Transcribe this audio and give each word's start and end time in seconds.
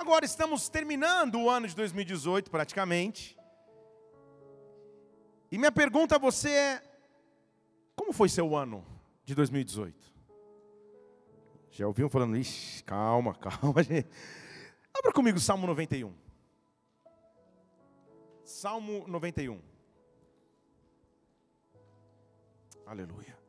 Agora 0.00 0.24
estamos 0.24 0.66
terminando 0.70 1.34
o 1.34 1.50
ano 1.50 1.68
de 1.68 1.76
2018 1.76 2.50
praticamente. 2.50 3.36
E 5.52 5.58
minha 5.58 5.70
pergunta 5.70 6.16
a 6.16 6.18
você 6.18 6.50
é: 6.50 6.82
como 7.94 8.10
foi 8.10 8.30
seu 8.30 8.56
ano 8.56 8.82
de 9.26 9.34
2018? 9.34 9.94
Já 11.70 11.86
ouviu 11.86 12.08
falando, 12.08 12.34
ixi, 12.38 12.82
calma, 12.82 13.34
calma, 13.38 13.82
gente. 13.82 14.08
Abra 14.94 15.12
comigo 15.12 15.36
o 15.36 15.40
Salmo 15.40 15.66
91. 15.66 16.14
Salmo 18.42 19.04
91. 19.06 19.60
Aleluia. 22.86 23.39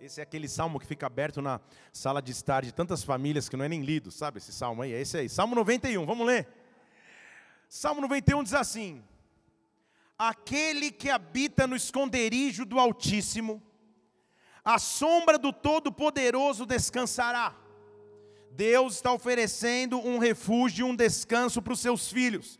Esse 0.00 0.20
é 0.20 0.22
aquele 0.22 0.48
salmo 0.48 0.78
que 0.78 0.86
fica 0.86 1.06
aberto 1.06 1.40
na 1.40 1.60
sala 1.92 2.20
de 2.20 2.30
estar 2.30 2.62
de 2.62 2.72
tantas 2.72 3.02
famílias 3.02 3.48
que 3.48 3.56
não 3.56 3.64
é 3.64 3.68
nem 3.68 3.82
lido, 3.82 4.10
sabe? 4.10 4.38
Esse 4.38 4.52
salmo 4.52 4.82
aí, 4.82 4.92
é 4.92 5.00
esse 5.00 5.16
aí. 5.16 5.28
Salmo 5.28 5.54
91, 5.54 6.04
vamos 6.04 6.26
ler. 6.26 6.46
Salmo 7.68 8.00
91 8.02 8.42
diz 8.42 8.54
assim: 8.54 9.02
Aquele 10.18 10.90
que 10.90 11.08
habita 11.08 11.66
no 11.66 11.74
esconderijo 11.74 12.64
do 12.64 12.78
Altíssimo, 12.78 13.62
a 14.64 14.78
sombra 14.78 15.38
do 15.38 15.52
Todo-Poderoso 15.52 16.66
descansará. 16.66 17.56
Deus 18.50 18.96
está 18.96 19.12
oferecendo 19.12 19.98
um 19.98 20.18
refúgio, 20.18 20.86
um 20.86 20.96
descanso 20.96 21.62
para 21.62 21.72
os 21.72 21.80
seus 21.80 22.10
filhos. 22.10 22.58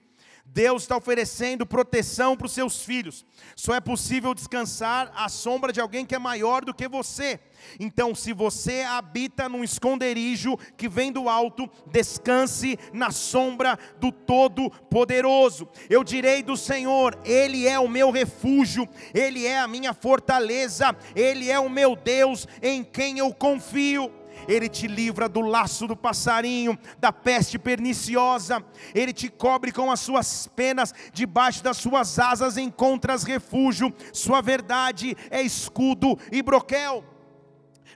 Deus 0.48 0.82
está 0.82 0.96
oferecendo 0.96 1.66
proteção 1.66 2.36
para 2.36 2.46
os 2.46 2.52
seus 2.52 2.82
filhos. 2.82 3.26
Só 3.54 3.74
é 3.74 3.80
possível 3.80 4.32
descansar 4.32 5.12
à 5.14 5.28
sombra 5.28 5.72
de 5.72 5.80
alguém 5.80 6.06
que 6.06 6.14
é 6.14 6.18
maior 6.18 6.64
do 6.64 6.72
que 6.72 6.88
você. 6.88 7.38
Então, 7.78 8.14
se 8.14 8.32
você 8.32 8.82
habita 8.82 9.48
num 9.48 9.64
esconderijo 9.64 10.56
que 10.76 10.88
vem 10.88 11.12
do 11.12 11.28
alto, 11.28 11.68
descanse 11.90 12.78
na 12.92 13.10
sombra 13.10 13.78
do 13.98 14.10
Todo-Poderoso. 14.10 15.68
Eu 15.90 16.02
direi 16.02 16.42
do 16.42 16.56
Senhor: 16.56 17.18
Ele 17.24 17.66
é 17.66 17.78
o 17.78 17.88
meu 17.88 18.10
refúgio, 18.10 18.88
Ele 19.12 19.46
é 19.46 19.58
a 19.58 19.68
minha 19.68 19.92
fortaleza, 19.92 20.96
Ele 21.14 21.50
é 21.50 21.58
o 21.58 21.68
meu 21.68 21.96
Deus 21.96 22.46
em 22.62 22.82
quem 22.82 23.18
eu 23.18 23.34
confio. 23.34 24.10
Ele 24.48 24.68
te 24.68 24.86
livra 24.86 25.28
do 25.28 25.40
laço 25.40 25.86
do 25.86 25.96
passarinho, 25.96 26.78
da 26.98 27.12
peste 27.12 27.58
perniciosa, 27.58 28.64
Ele 28.94 29.12
te 29.12 29.28
cobre 29.28 29.72
com 29.72 29.90
as 29.90 30.00
suas 30.00 30.46
penas, 30.48 30.94
debaixo 31.12 31.62
das 31.62 31.76
suas 31.76 32.18
asas 32.18 32.56
encontras 32.56 33.24
refúgio, 33.24 33.92
Sua 34.12 34.40
verdade 34.40 35.16
é 35.30 35.42
escudo 35.42 36.18
e 36.30 36.42
broquel. 36.42 37.04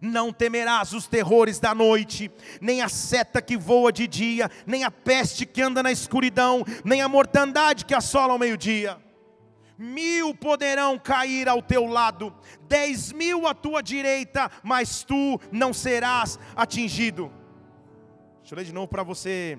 Não 0.00 0.32
temerás 0.32 0.94
os 0.94 1.06
terrores 1.06 1.58
da 1.58 1.74
noite, 1.74 2.30
nem 2.60 2.80
a 2.80 2.88
seta 2.88 3.42
que 3.42 3.56
voa 3.56 3.92
de 3.92 4.06
dia, 4.06 4.50
nem 4.66 4.82
a 4.82 4.90
peste 4.90 5.44
que 5.44 5.60
anda 5.60 5.82
na 5.82 5.92
escuridão, 5.92 6.64
nem 6.84 7.02
a 7.02 7.08
mortandade 7.08 7.84
que 7.84 7.94
assola 7.94 8.32
ao 8.32 8.38
meio-dia 8.38 8.98
mil 9.80 10.34
poderão 10.34 10.98
cair 10.98 11.48
ao 11.48 11.62
teu 11.62 11.86
lado, 11.86 12.34
dez 12.68 13.12
mil 13.12 13.46
à 13.46 13.54
tua 13.54 13.82
direita, 13.82 14.50
mas 14.62 15.02
tu 15.02 15.40
não 15.50 15.72
serás 15.72 16.38
atingido. 16.54 17.32
Deixa 18.40 18.54
eu 18.54 18.58
ler 18.58 18.64
de 18.64 18.74
novo 18.74 18.88
para 18.88 19.02
você 19.02 19.58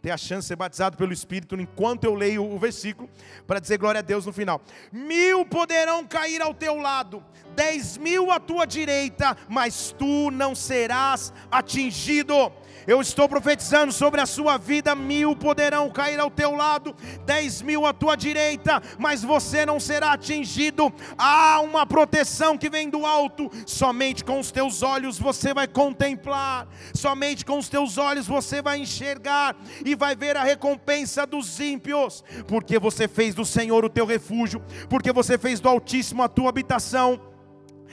ter 0.00 0.12
a 0.12 0.16
chance 0.16 0.42
de 0.42 0.48
ser 0.48 0.56
batizado 0.56 0.96
pelo 0.96 1.12
Espírito 1.12 1.60
enquanto 1.60 2.04
eu 2.04 2.14
leio 2.14 2.44
o 2.44 2.58
versículo, 2.58 3.10
para 3.46 3.58
dizer 3.58 3.78
glória 3.78 3.98
a 3.98 4.02
Deus 4.02 4.24
no 4.24 4.32
final. 4.32 4.60
Mil 4.92 5.44
poderão 5.44 6.06
cair 6.06 6.40
ao 6.40 6.54
teu 6.54 6.76
lado, 6.76 7.24
dez 7.58 7.98
mil 7.98 8.30
à 8.30 8.38
tua 8.38 8.64
direita, 8.64 9.36
mas 9.48 9.92
tu 9.98 10.30
não 10.30 10.54
serás 10.54 11.32
atingido. 11.50 12.52
Eu 12.86 13.00
estou 13.00 13.28
profetizando 13.28 13.92
sobre 13.92 14.20
a 14.20 14.26
sua 14.26 14.56
vida: 14.56 14.94
mil 14.94 15.34
poderão 15.34 15.90
cair 15.90 16.20
ao 16.20 16.30
teu 16.30 16.54
lado, 16.54 16.94
dez 17.26 17.60
mil 17.60 17.84
à 17.84 17.92
tua 17.92 18.16
direita, 18.16 18.80
mas 18.96 19.24
você 19.24 19.66
não 19.66 19.80
será 19.80 20.12
atingido. 20.12 20.92
Há 21.18 21.60
uma 21.60 21.84
proteção 21.84 22.56
que 22.56 22.70
vem 22.70 22.88
do 22.88 23.04
alto, 23.04 23.50
somente 23.66 24.24
com 24.24 24.38
os 24.38 24.52
teus 24.52 24.80
olhos 24.80 25.18
você 25.18 25.52
vai 25.52 25.66
contemplar, 25.66 26.68
somente 26.94 27.44
com 27.44 27.58
os 27.58 27.68
teus 27.68 27.98
olhos 27.98 28.28
você 28.28 28.62
vai 28.62 28.78
enxergar 28.78 29.56
e 29.84 29.96
vai 29.96 30.14
ver 30.14 30.36
a 30.36 30.44
recompensa 30.44 31.26
dos 31.26 31.58
ímpios, 31.58 32.22
porque 32.46 32.78
você 32.78 33.08
fez 33.08 33.34
do 33.34 33.44
Senhor 33.44 33.84
o 33.84 33.90
teu 33.90 34.06
refúgio, 34.06 34.62
porque 34.88 35.12
você 35.12 35.36
fez 35.36 35.58
do 35.58 35.68
Altíssimo 35.68 36.22
a 36.22 36.28
tua 36.28 36.50
habitação 36.50 37.20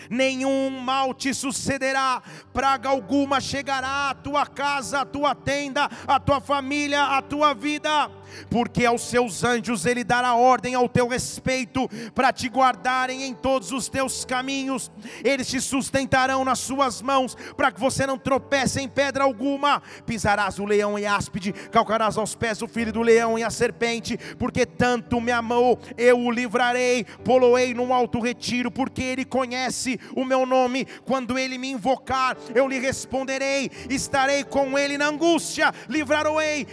nenhum 0.10 0.70
mal 0.70 1.14
te 1.14 1.34
sucederá, 1.34 2.22
praga 2.54 2.90
alguma 2.90 3.40
chegará 3.40 4.10
à 4.10 4.14
tua 4.14 4.46
casa, 4.46 5.02
à 5.02 5.06
tua 5.06 5.36
tenda, 5.36 5.90
à 6.08 6.20
tua 6.20 6.40
família, 6.40 7.04
à 7.18 7.22
tua 7.22 7.54
vida 7.54 8.10
porque 8.50 8.86
aos 8.86 9.02
seus 9.02 9.44
anjos 9.44 9.86
ele 9.86 10.04
dará 10.04 10.36
ordem 10.36 10.76
ao 10.76 10.90
teu 10.90 11.08
respeito, 11.08 11.88
para 12.14 12.34
te 12.34 12.48
guardarem 12.48 13.24
em 13.24 13.34
todos 13.34 13.72
os 13.72 13.88
teus 13.88 14.26
caminhos, 14.26 14.92
eles 15.24 15.48
te 15.48 15.62
sustentarão 15.62 16.44
nas 16.44 16.60
suas 16.60 17.02
mãos, 17.02 17.36
para 17.56 17.72
que 17.72 17.80
você 17.80 18.06
não 18.06 18.18
tropece 18.18 18.82
em 18.82 18.90
pedra 18.90 19.24
alguma, 19.24 19.82
pisarás 20.06 20.60
o 20.60 20.66
leão 20.66 20.98
e 20.98 21.06
áspide, 21.06 21.54
calcarás 21.72 22.18
aos 22.18 22.36
pés 22.36 22.62
o 22.62 22.68
filho 22.68 22.92
do 22.92 23.02
leão 23.02 23.38
e 23.38 23.44
a 23.44 23.50
serpente, 23.50 24.18
porque 24.38 24.66
tanto 24.66 25.22
me 25.22 25.32
amou, 25.32 25.80
eu 25.98 26.20
o 26.20 26.32
livrarei, 26.32 27.06
poloei 27.24 27.74
num 27.74 27.94
alto 27.94 28.20
retiro, 28.20 28.72
porque 28.72 29.02
ele 29.02 29.26
conhece 29.26 30.00
o 30.16 30.26
meu 30.26 30.46
nome, 30.46 30.86
quando 31.06 31.38
ele 31.38 31.58
me 31.58 31.70
invocar, 31.70 32.36
eu 32.54 32.68
lhe 32.68 32.80
responderei, 32.80 33.70
estarei 33.90 34.44
com 34.44 34.78
ele 34.78 34.98
na 34.98 35.08
angústia, 35.08 35.74
livrarei 35.88 36.26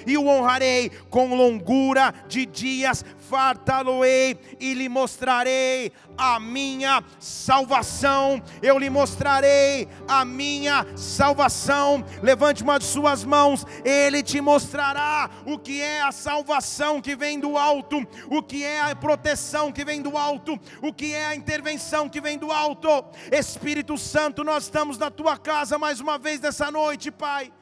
e 0.07 0.17
o 0.17 0.27
honrarei. 0.27 0.91
Com 1.11 1.35
longura 1.35 1.52
longura 1.53 2.15
de 2.27 2.47
dias 2.47 3.05
fartá-lo-ei 3.19 4.39
e 4.61 4.75
lhe 4.75 4.89
mostrarei 4.89 5.93
a 6.17 6.39
minha 6.41 7.03
salvação. 7.19 8.43
Eu 8.63 8.79
lhe 8.79 8.91
mostrarei 8.91 9.89
a 10.09 10.25
minha 10.25 10.87
salvação. 10.97 12.05
Levante 12.23 12.63
uma 12.63 12.79
de 12.79 12.85
suas 12.85 13.25
mãos, 13.25 13.65
ele 13.85 14.23
te 14.23 14.41
mostrará 14.41 15.31
o 15.47 15.59
que 15.59 15.81
é 15.81 16.03
a 16.03 16.13
salvação 16.13 17.01
que 17.01 17.17
vem 17.17 17.39
do 17.39 17.57
alto, 17.57 18.07
o 18.31 18.43
que 18.43 18.65
é 18.65 18.81
a 18.81 18.97
proteção 18.97 19.73
que 19.73 19.85
vem 19.85 20.03
do 20.03 20.17
alto, 20.17 20.59
o 20.81 20.93
que 20.93 21.15
é 21.15 21.27
a 21.27 21.35
intervenção 21.35 22.09
que 22.09 22.21
vem 22.21 22.39
do 22.39 22.51
alto. 22.51 22.89
Espírito 23.31 23.97
Santo, 23.97 24.45
nós 24.45 24.65
estamos 24.65 24.99
na 24.99 25.11
tua 25.11 25.37
casa 25.37 25.79
mais 25.79 26.01
uma 26.01 26.19
vez 26.19 26.41
nessa 26.41 26.71
noite, 26.71 27.11
Pai. 27.11 27.53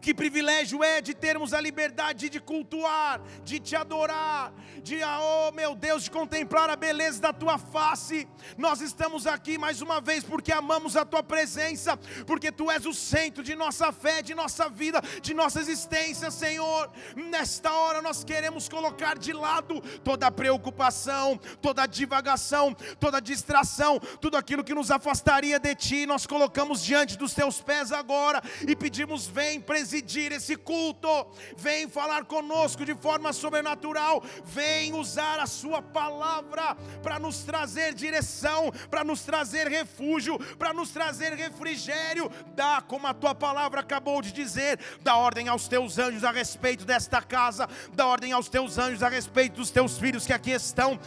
Que 0.00 0.14
privilégio 0.14 0.82
é 0.82 1.02
de 1.02 1.12
termos 1.12 1.52
a 1.52 1.60
liberdade 1.60 2.30
de 2.30 2.40
cultuar, 2.40 3.20
de 3.44 3.60
te 3.60 3.76
adorar, 3.76 4.50
de, 4.82 5.02
ah, 5.02 5.20
oh 5.20 5.52
meu 5.52 5.74
Deus, 5.74 6.04
de 6.04 6.10
contemplar 6.10 6.70
a 6.70 6.76
beleza 6.76 7.20
da 7.20 7.34
tua 7.34 7.58
face. 7.58 8.26
Nós 8.56 8.80
estamos 8.80 9.26
aqui 9.26 9.58
mais 9.58 9.82
uma 9.82 10.00
vez 10.00 10.24
porque 10.24 10.52
amamos 10.52 10.96
a 10.96 11.04
tua 11.04 11.22
presença, 11.22 11.98
porque 12.26 12.50
tu 12.50 12.70
és 12.70 12.86
o 12.86 12.94
centro 12.94 13.42
de 13.42 13.54
nossa 13.54 13.92
fé, 13.92 14.22
de 14.22 14.34
nossa 14.34 14.70
vida, 14.70 15.02
de 15.20 15.34
nossa 15.34 15.60
existência, 15.60 16.30
Senhor. 16.30 16.90
Nesta 17.14 17.70
hora 17.70 18.00
nós 18.00 18.24
queremos 18.24 18.70
colocar 18.70 19.18
de 19.18 19.34
lado 19.34 19.82
toda 20.02 20.30
preocupação, 20.30 21.38
toda 21.60 21.84
divagação, 21.84 22.74
toda 22.98 23.20
distração, 23.20 24.00
tudo 24.18 24.38
aquilo 24.38 24.64
que 24.64 24.74
nos 24.74 24.90
afastaria 24.90 25.58
de 25.58 25.74
ti. 25.74 26.06
Nós 26.06 26.26
colocamos 26.26 26.82
diante 26.82 27.18
dos 27.18 27.34
teus 27.34 27.60
pés 27.60 27.92
agora 27.92 28.42
e 28.66 28.74
pedimos: 28.74 29.26
vem, 29.26 29.60
presente 29.60 29.89
presidir 29.90 30.30
esse 30.30 30.56
culto, 30.56 31.08
vem 31.56 31.88
falar 31.88 32.24
conosco 32.24 32.84
de 32.84 32.94
forma 32.94 33.32
sobrenatural, 33.32 34.22
vem 34.44 34.94
usar 34.94 35.40
a 35.40 35.46
Sua 35.46 35.82
palavra 35.82 36.76
para 37.02 37.18
nos 37.18 37.42
trazer 37.42 37.92
direção, 37.92 38.70
para 38.88 39.02
nos 39.02 39.22
trazer 39.22 39.66
refúgio, 39.66 40.38
para 40.56 40.72
nos 40.72 40.90
trazer 40.90 41.34
refrigério. 41.34 42.30
Dá, 42.54 42.80
como 42.80 43.08
a 43.08 43.14
Tua 43.14 43.34
palavra 43.34 43.80
acabou 43.80 44.22
de 44.22 44.30
dizer, 44.30 44.78
dá 45.02 45.16
ordem 45.16 45.48
aos 45.48 45.66
Teus 45.66 45.98
anjos 45.98 46.22
a 46.22 46.30
respeito 46.30 46.84
desta 46.84 47.20
casa, 47.20 47.68
dá 47.92 48.06
ordem 48.06 48.30
aos 48.30 48.48
Teus 48.48 48.78
anjos 48.78 49.02
a 49.02 49.08
respeito 49.08 49.56
dos 49.56 49.70
Teus 49.70 49.98
filhos 49.98 50.24
que 50.24 50.32
aqui 50.32 50.52
estão, 50.52 51.00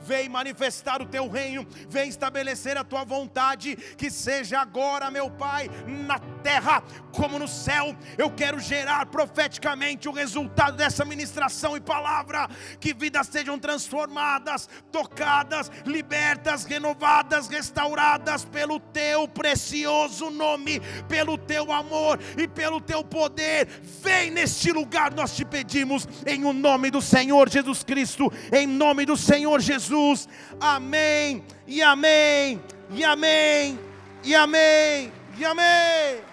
vem 0.00 0.28
manifestar 0.28 1.00
o 1.00 1.06
Teu 1.06 1.26
reino, 1.26 1.66
vem 1.88 2.10
estabelecer 2.10 2.76
a 2.76 2.84
Tua 2.84 3.02
vontade, 3.02 3.76
que 3.96 4.10
seja 4.10 4.60
agora, 4.60 5.10
meu 5.10 5.30
Pai, 5.30 5.70
na 5.86 6.18
terra 6.42 6.82
como 7.12 7.38
no 7.38 7.48
céu. 7.48 7.96
Eu 8.16 8.30
quero 8.30 8.60
gerar 8.60 9.06
profeticamente 9.06 10.08
o 10.08 10.12
resultado 10.12 10.76
dessa 10.76 11.04
ministração 11.04 11.76
e 11.76 11.80
palavra, 11.80 12.48
que 12.80 12.94
vidas 12.94 13.26
sejam 13.26 13.58
transformadas, 13.58 14.68
tocadas, 14.92 15.70
libertas, 15.84 16.64
renovadas, 16.64 17.48
restauradas 17.48 18.44
pelo 18.44 18.78
teu 18.80 19.26
precioso 19.26 20.30
nome, 20.30 20.80
pelo 21.08 21.36
teu 21.36 21.72
amor 21.72 22.18
e 22.36 22.46
pelo 22.46 22.80
teu 22.80 23.04
poder. 23.04 23.68
Vem 24.02 24.30
neste 24.30 24.72
lugar, 24.72 25.12
nós 25.12 25.34
te 25.34 25.44
pedimos, 25.44 26.06
em 26.26 26.44
o 26.44 26.52
nome 26.52 26.90
do 26.90 27.00
Senhor 27.02 27.48
Jesus 27.48 27.82
Cristo, 27.82 28.32
em 28.52 28.66
nome 28.66 29.04
do 29.04 29.16
Senhor 29.16 29.60
Jesus. 29.60 30.28
Amém 30.60 31.44
e 31.66 31.82
amém. 31.82 32.60
e 32.90 33.04
amém, 33.04 33.78
e 34.24 34.34
amém, 34.34 35.12
e 35.36 35.44
amém. 35.44 36.27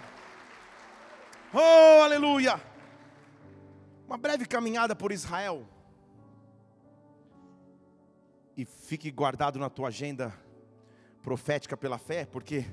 Oh, 1.58 2.04
aleluia! 2.04 2.62
Uma 4.06 4.18
breve 4.18 4.46
caminhada 4.46 4.94
por 4.94 5.14
Israel. 5.14 5.66
E 8.58 8.66
fique 8.66 9.10
guardado 9.10 9.58
na 9.58 9.70
tua 9.70 9.88
agenda 9.88 10.34
profética 11.24 11.78
pela 11.78 11.98
fé, 11.98 12.26
porque 12.26 12.66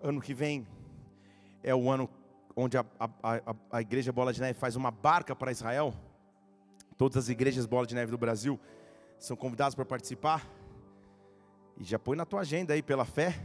ano 0.00 0.18
que 0.18 0.32
vem 0.32 0.66
é 1.62 1.74
o 1.74 1.90
ano 1.90 2.08
onde 2.56 2.78
a, 2.78 2.86
a, 2.98 3.10
a, 3.22 3.56
a 3.70 3.80
igreja 3.82 4.10
Bola 4.10 4.32
de 4.32 4.40
Neve 4.40 4.58
faz 4.58 4.76
uma 4.76 4.90
barca 4.90 5.36
para 5.36 5.52
Israel. 5.52 5.92
Todas 6.96 7.18
as 7.18 7.28
igrejas 7.28 7.66
Bola 7.66 7.86
de 7.86 7.94
Neve 7.94 8.10
do 8.10 8.16
Brasil 8.16 8.58
são 9.18 9.36
convidadas 9.36 9.74
para 9.74 9.84
participar. 9.84 10.48
E 11.76 11.84
já 11.84 11.98
põe 11.98 12.16
na 12.16 12.24
tua 12.24 12.40
agenda 12.40 12.72
aí 12.72 12.82
pela 12.82 13.04
fé. 13.04 13.38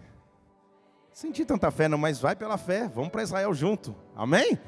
Senti 1.13 1.43
tanta 1.45 1.69
fé, 1.71 1.87
não, 1.87 1.97
mas 1.97 2.19
vai 2.19 2.35
pela 2.35 2.57
fé. 2.57 2.87
Vamos 2.87 3.09
para 3.09 3.23
Israel 3.23 3.53
junto. 3.53 3.95
Amém? 4.15 4.59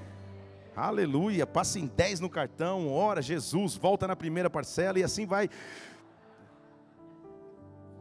Aleluia. 0.75 1.45
Passa 1.45 1.79
em 1.79 1.87
10 1.87 2.19
no 2.19 2.29
cartão, 2.29 2.91
ora 2.91 3.21
Jesus, 3.21 3.75
volta 3.75 4.07
na 4.07 4.15
primeira 4.15 4.49
parcela 4.49 4.99
e 4.99 5.03
assim 5.03 5.25
vai. 5.25 5.49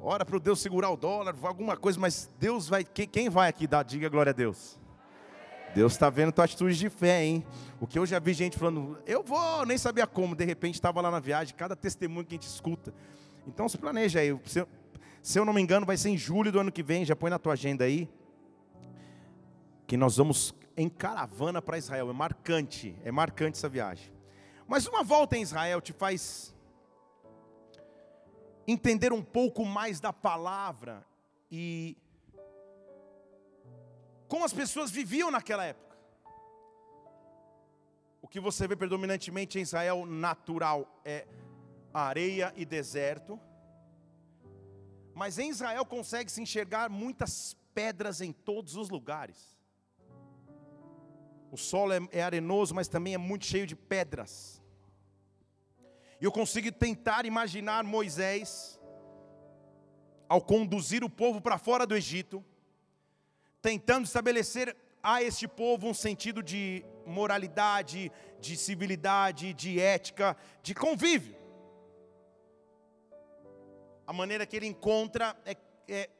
Ora 0.02 0.24
para 0.24 0.36
o 0.36 0.40
Deus 0.40 0.60
segurar 0.60 0.90
o 0.90 0.96
dólar, 0.96 1.34
alguma 1.42 1.76
coisa, 1.76 2.00
mas 2.00 2.30
Deus 2.38 2.68
vai. 2.68 2.84
Quem 2.84 3.28
vai 3.28 3.48
aqui 3.48 3.66
dar? 3.66 3.84
Diga 3.84 4.08
glória 4.08 4.30
a 4.30 4.32
Deus. 4.32 4.80
Deus 5.74 5.92
está 5.92 6.10
vendo 6.10 6.32
tua 6.32 6.44
atitude 6.44 6.76
de 6.76 6.88
fé, 6.88 7.22
hein? 7.22 7.44
O 7.80 7.86
que 7.86 7.98
eu 7.98 8.04
já 8.04 8.18
vi 8.18 8.32
gente 8.32 8.58
falando, 8.58 8.98
eu 9.06 9.22
vou, 9.22 9.64
nem 9.64 9.78
sabia 9.78 10.06
como, 10.06 10.34
de 10.34 10.44
repente 10.44 10.74
estava 10.74 11.00
lá 11.00 11.10
na 11.10 11.20
viagem, 11.20 11.54
cada 11.54 11.76
testemunho 11.76 12.26
que 12.26 12.34
a 12.34 12.36
gente 12.36 12.48
escuta. 12.48 12.92
Então 13.46 13.68
se 13.68 13.78
planeja 13.78 14.20
aí. 14.20 14.36
Se, 14.44 14.66
se 15.22 15.38
eu 15.38 15.44
não 15.44 15.52
me 15.52 15.60
engano, 15.60 15.86
vai 15.86 15.96
ser 15.96 16.08
em 16.08 16.18
julho 16.18 16.50
do 16.50 16.58
ano 16.58 16.72
que 16.72 16.82
vem, 16.82 17.04
já 17.04 17.14
põe 17.14 17.30
na 17.30 17.38
tua 17.38 17.52
agenda 17.52 17.84
aí. 17.84 18.08
Que 19.90 19.96
nós 19.96 20.18
vamos 20.18 20.54
em 20.76 20.88
caravana 20.88 21.60
para 21.60 21.76
Israel. 21.76 22.08
É 22.08 22.12
marcante, 22.12 22.96
é 23.02 23.10
marcante 23.10 23.58
essa 23.58 23.68
viagem. 23.68 24.12
Mas 24.64 24.86
uma 24.86 25.02
volta 25.02 25.36
em 25.36 25.42
Israel 25.42 25.80
te 25.80 25.92
faz 25.92 26.54
entender 28.68 29.12
um 29.12 29.20
pouco 29.20 29.64
mais 29.64 29.98
da 29.98 30.12
palavra 30.12 31.04
e 31.50 31.96
como 34.28 34.44
as 34.44 34.52
pessoas 34.52 34.92
viviam 34.92 35.28
naquela 35.28 35.64
época. 35.64 35.98
O 38.22 38.28
que 38.28 38.38
você 38.38 38.68
vê 38.68 38.76
predominantemente 38.76 39.58
em 39.58 39.62
Israel 39.62 40.06
natural 40.06 40.86
é 41.04 41.26
areia 41.92 42.52
e 42.54 42.64
deserto. 42.64 43.40
Mas 45.16 45.36
em 45.36 45.50
Israel 45.50 45.84
consegue 45.84 46.30
se 46.30 46.40
enxergar 46.40 46.88
muitas 46.88 47.56
pedras 47.74 48.20
em 48.20 48.32
todos 48.32 48.76
os 48.76 48.88
lugares. 48.88 49.58
O 51.50 51.56
solo 51.56 51.92
é, 51.92 51.98
é 52.12 52.22
arenoso, 52.22 52.74
mas 52.74 52.88
também 52.88 53.14
é 53.14 53.18
muito 53.18 53.44
cheio 53.44 53.66
de 53.66 53.74
pedras. 53.74 54.62
E 56.20 56.24
eu 56.24 56.30
consigo 56.30 56.70
tentar 56.70 57.24
imaginar 57.24 57.82
Moisés, 57.82 58.78
ao 60.28 60.40
conduzir 60.40 61.02
o 61.02 61.10
povo 61.10 61.40
para 61.40 61.58
fora 61.58 61.86
do 61.86 61.96
Egito, 61.96 62.44
tentando 63.60 64.04
estabelecer 64.04 64.76
a 65.02 65.22
este 65.22 65.48
povo 65.48 65.88
um 65.88 65.94
sentido 65.94 66.42
de 66.42 66.84
moralidade, 67.06 68.12
de 68.38 68.56
civilidade, 68.56 69.52
de 69.54 69.80
ética, 69.80 70.36
de 70.62 70.74
convívio. 70.74 71.36
A 74.06 74.12
maneira 74.12 74.46
que 74.46 74.56
ele 74.56 74.66
encontra 74.66 75.36
é, 75.44 75.56
é 75.88 76.10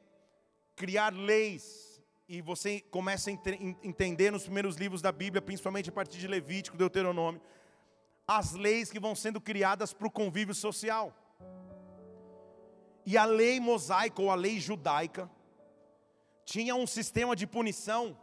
criar 0.75 1.13
leis, 1.13 1.90
e 2.31 2.41
você 2.41 2.79
começa 2.79 3.29
a 3.29 3.33
entender 3.83 4.31
nos 4.31 4.43
primeiros 4.43 4.77
livros 4.77 5.01
da 5.01 5.11
Bíblia, 5.11 5.41
principalmente 5.41 5.89
a 5.89 5.91
partir 5.91 6.17
de 6.17 6.29
Levítico, 6.29 6.77
Deuteronômio, 6.77 7.41
as 8.25 8.53
leis 8.53 8.89
que 8.89 9.01
vão 9.01 9.13
sendo 9.13 9.41
criadas 9.41 9.91
para 9.91 10.07
o 10.07 10.09
convívio 10.09 10.55
social. 10.55 11.13
E 13.05 13.17
a 13.17 13.25
lei 13.25 13.59
mosaica 13.59 14.21
ou 14.21 14.31
a 14.31 14.35
lei 14.35 14.61
judaica, 14.61 15.29
tinha 16.45 16.73
um 16.73 16.87
sistema 16.87 17.35
de 17.35 17.45
punição 17.45 18.17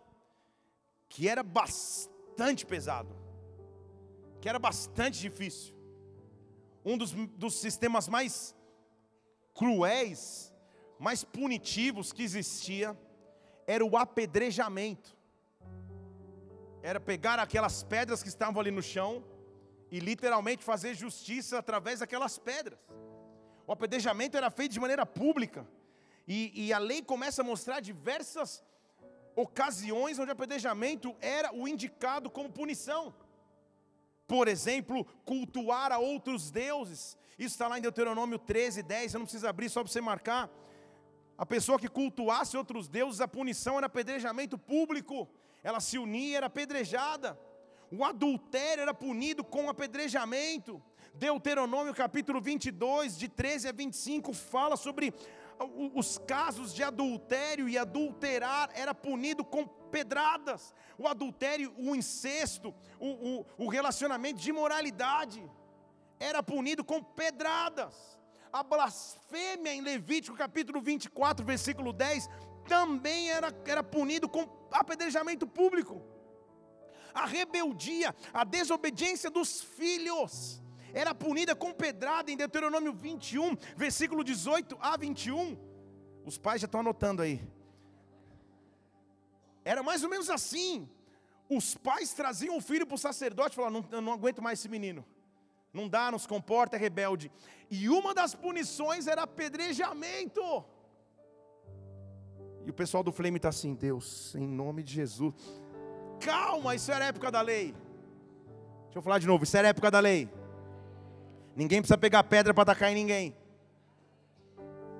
que 1.07 1.29
era 1.29 1.43
bastante 1.43 2.65
pesado, 2.65 3.15
que 4.41 4.49
era 4.49 4.59
bastante 4.59 5.21
difícil. 5.21 5.75
Um 6.83 6.97
dos, 6.97 7.13
dos 7.13 7.61
sistemas 7.61 8.09
mais 8.09 8.57
cruéis, 9.53 10.51
mais 10.99 11.25
punitivos 11.25 12.11
que 12.11 12.23
existia, 12.23 12.99
era 13.69 13.85
o 13.85 13.97
apedrejamento. 13.99 15.15
Era 16.83 16.99
pegar 16.99 17.39
aquelas 17.39 17.83
pedras 17.83 18.23
que 18.23 18.31
estavam 18.31 18.59
ali 18.59 18.71
no 18.71 18.83
chão 18.83 19.23
e 19.91 20.01
literalmente 20.01 20.65
fazer 20.65 20.95
justiça 20.95 21.59
através 21.59 22.01
daquelas 22.01 22.39
pedras. 22.39 22.79
O 23.67 23.73
apedrejamento 23.73 24.39
era 24.39 24.51
feito 24.51 24.73
de 24.73 24.81
maneira 24.81 25.05
pública. 25.05 25.69
E, 26.27 26.51
e 26.55 26.73
a 26.73 26.79
lei 26.79 27.03
começa 27.03 27.43
a 27.43 27.45
mostrar 27.45 27.81
diversas 27.81 28.65
ocasiões 29.37 30.19
onde 30.19 30.31
o 30.31 30.33
apedrejamento 30.33 31.15
era 31.21 31.55
o 31.55 31.69
indicado 31.69 32.31
como 32.31 32.51
punição. 32.51 33.15
Por 34.27 34.49
exemplo, 34.49 35.05
cultuar 35.27 35.93
a 35.93 35.99
outros 35.99 36.51
deuses. 36.51 37.19
Isso 37.39 37.55
está 37.55 37.69
lá 37.69 37.79
em 37.79 37.83
Deuteronômio 37.83 38.39
13, 38.39 38.83
10. 38.83 39.13
Eu 39.13 39.19
não 39.19 39.27
preciso 39.27 39.47
abrir 39.47 39.69
só 39.69 39.83
para 39.83 39.93
você 39.93 40.01
marcar. 40.01 40.51
A 41.39 41.47
pessoa 41.47 41.79
que 41.79 41.87
cultuasse 41.87 42.57
outros 42.57 42.89
deuses, 42.89 43.21
a 43.21 43.29
punição 43.29 43.77
era 43.79 43.87
apedrejamento 43.87 44.59
público. 44.59 45.29
Ela 45.63 45.79
se 45.79 45.97
unia, 45.97 46.39
era 46.39 46.47
apedrejada. 46.47 47.39
O 47.93 48.05
adultério 48.05 48.83
era 48.83 48.93
punido 48.93 49.45
com 49.45 49.71
apedrejamento. 49.71 50.83
Deuteronômio 51.15 51.95
capítulo 51.95 52.41
22, 52.41 53.17
de 53.17 53.29
13 53.29 53.69
a 53.69 53.73
25, 53.73 54.33
fala 54.33 54.77
sobre 54.77 55.15
os 55.95 56.19
casos 56.19 56.75
de 56.75 56.83
adultério 56.83 57.69
e 57.69 57.79
adulterar 57.79 58.71
era 58.75 58.93
punido 58.93 59.45
com 59.45 59.65
pedradas. 59.65 60.75
O 60.99 61.07
adultério, 61.07 61.73
o 61.79 61.95
incesto, 61.95 62.75
o, 62.99 63.07
o, 63.09 63.47
o 63.59 63.69
relacionamento 63.69 64.41
de 64.41 64.51
imoralidade 64.51 65.49
era 66.19 66.43
punido 66.43 66.85
com 66.85 67.01
pedradas. 67.01 68.19
A 68.53 68.63
blasfêmia 68.63 69.73
em 69.73 69.81
Levítico 69.81 70.37
capítulo 70.37 70.81
24, 70.81 71.45
versículo 71.45 71.93
10, 71.93 72.29
também 72.67 73.31
era, 73.31 73.53
era 73.65 73.83
punido 73.83 74.29
com 74.29 74.49
apedrejamento 74.71 75.47
público. 75.47 76.03
A 77.13 77.27
rebeldia, 77.27 78.15
a 78.33 78.45
desobediência 78.45 79.31
dos 79.31 79.61
filhos 79.61 80.63
era 80.93 81.15
punida 81.15 81.55
com 81.55 81.73
pedrada 81.73 82.31
em 82.31 82.37
Deuteronômio 82.37 82.93
21, 82.93 83.57
versículo 83.77 84.25
18 84.25 84.77
a 84.81 84.97
21. 84.97 85.59
Os 86.25 86.39
pais 86.39 86.61
já 86.61 86.67
estão 86.67 86.81
anotando 86.81 87.23
aí. 87.23 87.41
Era 89.65 89.83
mais 89.83 90.03
ou 90.03 90.11
menos 90.11 90.31
assim. 90.31 90.89
Os 91.49 91.75
pais 91.75 92.13
traziam 92.13 92.57
o 92.57 92.61
filho 92.61 92.87
para 92.87 92.95
o 92.95 92.99
sacerdote 92.99 93.53
e 93.53 93.57
falavam: 93.57 93.85
não, 93.91 94.01
não 94.01 94.13
aguento 94.13 94.43
mais 94.43 94.59
esse 94.59 94.69
menino. 94.69 95.05
Não 95.73 95.89
dá, 95.89 96.11
não 96.11 96.19
se 96.19 96.27
comporta, 96.27 96.77
é 96.77 96.79
rebelde. 96.79 97.31
E 97.71 97.89
uma 97.89 98.15
das 98.15 98.35
punições 98.35 99.07
era 99.07 99.23
apedrejamento. 99.23 100.65
E 102.65 102.71
o 102.71 102.75
pessoal 102.75 103.03
do 103.03 103.13
Flame 103.13 103.37
está 103.37 103.49
assim: 103.49 103.75
Deus, 103.75 104.35
em 104.35 104.47
nome 104.47 104.83
de 104.83 104.95
Jesus. 104.95 105.35
Calma, 106.21 106.75
isso 106.75 106.91
era 106.91 107.07
época 107.07 107.31
da 107.31 107.41
lei. 107.41 107.75
Deixa 108.85 108.99
eu 108.99 109.03
falar 109.03 109.19
de 109.19 109.27
novo: 109.27 109.45
isso 109.45 109.57
era 109.57 109.69
época 109.69 109.91
da 109.91 110.01
lei. 110.01 110.29
Ninguém 111.55 111.81
precisa 111.81 111.99
pegar 111.99 112.23
pedra 112.25 112.55
para 112.55 112.63
atacar 112.63 112.91
em 112.91 112.95
ninguém. 112.95 113.37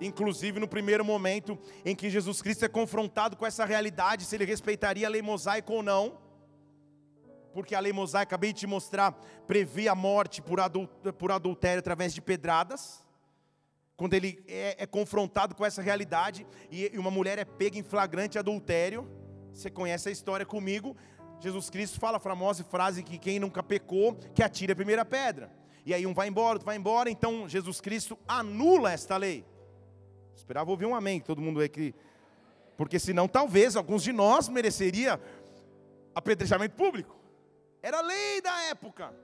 Inclusive 0.01 0.61
no 0.61 0.69
primeiro 0.69 1.05
momento 1.05 1.59
em 1.85 1.95
que 1.95 2.11
Jesus 2.11 2.41
Cristo 2.41 2.65
é 2.65 2.69
confrontado 2.69 3.37
com 3.37 3.47
essa 3.47 3.65
realidade, 3.65 4.25
se 4.25 4.37
ele 4.37 4.45
respeitaria 4.45 5.07
a 5.07 5.11
lei 5.11 5.23
mosaica 5.23 5.73
ou 5.73 5.83
não. 5.83 6.19
Porque 7.59 7.75
a 7.75 7.81
lei 7.81 7.93
mosaica, 7.93 8.29
acabei 8.29 8.53
de 8.53 8.61
te 8.61 8.67
mostrar, 8.69 9.11
previa 9.45 9.91
a 9.91 9.95
morte 9.97 10.41
por, 10.41 10.61
por 11.19 11.33
adultério 11.33 11.81
através 11.81 12.15
de 12.15 12.21
pedradas. 12.21 13.05
Quando 13.97 14.15
ele 14.15 14.45
é, 14.47 14.77
é 14.79 14.87
confrontado 14.87 15.57
com 15.57 15.67
essa 15.67 15.83
realidade 15.83 16.47
e 16.71 16.97
uma 16.97 17.11
mulher 17.11 17.37
é 17.37 17.45
pega 17.45 17.77
em 17.77 17.83
flagrante 17.83 18.39
adultério, 18.39 19.11
você 19.53 19.69
conhece 19.69 20.09
a 20.09 20.13
história 20.13 20.47
comigo. 20.47 20.97
Jesus 21.41 21.69
Cristo 21.69 21.99
fala 21.99 22.19
a 22.19 22.21
famosa 22.21 22.63
frase 22.63 23.03
que 23.03 23.19
quem 23.19 23.41
nunca 23.41 23.61
pecou, 23.61 24.15
que 24.33 24.41
atire 24.41 24.71
a 24.71 24.77
primeira 24.77 25.05
pedra 25.05 25.51
e 25.85 25.93
aí 25.93 26.07
um 26.07 26.15
vai 26.15 26.29
embora, 26.29 26.53
outro 26.53 26.67
vai 26.67 26.77
embora, 26.77 27.11
então 27.11 27.49
Jesus 27.49 27.81
Cristo 27.81 28.17
anula 28.29 28.93
esta 28.93 29.17
lei. 29.17 29.45
Esperava 30.33 30.71
ouvir 30.71 30.87
um 30.87 30.95
amém, 30.95 31.19
todo 31.19 31.43
mundo 31.43 31.61
aqui. 31.61 31.93
Porque 32.77 33.01
senão 33.01 33.27
talvez 33.27 33.75
alguns 33.75 34.05
de 34.05 34.13
nós 34.13 34.49
mereceria 34.49 35.21
apedrejamento 36.15 36.77
público. 36.77 37.19
Era 37.83 38.01
lei 38.01 38.41
da 38.41 38.63
época. 38.65 39.15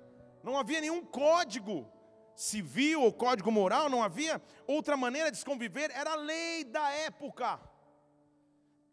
Não 0.42 0.58
havia 0.58 0.80
nenhum 0.80 1.04
código 1.04 1.90
civil 2.34 3.02
ou 3.02 3.12
código 3.12 3.50
moral, 3.50 3.88
não 3.88 4.02
havia 4.02 4.42
outra 4.66 4.96
maneira 4.96 5.30
de 5.30 5.38
se 5.38 5.44
conviver, 5.44 5.90
era 5.90 6.14
lei 6.16 6.64
da 6.64 6.90
época. 6.90 7.60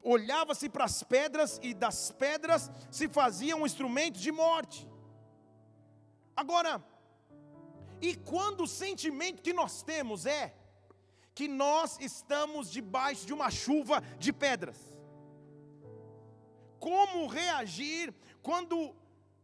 olhava-se 0.03 0.67
para 0.67 0.85
as 0.85 1.03
pedras 1.03 1.59
e 1.61 1.75
das 1.75 2.11
pedras 2.11 2.71
se 2.89 3.07
faziam 3.07 3.65
instrumentos 3.65 4.19
de 4.19 4.31
morte. 4.31 4.89
Agora, 6.35 6.83
e 8.01 8.15
quando 8.15 8.63
o 8.63 8.67
sentimento 8.67 9.43
que 9.43 9.53
nós 9.53 9.83
temos 9.83 10.25
é 10.25 10.55
que 11.35 11.47
nós 11.47 11.99
estamos 11.99 12.71
debaixo 12.71 13.27
de 13.27 13.33
uma 13.33 13.51
chuva 13.51 14.01
de 14.17 14.33
pedras? 14.33 14.77
Como 16.79 17.27
reagir 17.27 18.11
quando 18.41 18.95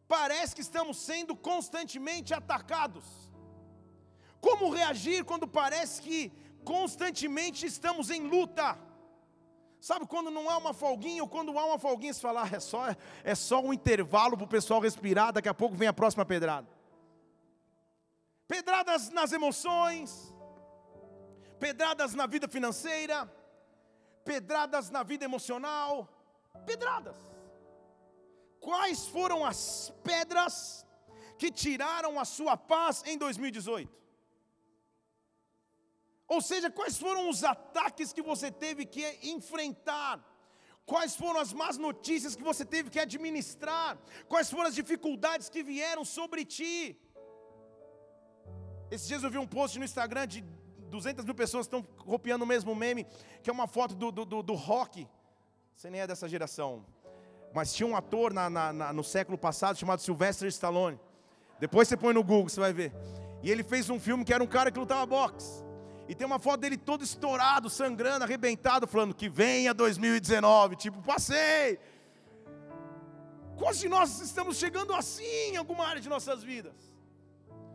parece 0.08 0.56
que 0.56 0.62
estamos 0.62 0.98
sendo 0.98 1.36
constantemente 1.36 2.34
atacados? 2.34 3.06
Como 4.40 4.70
reagir 4.70 5.24
quando 5.24 5.48
parece 5.48 6.02
que 6.02 6.32
constantemente 6.64 7.66
estamos 7.66 8.10
em 8.10 8.28
luta? 8.28 8.78
Sabe 9.80 10.08
quando 10.08 10.32
não 10.32 10.50
há 10.50 10.58
uma 10.58 10.74
folguinha 10.74 11.22
ou 11.22 11.30
quando 11.30 11.58
há 11.58 11.66
uma 11.66 11.80
folguinha, 11.80 12.14
você 12.14 12.22
fala, 12.22 12.44
ah, 12.44 12.56
é, 12.56 12.60
só, 12.60 12.96
é 13.24 13.36
só 13.36 13.62
um 13.62 13.74
intervalo 13.74 14.36
para 14.36 14.46
o 14.46 14.48
pessoal 14.48 14.80
respirar, 14.80 15.32
daqui 15.32 15.50
a 15.50 15.54
pouco 15.54 15.76
vem 15.76 15.88
a 15.88 15.94
próxima 15.94 16.26
pedrada. 16.26 16.68
Pedradas 18.48 19.10
nas 19.10 19.32
emoções, 19.32 20.34
pedradas 21.60 22.14
na 22.16 22.26
vida 22.26 22.48
financeira, 22.48 23.32
pedradas 24.24 24.90
na 24.90 25.04
vida 25.04 25.26
emocional, 25.26 26.08
pedradas. 26.66 27.27
Quais 28.60 29.08
foram 29.08 29.46
as 29.46 29.94
pedras 30.04 30.86
que 31.38 31.52
tiraram 31.52 32.20
a 32.20 32.26
sua 32.26 32.56
paz 32.58 33.04
em 33.06 33.18
2018? 33.18 33.98
Ou 36.28 36.42
seja, 36.42 36.70
quais 36.70 36.98
foram 36.98 37.30
os 37.30 37.44
ataques 37.44 38.12
que 38.12 38.22
você 38.22 38.52
teve 38.52 38.86
que 38.86 39.04
enfrentar? 39.24 40.20
Quais 40.86 41.16
foram 41.16 41.40
as 41.40 41.54
más 41.54 41.78
notícias 41.78 42.36
que 42.36 42.44
você 42.44 42.66
teve 42.66 42.90
que 42.90 43.00
administrar? 43.00 43.98
Quais 44.28 44.50
foram 44.50 44.68
as 44.68 44.76
dificuldades 44.76 45.50
que 45.50 45.64
vieram 45.64 46.04
sobre 46.04 46.44
ti? 46.46 46.98
Esses 48.90 49.08
dias 49.08 49.24
eu 49.24 49.30
vi 49.30 49.38
um 49.38 49.48
post 49.48 49.78
no 49.78 49.86
Instagram 49.86 50.28
de 50.28 50.42
200 50.90 51.26
mil 51.26 51.36
pessoas 51.36 51.68
que 51.68 51.76
estão 51.76 51.84
copiando 52.06 52.44
o 52.44 52.46
mesmo 52.48 52.74
meme, 52.74 53.06
que 53.44 53.50
é 53.50 53.54
uma 53.54 53.68
foto 53.68 53.94
do, 53.96 54.12
do, 54.12 54.26
do, 54.26 54.42
do 54.42 54.54
rock. 54.54 55.08
Você 55.76 55.90
nem 55.90 56.02
é 56.02 56.08
dessa 56.08 56.28
geração. 56.28 56.86
Mas 57.58 57.74
tinha 57.74 57.88
um 57.88 57.96
ator 57.96 58.32
na, 58.32 58.52
na, 58.52 58.72
na, 58.72 58.94
no 58.94 59.04
século 59.04 59.36
passado 59.36 59.80
chamado 59.80 60.00
Sylvester 60.00 60.48
Stallone. 60.48 61.00
Depois 61.60 61.88
você 61.88 61.98
põe 61.98 62.14
no 62.14 62.24
Google, 62.24 62.50
você 62.50 62.60
vai 62.60 62.72
ver. 62.72 62.94
E 63.42 63.50
ele 63.50 63.64
fez 63.64 63.90
um 63.90 64.00
filme 64.00 64.24
que 64.24 64.32
era 64.32 64.44
um 64.44 64.48
cara 64.48 64.70
que 64.70 64.78
lutava 64.78 65.04
boxe. 65.08 65.64
E 66.08 66.14
tem 66.14 66.28
uma 66.28 66.38
foto 66.38 66.60
dele 66.62 66.78
todo 66.78 67.04
estourado, 67.04 67.68
sangrando, 67.68 68.24
arrebentado, 68.24 68.86
falando 68.86 69.16
que 69.16 69.28
venha 69.28 69.74
2019. 69.74 70.76
Tipo, 70.76 71.02
passei. 71.02 71.80
Quase 73.58 73.90
nós 73.90 74.22
estamos 74.22 74.58
chegando 74.58 74.94
assim 74.94 75.24
em 75.54 75.58
alguma 75.58 75.88
área 75.88 76.00
de 76.00 76.08
nossas 76.08 76.44
vidas. 76.44 76.76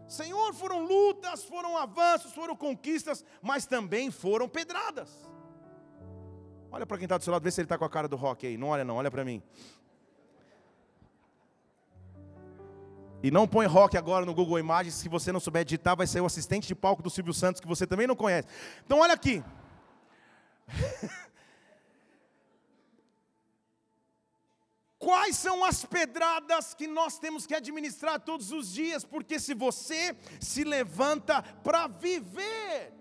Senhor, 0.07 0.55
foram 0.55 0.85
lutas, 0.85 1.43
foram 1.43 1.77
avanços, 1.77 2.33
foram 2.33 2.55
conquistas, 2.55 3.25
mas 3.43 3.67
também 3.67 4.13
foram 4.13 4.49
pedradas. 4.49 5.11
Olha 6.73 6.87
para 6.87 6.97
quem 6.97 7.05
está 7.05 7.19
do 7.19 7.23
seu 7.23 7.31
lado, 7.31 7.43
vê 7.43 7.51
se 7.51 7.61
ele 7.61 7.67
está 7.67 7.77
com 7.77 7.85
a 7.85 7.91
cara 7.91 8.09
do 8.09 8.17
rock 8.17 8.47
aí. 8.47 8.57
Não 8.57 8.69
olha, 8.69 8.83
não, 8.83 8.97
olha 8.97 9.11
para 9.11 9.23
mim. 9.23 9.43
E 13.23 13.31
não 13.31 13.47
põe 13.47 13.67
rock 13.67 13.95
agora 13.99 14.25
no 14.25 14.33
Google 14.35 14.59
Imagens, 14.59 14.95
se 14.95 15.07
você 15.07 15.31
não 15.31 15.39
souber 15.39 15.67
digitar, 15.67 15.95
vai 15.95 16.07
ser 16.07 16.23
o 16.23 16.27
assistente 16.27 16.67
de 16.67 16.75
palco 16.75 17.03
do 17.03 17.11
Silvio 17.11 17.35
Santos, 17.35 17.61
que 17.61 17.69
você 17.69 17.87
também 17.87 18.07
não 18.07 18.17
conhece. 18.17 18.49
Então 18.85 19.01
olha 19.01 19.13
aqui. 19.13 19.45
Quais 24.99 25.37
são 25.37 25.63
as 25.63 25.85
pedradas 25.85 26.73
que 26.75 26.87
nós 26.87 27.19
temos 27.19 27.45
que 27.47 27.55
administrar 27.55 28.19
todos 28.19 28.51
os 28.51 28.73
dias? 28.73 29.05
Porque 29.05 29.39
se 29.39 29.53
você 29.53 30.17
se 30.41 30.65
levanta 30.65 31.43
para 31.43 31.87
viver, 31.87 32.95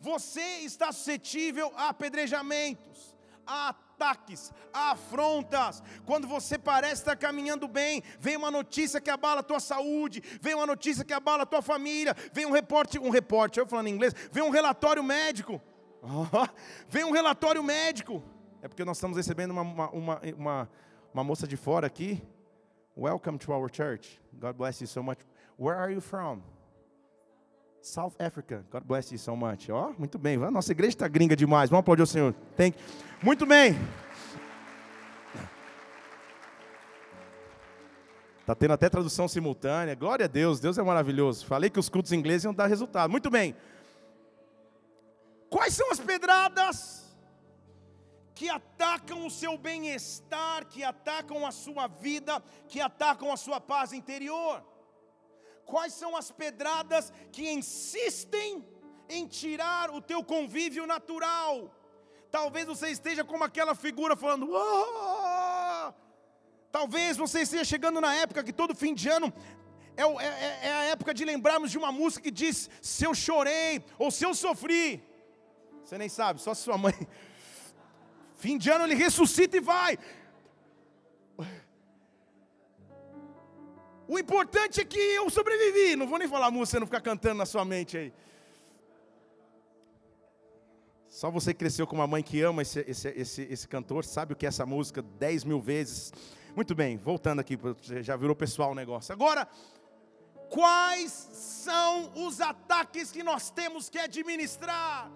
você 0.00 0.40
está 0.60 0.90
suscetível 0.90 1.70
a 1.76 1.90
apedrejamentos, 1.90 3.09
ataques, 3.50 4.52
afrontas. 4.72 5.82
Quando 6.06 6.28
você 6.28 6.56
parece 6.56 7.02
estar 7.02 7.16
caminhando 7.16 7.66
bem, 7.66 8.02
vem 8.18 8.36
uma 8.36 8.50
notícia 8.50 9.00
que 9.00 9.10
abala 9.10 9.40
a 9.40 9.42
tua 9.42 9.60
saúde, 9.60 10.22
vem 10.40 10.54
uma 10.54 10.66
notícia 10.66 11.04
que 11.04 11.12
abala 11.12 11.42
a 11.42 11.46
tua 11.46 11.60
família, 11.60 12.14
vem 12.32 12.46
um 12.46 12.52
reporte, 12.52 12.98
um 12.98 13.10
reporte, 13.10 13.58
eu 13.58 13.66
falando 13.66 13.88
em 13.88 13.94
inglês, 13.94 14.14
vem 14.30 14.42
um 14.42 14.50
relatório 14.50 15.02
médico. 15.02 15.60
vem 16.88 17.04
um 17.04 17.10
relatório 17.10 17.62
médico. 17.62 18.22
É 18.62 18.68
porque 18.68 18.84
nós 18.84 18.96
estamos 18.96 19.16
recebendo 19.16 19.50
uma, 19.50 19.62
uma, 19.62 20.20
uma, 20.36 20.70
uma 21.12 21.24
moça 21.24 21.46
de 21.46 21.56
fora 21.56 21.86
aqui. 21.86 22.22
Welcome 22.96 23.38
to 23.38 23.52
our 23.52 23.70
church. 23.72 24.20
God 24.38 24.56
bless 24.56 24.80
you 24.80 24.86
so 24.86 25.02
much. 25.02 25.20
Where 25.58 25.76
are 25.76 25.92
you 25.92 26.00
from? 26.00 26.42
South 27.82 28.12
Africa. 28.18 28.64
God 28.70 28.84
bless 28.84 29.10
you 29.10 29.18
so 29.18 29.34
much. 29.34 29.70
Ó, 29.70 29.88
oh, 29.88 29.94
muito 29.98 30.18
bem. 30.18 30.36
Nossa 30.36 30.72
igreja 30.72 30.90
está 30.90 31.08
gringa 31.08 31.34
demais. 31.34 31.70
Vamos 31.70 31.80
aplaudir 31.80 32.02
o 32.02 32.06
Senhor. 32.06 32.34
Thank. 32.56 32.76
Muito 33.22 33.46
bem. 33.46 33.76
Está 38.40 38.54
tendo 38.54 38.74
até 38.74 38.88
tradução 38.88 39.28
simultânea. 39.28 39.94
Glória 39.94 40.24
a 40.24 40.28
Deus. 40.28 40.60
Deus 40.60 40.76
é 40.76 40.82
maravilhoso. 40.82 41.46
Falei 41.46 41.70
que 41.70 41.78
os 41.78 41.88
cultos 41.88 42.12
ingleses 42.12 42.44
iam 42.44 42.52
dar 42.52 42.66
resultado. 42.66 43.10
Muito 43.10 43.30
bem. 43.30 43.54
Quais 45.48 45.74
são 45.74 45.90
as 45.90 46.00
pedradas 46.00 47.16
que 48.34 48.48
atacam 48.48 49.26
o 49.26 49.30
seu 49.30 49.56
bem-estar, 49.56 50.66
que 50.66 50.82
atacam 50.82 51.46
a 51.46 51.50
sua 51.50 51.86
vida, 51.86 52.42
que 52.68 52.80
atacam 52.80 53.32
a 53.32 53.36
sua 53.36 53.60
paz 53.60 53.92
interior? 53.92 54.62
Quais 55.72 55.92
são 55.94 56.16
as 56.16 56.30
pedradas 56.42 57.12
que 57.34 57.48
insistem 57.58 58.64
em 59.08 59.26
tirar 59.26 59.90
o 59.90 60.00
teu 60.00 60.22
convívio 60.24 60.86
natural? 60.86 61.74
Talvez 62.30 62.66
você 62.66 62.88
esteja 62.88 63.24
como 63.24 63.44
aquela 63.44 63.74
figura 63.74 64.14
falando, 64.16 64.48
oh! 64.52 65.92
talvez 66.70 67.16
você 67.16 67.40
esteja 67.42 67.64
chegando 67.64 68.00
na 68.00 68.14
época 68.14 68.44
que 68.44 68.52
todo 68.52 68.74
fim 68.74 68.94
de 68.94 69.08
ano 69.08 69.32
é, 69.96 70.02
é, 70.02 70.68
é, 70.68 70.72
a 70.72 70.84
época 70.84 71.12
de 71.12 71.24
lembrarmos 71.24 71.70
de 71.70 71.78
uma 71.78 71.92
música 71.92 72.22
que 72.22 72.30
diz: 72.30 72.70
se 72.80 73.04
eu 73.04 73.14
chorei 73.14 73.84
ou 73.98 74.10
se 74.10 74.24
eu 74.24 74.34
sofri. 74.34 75.02
Você 75.84 75.98
nem 75.98 76.08
sabe, 76.08 76.40
só 76.40 76.54
sua 76.54 76.78
mãe. 76.78 76.94
Fim 78.36 78.56
de 78.56 78.70
ano 78.70 78.84
ele 78.84 78.94
ressuscita 78.94 79.56
e 79.56 79.60
vai. 79.60 79.98
O 84.10 84.18
importante 84.18 84.80
é 84.80 84.84
que 84.84 84.98
eu 84.98 85.30
sobrevivi. 85.30 85.94
Não 85.94 86.04
vou 86.04 86.18
nem 86.18 86.26
falar 86.26 86.50
música, 86.50 86.80
não 86.80 86.86
ficar 86.88 87.00
cantando 87.00 87.36
na 87.36 87.46
sua 87.46 87.64
mente 87.64 87.96
aí. 87.96 88.12
Só 91.08 91.30
você 91.30 91.54
cresceu 91.54 91.86
com 91.86 91.94
uma 91.94 92.08
mãe 92.08 92.20
que 92.20 92.40
ama 92.42 92.62
esse, 92.62 92.84
esse, 92.88 93.08
esse, 93.10 93.42
esse 93.42 93.68
cantor, 93.68 94.04
sabe 94.04 94.32
o 94.32 94.36
que 94.36 94.46
é 94.46 94.48
essa 94.48 94.66
música 94.66 95.00
10 95.00 95.44
mil 95.44 95.60
vezes. 95.60 96.12
Muito 96.56 96.74
bem, 96.74 96.96
voltando 96.96 97.38
aqui, 97.38 97.56
já 98.02 98.16
virou 98.16 98.34
pessoal 98.34 98.72
o 98.72 98.74
negócio. 98.74 99.12
Agora, 99.12 99.46
quais 100.48 101.12
são 101.12 102.12
os 102.16 102.40
ataques 102.40 103.12
que 103.12 103.22
nós 103.22 103.48
temos 103.48 103.88
que 103.88 103.98
administrar? 103.98 105.08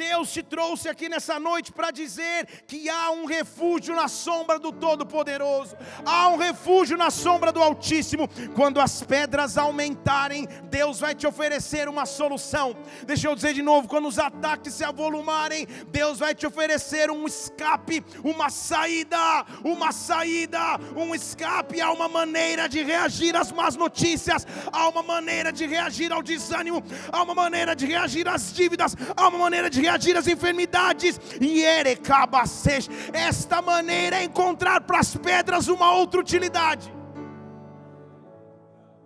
Deus 0.00 0.32
te 0.32 0.42
trouxe 0.42 0.88
aqui 0.88 1.10
nessa 1.10 1.38
noite 1.38 1.70
para 1.72 1.90
dizer 1.90 2.46
que 2.66 2.88
há 2.88 3.10
um 3.10 3.26
refúgio 3.26 3.94
na 3.94 4.08
sombra 4.08 4.58
do 4.58 4.72
Todo-Poderoso, 4.72 5.76
há 6.06 6.26
um 6.28 6.38
refúgio 6.38 6.96
na 6.96 7.10
sombra 7.10 7.52
do 7.52 7.62
Altíssimo. 7.62 8.26
Quando 8.54 8.80
as 8.80 9.02
pedras 9.02 9.58
aumentarem, 9.58 10.48
Deus 10.70 10.98
vai 11.00 11.14
te 11.14 11.26
oferecer 11.26 11.86
uma 11.86 12.06
solução. 12.06 12.74
Deixa 13.04 13.28
eu 13.28 13.34
dizer 13.34 13.52
de 13.52 13.60
novo: 13.60 13.88
quando 13.88 14.08
os 14.08 14.18
ataques 14.18 14.72
se 14.72 14.82
avolumarem, 14.82 15.66
Deus 15.88 16.18
vai 16.18 16.34
te 16.34 16.46
oferecer 16.46 17.10
um 17.10 17.26
escape, 17.26 18.02
uma 18.24 18.48
saída, 18.48 19.44
uma 19.62 19.92
saída, 19.92 20.78
um 20.96 21.14
escape. 21.14 21.78
Há 21.78 21.92
uma 21.92 22.08
maneira 22.08 22.70
de 22.70 22.82
reagir 22.82 23.36
às 23.36 23.52
más 23.52 23.76
notícias, 23.76 24.46
há 24.72 24.88
uma 24.88 25.02
maneira 25.02 25.52
de 25.52 25.66
reagir 25.66 26.10
ao 26.10 26.22
desânimo, 26.22 26.82
há 27.12 27.22
uma 27.22 27.34
maneira 27.34 27.76
de 27.76 27.84
reagir 27.84 28.26
às 28.26 28.50
dívidas, 28.50 28.96
há 29.14 29.28
uma 29.28 29.38
maneira 29.38 29.68
de 29.68 29.78
reagir 29.78 29.89
reagir 29.90 30.16
às 30.16 30.26
enfermidades. 30.26 31.20
E 31.40 31.62
erecabacesh. 31.62 32.88
Esta 33.12 33.60
maneira 33.60 34.16
é 34.16 34.24
encontrar 34.24 34.80
para 34.82 35.00
as 35.00 35.16
pedras 35.16 35.68
uma 35.68 35.92
outra 35.94 36.20
utilidade. 36.20 36.92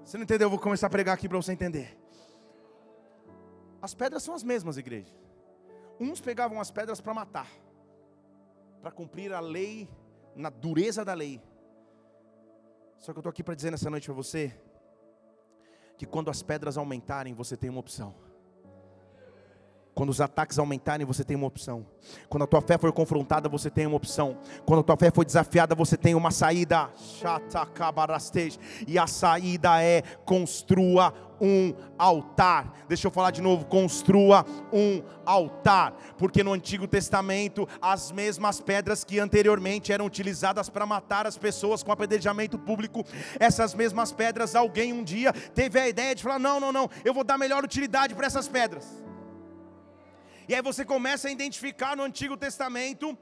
Você 0.05 0.17
não 0.19 0.25
entendeu? 0.25 0.47
Eu 0.47 0.51
vou 0.51 0.59
começar 0.59 0.87
a 0.87 0.91
pregar 0.91 1.15
aqui 1.15 1.29
para 1.29 1.39
você 1.39 1.53
entender. 1.53 1.99
As 3.81 3.95
pedras 3.95 4.23
são 4.23 4.35
as 4.35 4.43
mesmas, 4.43 4.77
igreja. 4.77 5.15
Uns 5.99 6.21
pegavam 6.21 6.61
as 6.61 6.71
pedras 6.71 7.01
para 7.01 7.15
matar, 7.15 7.49
para 8.81 8.91
cumprir 8.91 9.33
a 9.33 9.41
lei, 9.41 9.89
na 10.35 10.51
dureza 10.51 11.05
da 11.05 11.15
lei. 11.15 11.41
Só 12.99 13.13
que 13.13 13.19
eu 13.19 13.21
estou 13.21 13.31
aqui 13.31 13.43
para 13.43 13.55
dizer 13.55 13.71
nessa 13.71 13.91
noite 13.91 14.07
para 14.07 14.15
você, 14.15 14.59
que 15.97 16.07
quando 16.07 16.31
as 16.31 16.43
pedras 16.43 16.77
aumentarem, 16.77 17.35
você 17.35 17.57
tem 17.57 17.71
uma 17.71 17.81
opção. 17.81 18.15
Quando 19.95 20.11
os 20.11 20.21
ataques 20.21 20.59
aumentarem, 20.59 21.07
você 21.07 21.23
tem 21.23 21.37
uma 21.37 21.47
opção. 21.47 21.87
Quando 22.29 22.43
a 22.43 22.47
tua 22.47 22.61
fé 22.61 22.77
for 22.77 22.93
confrontada, 22.93 23.49
você 23.49 23.71
tem 23.71 23.87
uma 23.87 23.97
opção. 23.97 24.37
Quando 24.67 24.81
a 24.81 24.83
tua 24.83 24.97
fé 24.97 25.11
for 25.11 25.25
desafiada, 25.25 25.75
você 25.75 25.97
tem 25.97 26.15
uma 26.15 26.33
saída. 26.33 26.91
E 28.87 28.99
a 28.99 29.07
saída 29.07 29.81
é 29.81 30.03
construa 30.25 31.15
um 31.41 31.75
altar. 31.99 32.73
Deixa 32.89 33.07
eu 33.07 33.11
falar 33.11 33.31
de 33.31 33.41
novo, 33.41 33.67
construa 33.67 34.45
um 34.73 35.03
altar, 35.25 35.93
porque 36.17 36.43
no 36.43 36.53
Antigo 36.53 36.87
Testamento 36.87 37.69
as 37.81 38.11
mesmas 38.11 38.61
pedras 38.61 39.05
que 39.05 39.19
anteriormente 39.19 39.93
eram 39.93 40.07
utilizadas 40.07 40.69
para 40.69 40.87
matar 40.87 41.27
as 41.27 41.37
pessoas 41.37 41.83
com 41.83 41.93
apedrejamento 41.93 42.59
público, 42.59 43.05
essas 43.39 43.75
mesmas 43.75 44.13
pedras 44.13 44.55
alguém 44.55 44.93
um 44.93 45.03
dia 45.05 45.33
teve 45.33 45.79
a 45.79 45.89
ideia 45.89 46.15
de 46.15 46.23
falar: 46.23 46.39
"Não, 46.39 46.59
não, 46.61 46.73
não, 46.73 46.89
eu 47.05 47.13
vou 47.13 47.25
dar 47.25 47.39
melhor 47.39 47.65
utilidade 47.65 48.15
para 48.15 48.27
essas 48.27 48.49
pedras". 48.49 49.05
E 50.49 50.55
aí 50.55 50.63
você 50.63 50.85
começa 50.85 51.29
a 51.29 51.31
identificar 51.31 51.97
no 51.97 52.03
Antigo 52.03 52.37
Testamento 52.37 53.17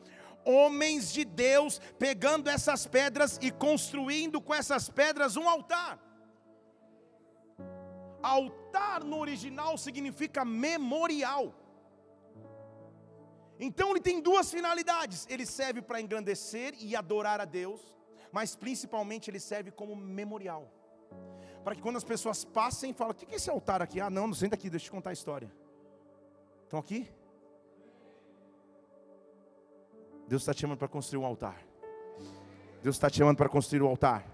homens 0.45 1.13
de 1.13 1.25
Deus 1.25 1.81
pegando 1.99 2.49
essas 2.49 2.87
pedras 2.87 3.39
e 3.41 3.51
construindo 3.51 4.41
com 4.41 4.55
essas 4.55 4.89
pedras 4.89 5.37
um 5.37 5.49
altar. 5.49 5.99
Altar 8.23 9.05
no 9.05 9.19
original 9.19 9.77
significa 9.79 10.45
memorial. 10.45 11.55
Então 13.59 13.91
ele 13.91 14.01
tem 14.01 14.21
duas 14.21 14.51
finalidades: 14.51 15.27
ele 15.29 15.47
serve 15.47 15.81
para 15.81 16.01
engrandecer 16.01 16.75
e 16.81 16.97
adorar 16.97 17.41
a 17.41 17.45
Deus, 17.45 17.81
mas 18.33 18.57
principalmente 18.57 19.31
ele 19.31 19.41
serve 19.41 19.71
como 19.71 19.95
memorial. 19.95 20.73
Para 21.63 21.77
que 21.77 21.83
quando 21.83 21.97
as 21.97 22.05
pessoas 22.05 22.45
passem 22.45 22.93
falam: 22.93 23.13
O 23.13 23.15
que 23.15 23.33
é 23.33 23.37
esse 23.37 23.51
altar 23.51 23.81
aqui? 23.81 24.01
Ah, 24.01 24.11
não, 24.11 24.27
não 24.27 24.35
senta 24.35 24.57
aqui, 24.57 24.69
deixa 24.69 24.87
eu 24.87 24.91
te 24.91 24.91
contar 24.91 25.11
a 25.11 25.13
história. 25.13 25.62
Estão 26.73 26.81
aqui? 26.81 27.07
Deus 30.27 30.41
está 30.41 30.55
te 30.55 30.63
chamando 30.63 30.79
para 30.79 30.89
construir 30.89 31.23
um 31.23 31.27
altar. 31.27 31.63
Deus 32.83 32.97
está 32.97 33.11
te 33.11 33.19
chamando 33.19 33.37
para 33.37 33.47
construir 33.47 33.83
um 33.83 33.89
altar. 33.89 34.25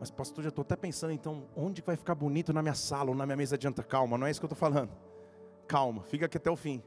Mas, 0.00 0.10
pastor, 0.10 0.42
já 0.42 0.48
estou 0.48 0.62
até 0.62 0.74
pensando, 0.74 1.12
então, 1.12 1.46
onde 1.54 1.82
vai 1.82 1.94
ficar 1.94 2.16
bonito 2.16 2.52
na 2.52 2.62
minha 2.62 2.74
sala 2.74 3.10
ou 3.10 3.14
na 3.14 3.24
minha 3.24 3.36
mesa 3.36 3.56
de 3.56 3.62
janta? 3.62 3.84
Calma, 3.84 4.18
não 4.18 4.26
é 4.26 4.30
isso 4.32 4.40
que 4.40 4.44
eu 4.44 4.52
estou 4.52 4.58
falando. 4.58 4.90
Calma, 5.68 6.02
fica 6.02 6.26
aqui 6.26 6.36
até 6.36 6.50
o 6.50 6.56
fim. 6.56 6.82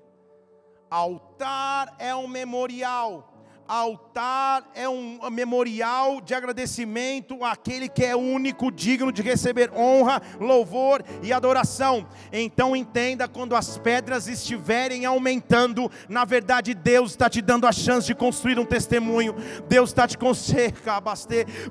Altar 0.89 1.95
é 1.99 2.13
um 2.13 2.27
memorial 2.27 3.28
altar 3.69 4.63
é 4.73 4.89
um 4.89 5.19
memorial 5.29 6.19
de 6.19 6.33
agradecimento 6.33 7.43
àquele 7.45 7.87
que 7.87 8.03
é 8.03 8.15
único, 8.15 8.71
digno 8.71 9.11
de 9.11 9.21
receber 9.21 9.71
honra, 9.75 10.19
louvor 10.39 11.03
e 11.21 11.31
adoração. 11.31 12.07
Então 12.33 12.75
entenda 12.75 13.27
quando 13.27 13.55
as 13.55 13.77
pedras 13.77 14.27
estiverem 14.27 15.05
aumentando, 15.05 15.89
na 16.09 16.25
verdade 16.25 16.73
Deus 16.73 17.11
está 17.11 17.29
te 17.29 17.43
dando 17.43 17.67
a 17.67 17.71
chance 17.71 18.07
de 18.07 18.15
construir 18.15 18.57
um 18.57 18.65
testemunho. 18.65 19.35
Deus 19.67 19.91
está 19.91 20.07
te 20.07 20.17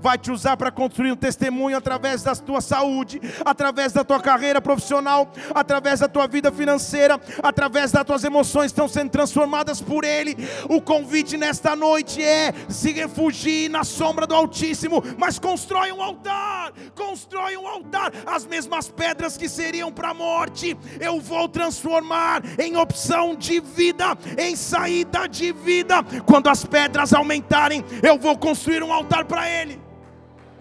vai 0.01 0.17
te 0.17 0.31
usar 0.31 0.57
para 0.57 0.71
construir 0.71 1.11
um 1.11 1.17
testemunho 1.17 1.77
através 1.77 2.23
da 2.23 2.37
tua 2.37 2.61
saúde, 2.61 3.21
através 3.45 3.93
da 3.93 4.05
tua 4.05 4.21
carreira 4.21 4.61
profissional, 4.61 5.33
através 5.53 5.99
da 5.99 6.09
tua 6.09 6.29
vida 6.29 6.53
financeira, 6.53 7.21
através 7.43 7.91
das 7.91 8.05
tuas 8.05 8.23
emoções 8.23 8.67
estão 8.67 8.87
sendo 8.87 9.11
transformadas 9.11 9.81
por 9.81 10.05
Ele. 10.05 10.37
O 10.69 10.81
convite 10.81 11.37
nesta 11.37 11.75
noite 11.75 11.88
noite 11.89 12.23
é 12.23 12.53
se 12.69 12.93
refugie 12.93 13.69
na 13.69 13.83
sombra 13.83 14.27
do 14.27 14.35
Altíssimo, 14.35 15.03
mas 15.17 15.39
constrói 15.39 15.91
um 15.91 16.03
altar, 16.03 16.73
constrói 16.95 17.57
um 17.57 17.67
altar, 17.67 18.13
as 18.27 18.45
mesmas 18.45 18.91
pedras 18.91 19.37
que 19.39 19.49
seriam 19.49 19.91
para 19.91 20.11
a 20.11 20.15
morte, 20.15 20.77
eu 21.01 21.19
vou 21.19 21.49
transformar 21.49 22.43
em 22.61 22.77
opção 22.77 23.35
de 23.35 23.59
vida, 23.61 24.17
em 24.37 24.55
saída 24.55 25.27
de 25.27 25.51
vida. 25.53 26.03
Quando 26.27 26.49
as 26.49 26.65
pedras 26.65 27.15
aumentarem, 27.15 27.83
eu 28.03 28.19
vou 28.19 28.37
construir 28.37 28.83
um 28.83 28.93
altar 28.93 29.25
para 29.25 29.49
Ele. 29.49 29.81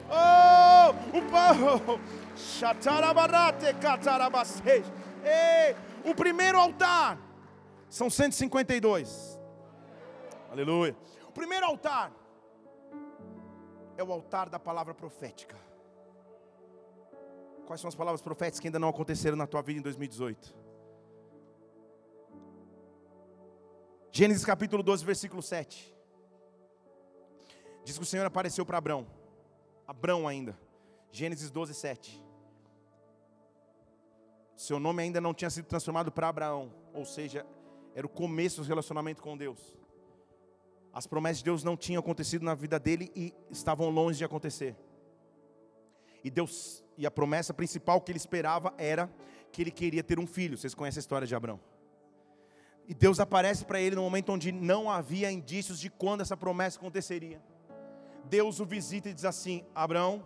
Oh, 0.10 0.92
o 1.18 1.22
o 6.06 6.16
primeiro 6.16 6.58
altar 6.58 7.18
são 7.90 8.10
152. 8.10 9.38
Aleluia 10.50 10.96
primeiro 11.38 11.68
altar 11.68 12.12
é 13.96 14.04
o 14.04 14.12
altar 14.12 14.50
da 14.50 14.60
palavra 14.60 14.94
profética. 14.94 15.56
Quais 17.68 17.80
são 17.80 17.88
as 17.88 17.96
palavras 17.96 18.24
proféticas 18.24 18.60
que 18.60 18.68
ainda 18.68 18.80
não 18.80 18.90
aconteceram 18.90 19.38
na 19.38 19.46
tua 19.46 19.62
vida 19.62 19.80
em 19.80 19.84
2018? 19.84 20.56
Gênesis 24.12 24.44
capítulo 24.44 24.82
12, 24.82 25.06
versículo 25.06 25.44
7. 25.44 25.96
Diz 27.84 27.98
que 27.98 28.04
o 28.04 28.08
Senhor 28.08 28.26
apareceu 28.26 28.66
para 28.66 28.80
Abrão. 28.80 29.06
Abrão 29.86 30.28
ainda. 30.28 30.58
Gênesis 31.12 31.52
12, 31.52 31.76
7. 31.76 32.26
Seu 34.56 34.80
nome 34.80 35.04
ainda 35.04 35.22
não 35.22 35.36
tinha 35.36 35.52
sido 35.52 35.66
transformado 35.66 36.12
para 36.12 36.30
Abraão. 36.30 36.74
Ou 36.96 37.06
seja, 37.06 37.46
era 37.94 38.08
o 38.08 38.10
começo 38.10 38.62
do 38.62 38.68
relacionamento 38.68 39.22
com 39.22 39.38
Deus. 39.38 39.77
As 40.98 41.06
promessas 41.06 41.38
de 41.38 41.44
Deus 41.44 41.64
não 41.64 41.78
tinham 41.78 42.00
acontecido 42.00 42.44
na 42.44 42.56
vida 42.56 42.80
dele 42.80 43.12
e 43.16 43.32
estavam 43.52 43.88
longe 43.92 44.18
de 44.18 44.26
acontecer. 44.26 44.76
E 46.24 46.32
Deus, 46.32 46.84
e 46.98 47.06
a 47.06 47.12
promessa 47.12 47.54
principal 47.54 48.02
que 48.02 48.12
ele 48.12 48.18
esperava 48.18 48.74
era 48.80 49.08
que 49.52 49.62
ele 49.62 49.70
queria 49.70 50.04
ter 50.04 50.18
um 50.18 50.26
filho. 50.26 50.58
Vocês 50.58 50.74
conhecem 50.74 50.98
a 50.98 51.02
história 51.02 51.28
de 51.28 51.36
Abraão? 51.36 51.60
E 52.88 52.96
Deus 52.96 53.20
aparece 53.20 53.64
para 53.64 53.80
ele 53.80 53.96
no 53.96 54.02
momento 54.02 54.32
onde 54.32 54.52
não 54.52 54.90
havia 54.90 55.32
indícios 55.32 55.80
de 55.80 55.88
quando 55.88 56.22
essa 56.22 56.36
promessa 56.36 56.80
aconteceria. 56.80 57.40
Deus 58.26 58.60
o 58.60 58.66
visita 58.66 59.08
e 59.08 59.14
diz 59.14 59.24
assim: 59.24 59.64
Abraão, 59.76 60.26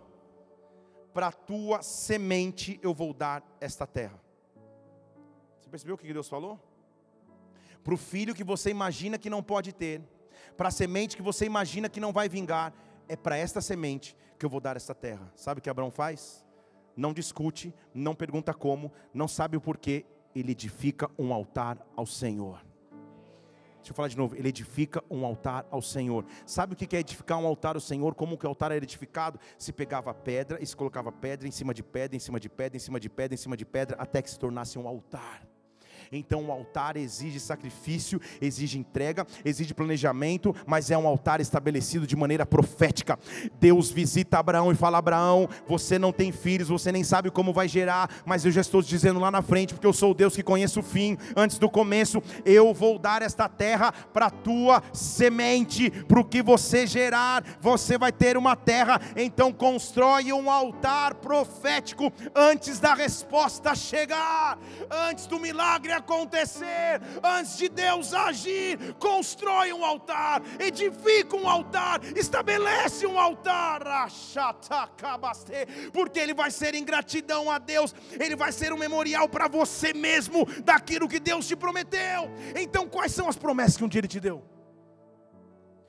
para 1.12 1.30
tua 1.30 1.82
semente 1.82 2.80
eu 2.82 2.94
vou 2.94 3.12
dar 3.12 3.44
esta 3.60 3.86
terra. 3.86 4.18
Você 5.60 5.68
percebeu 5.68 5.96
o 5.96 5.98
que 5.98 6.10
Deus 6.14 6.30
falou? 6.30 6.58
Para 7.84 7.92
o 7.92 7.98
filho 7.98 8.34
que 8.34 8.42
você 8.42 8.70
imagina 8.70 9.18
que 9.18 9.28
não 9.28 9.42
pode 9.42 9.70
ter, 9.74 10.00
para 10.56 10.68
a 10.68 10.70
semente 10.72 11.16
que 11.16 11.22
você 11.22 11.44
imagina 11.44 11.88
que 11.88 12.00
não 12.00 12.12
vai 12.12 12.28
vingar, 12.28 12.72
é 13.08 13.16
para 13.16 13.36
esta 13.36 13.60
semente 13.60 14.16
que 14.38 14.46
eu 14.46 14.50
vou 14.50 14.60
dar 14.60 14.76
esta 14.76 14.94
terra. 14.94 15.32
Sabe 15.34 15.58
o 15.58 15.62
que 15.62 15.70
Abraão 15.70 15.90
faz? 15.90 16.44
Não 16.96 17.12
discute, 17.12 17.74
não 17.94 18.14
pergunta 18.14 18.52
como, 18.52 18.92
não 19.12 19.26
sabe 19.26 19.56
o 19.56 19.60
porquê, 19.60 20.04
ele 20.34 20.52
edifica 20.52 21.10
um 21.18 21.32
altar 21.32 21.78
ao 21.96 22.06
Senhor. 22.06 22.60
Deixa 23.76 23.90
eu 23.90 23.96
falar 23.96 24.08
de 24.08 24.16
novo, 24.16 24.36
ele 24.36 24.48
edifica 24.48 25.02
um 25.10 25.26
altar 25.26 25.66
ao 25.68 25.82
Senhor. 25.82 26.24
Sabe 26.46 26.74
o 26.74 26.76
que 26.76 26.94
é 26.94 27.00
edificar 27.00 27.38
um 27.38 27.46
altar 27.46 27.74
ao 27.74 27.80
Senhor? 27.80 28.14
Como 28.14 28.38
que 28.38 28.46
o 28.46 28.48
altar 28.48 28.70
era 28.70 28.84
edificado? 28.84 29.40
Se 29.58 29.72
pegava 29.72 30.14
pedra 30.14 30.62
e 30.62 30.66
se 30.66 30.76
colocava 30.76 31.10
pedra 31.10 31.48
em 31.48 31.50
cima 31.50 31.74
de 31.74 31.82
pedra, 31.82 32.16
em 32.16 32.20
cima 32.20 32.38
de 32.38 32.48
pedra, 32.48 32.76
em 32.76 32.80
cima 32.80 33.00
de 33.00 33.10
pedra, 33.10 33.34
em 33.34 33.38
cima 33.38 33.56
de 33.56 33.64
pedra, 33.64 33.96
até 33.98 34.22
que 34.22 34.30
se 34.30 34.38
tornasse 34.38 34.78
um 34.78 34.86
altar. 34.86 35.42
Então 36.14 36.44
o 36.44 36.52
altar 36.52 36.98
exige 36.98 37.40
sacrifício, 37.40 38.20
exige 38.38 38.78
entrega, 38.78 39.26
exige 39.42 39.72
planejamento, 39.72 40.54
mas 40.66 40.90
é 40.90 40.98
um 40.98 41.08
altar 41.08 41.40
estabelecido 41.40 42.06
de 42.06 42.14
maneira 42.14 42.44
profética. 42.44 43.18
Deus 43.58 43.90
visita 43.90 44.38
Abraão 44.38 44.70
e 44.70 44.74
fala: 44.74 44.98
Abraão, 44.98 45.48
você 45.66 45.98
não 45.98 46.12
tem 46.12 46.30
filhos, 46.30 46.68
você 46.68 46.92
nem 46.92 47.02
sabe 47.02 47.30
como 47.30 47.50
vai 47.50 47.66
gerar, 47.66 48.10
mas 48.26 48.44
eu 48.44 48.50
já 48.52 48.60
estou 48.60 48.82
dizendo 48.82 49.18
lá 49.18 49.30
na 49.30 49.40
frente, 49.40 49.72
porque 49.72 49.86
eu 49.86 49.92
sou 49.92 50.10
o 50.10 50.14
Deus 50.14 50.36
que 50.36 50.42
conhece 50.42 50.78
o 50.78 50.82
fim 50.82 51.16
antes 51.34 51.58
do 51.58 51.70
começo. 51.70 52.22
Eu 52.44 52.74
vou 52.74 52.98
dar 52.98 53.22
esta 53.22 53.48
terra 53.48 53.90
para 53.90 54.28
tua 54.28 54.82
semente, 54.92 55.90
para 55.90 56.20
o 56.20 56.24
que 56.24 56.42
você 56.42 56.86
gerar, 56.86 57.42
você 57.58 57.96
vai 57.96 58.12
ter 58.12 58.36
uma 58.36 58.54
terra. 58.54 59.00
Então 59.16 59.50
constrói 59.50 60.30
um 60.30 60.50
altar 60.50 61.14
profético 61.14 62.12
antes 62.34 62.78
da 62.78 62.92
resposta 62.92 63.74
chegar, 63.74 64.58
antes 64.90 65.26
do 65.26 65.38
milagre 65.40 65.90
acontecer, 65.90 66.01
antes 67.22 67.56
de 67.56 67.68
Deus 67.68 68.12
agir, 68.12 68.94
constrói 68.94 69.72
um 69.72 69.84
altar, 69.84 70.42
edifica 70.60 71.36
um 71.36 71.48
altar, 71.48 72.00
estabelece 72.16 73.06
um 73.06 73.18
altar, 73.18 73.82
porque 75.92 76.18
ele 76.18 76.34
vai 76.34 76.50
ser 76.50 76.74
em 76.74 76.84
gratidão 76.84 77.50
a 77.50 77.58
Deus, 77.58 77.94
ele 78.18 78.36
vai 78.36 78.52
ser 78.52 78.72
um 78.72 78.78
memorial 78.78 79.28
para 79.28 79.48
você 79.48 79.92
mesmo 79.92 80.46
daquilo 80.62 81.08
que 81.08 81.20
Deus 81.20 81.46
te 81.46 81.56
prometeu. 81.56 82.30
Então, 82.54 82.88
quais 82.88 83.12
são 83.12 83.28
as 83.28 83.36
promessas 83.36 83.76
que 83.76 83.84
um 83.84 83.88
dia 83.88 84.00
ele 84.00 84.08
te 84.08 84.20
deu? 84.20 84.44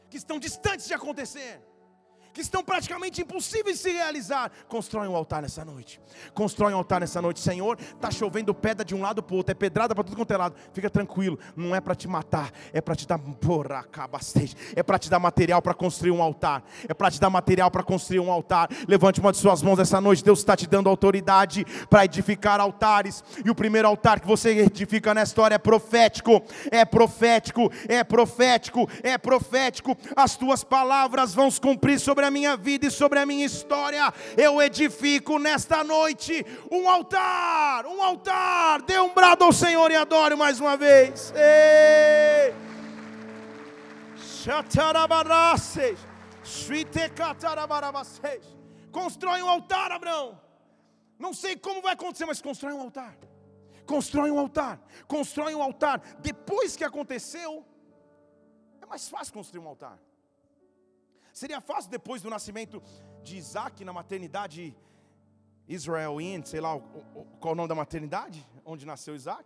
Que 0.10 0.18
estão 0.18 0.40
distantes 0.40 0.88
de 0.88 0.94
acontecer 0.94 1.62
que 2.34 2.42
estão 2.42 2.64
praticamente 2.64 3.22
impossíveis 3.22 3.78
de 3.78 3.84
se 3.84 3.92
realizar. 3.92 4.52
Constrói 4.68 5.08
um 5.08 5.16
altar 5.16 5.42
nessa 5.42 5.64
noite. 5.64 6.02
Constrói 6.34 6.74
um 6.74 6.78
altar 6.78 7.02
nessa 7.02 7.22
noite, 7.22 7.40
Senhor. 7.40 7.78
Está 7.80 8.10
chovendo 8.10 8.54
pedra 8.54 8.84
de 8.84 8.96
um 8.96 9.02
lado 9.02 9.22
para 9.22 9.34
o 9.34 9.38
outro, 9.38 9.52
é 9.52 9.56
pedrada 9.56 9.94
para 9.94 10.04
tudo 10.04 10.16
quanto 10.18 10.32
é 10.32 10.38
lado. 10.38 10.56
Fica 10.74 10.90
tranquilo, 10.90 11.38
não 11.56 11.76
é 11.76 11.80
para 11.80 11.96
te 11.96 12.08
matar, 12.08 12.52
é 12.74 12.82
para 12.82 12.96
te 12.96 13.08
dar 13.08 13.20
é 14.76 14.84
para 14.84 14.98
te 14.98 15.10
dar 15.10 15.20
material 15.20 15.62
para 15.62 15.74
construir 15.74 16.12
um 16.12 16.22
altar. 16.22 16.64
É 16.88 16.94
para 16.94 17.12
te 17.12 17.20
dar 17.20 17.30
material 17.30 17.70
para 17.70 17.84
construir 17.84 18.20
um 18.20 18.32
altar. 18.32 18.70
Levante 18.88 19.20
uma 19.20 19.32
de 19.32 19.38
suas 19.38 19.62
mãos 19.62 19.80
essa 19.80 20.02
noite. 20.02 20.24
Deus 20.24 20.40
está 20.40 20.56
te 20.56 20.68
dando 20.68 20.90
autoridade 20.90 21.66
para 21.90 22.06
edificar 22.06 22.60
altares. 22.60 23.24
E 23.46 23.50
o 23.50 23.56
primeiro 23.56 23.88
altar 23.88 24.20
que 24.20 24.28
você 24.28 24.50
edifica 24.60 25.14
nessa 25.14 25.32
história 25.32 25.56
é 25.56 25.60
profético. 25.60 26.42
É 26.72 26.86
profético, 26.86 27.72
é 27.88 28.04
profético, 28.04 28.90
é 29.04 29.18
profético. 29.18 29.98
As 30.16 30.36
tuas 30.36 30.64
palavras 30.64 31.34
vão 31.34 31.50
se 31.52 31.62
cumprir 31.62 32.00
sobre 32.00 32.23
sobre 32.24 32.28
a 32.28 32.32
minha 32.32 32.56
vida 32.56 32.88
e 32.88 32.92
sobre 32.92 33.20
a 33.20 33.26
minha 33.26 33.46
história, 33.46 34.14
eu 34.38 34.62
edifico 34.62 35.38
nesta 35.38 35.84
noite 35.84 36.46
um 36.72 36.90
altar, 36.90 37.86
um 37.86 38.02
altar. 38.02 38.82
Dê 38.84 39.00
um 39.00 39.14
brado 39.14 39.44
ao 39.44 39.52
Senhor 39.52 39.92
e 39.92 39.96
adore 39.96 40.36
mais 40.36 40.60
uma 40.60 40.78
vez. 40.78 41.34
Ei! 41.36 42.54
Constrói 48.92 49.42
um 49.42 49.50
altar, 49.50 49.92
Abraão. 49.92 50.40
Não 51.20 51.34
sei 51.34 51.56
como 51.56 51.82
vai 51.82 51.94
acontecer, 51.94 52.26
mas 52.26 52.42
constrói 52.42 52.74
um 52.74 52.82
altar. 52.82 53.18
Constrói 53.86 54.32
um 54.32 54.40
altar. 54.40 54.80
Constrói 55.08 55.56
um 55.56 55.62
altar. 55.62 56.00
Depois 56.20 56.76
que 56.78 56.86
aconteceu, 56.86 57.66
é 58.82 58.86
mais 58.86 59.10
fácil 59.10 59.34
construir 59.34 59.60
um 59.60 59.68
altar. 59.68 59.98
Seria 61.34 61.60
fácil 61.60 61.90
depois 61.90 62.22
do 62.22 62.30
nascimento 62.30 62.82
de 63.24 63.36
Isaac 63.38 63.84
na 63.84 63.92
maternidade 63.92 64.76
Israel 65.68 66.22
Inn, 66.22 66.44
sei 66.46 66.62
lá 66.62 66.80
qual 67.40 67.54
o 67.54 67.56
nome 67.56 67.68
da 67.68 67.76
maternidade, 67.76 68.46
onde 68.64 68.86
nasceu 68.86 69.16
Isaac. 69.16 69.44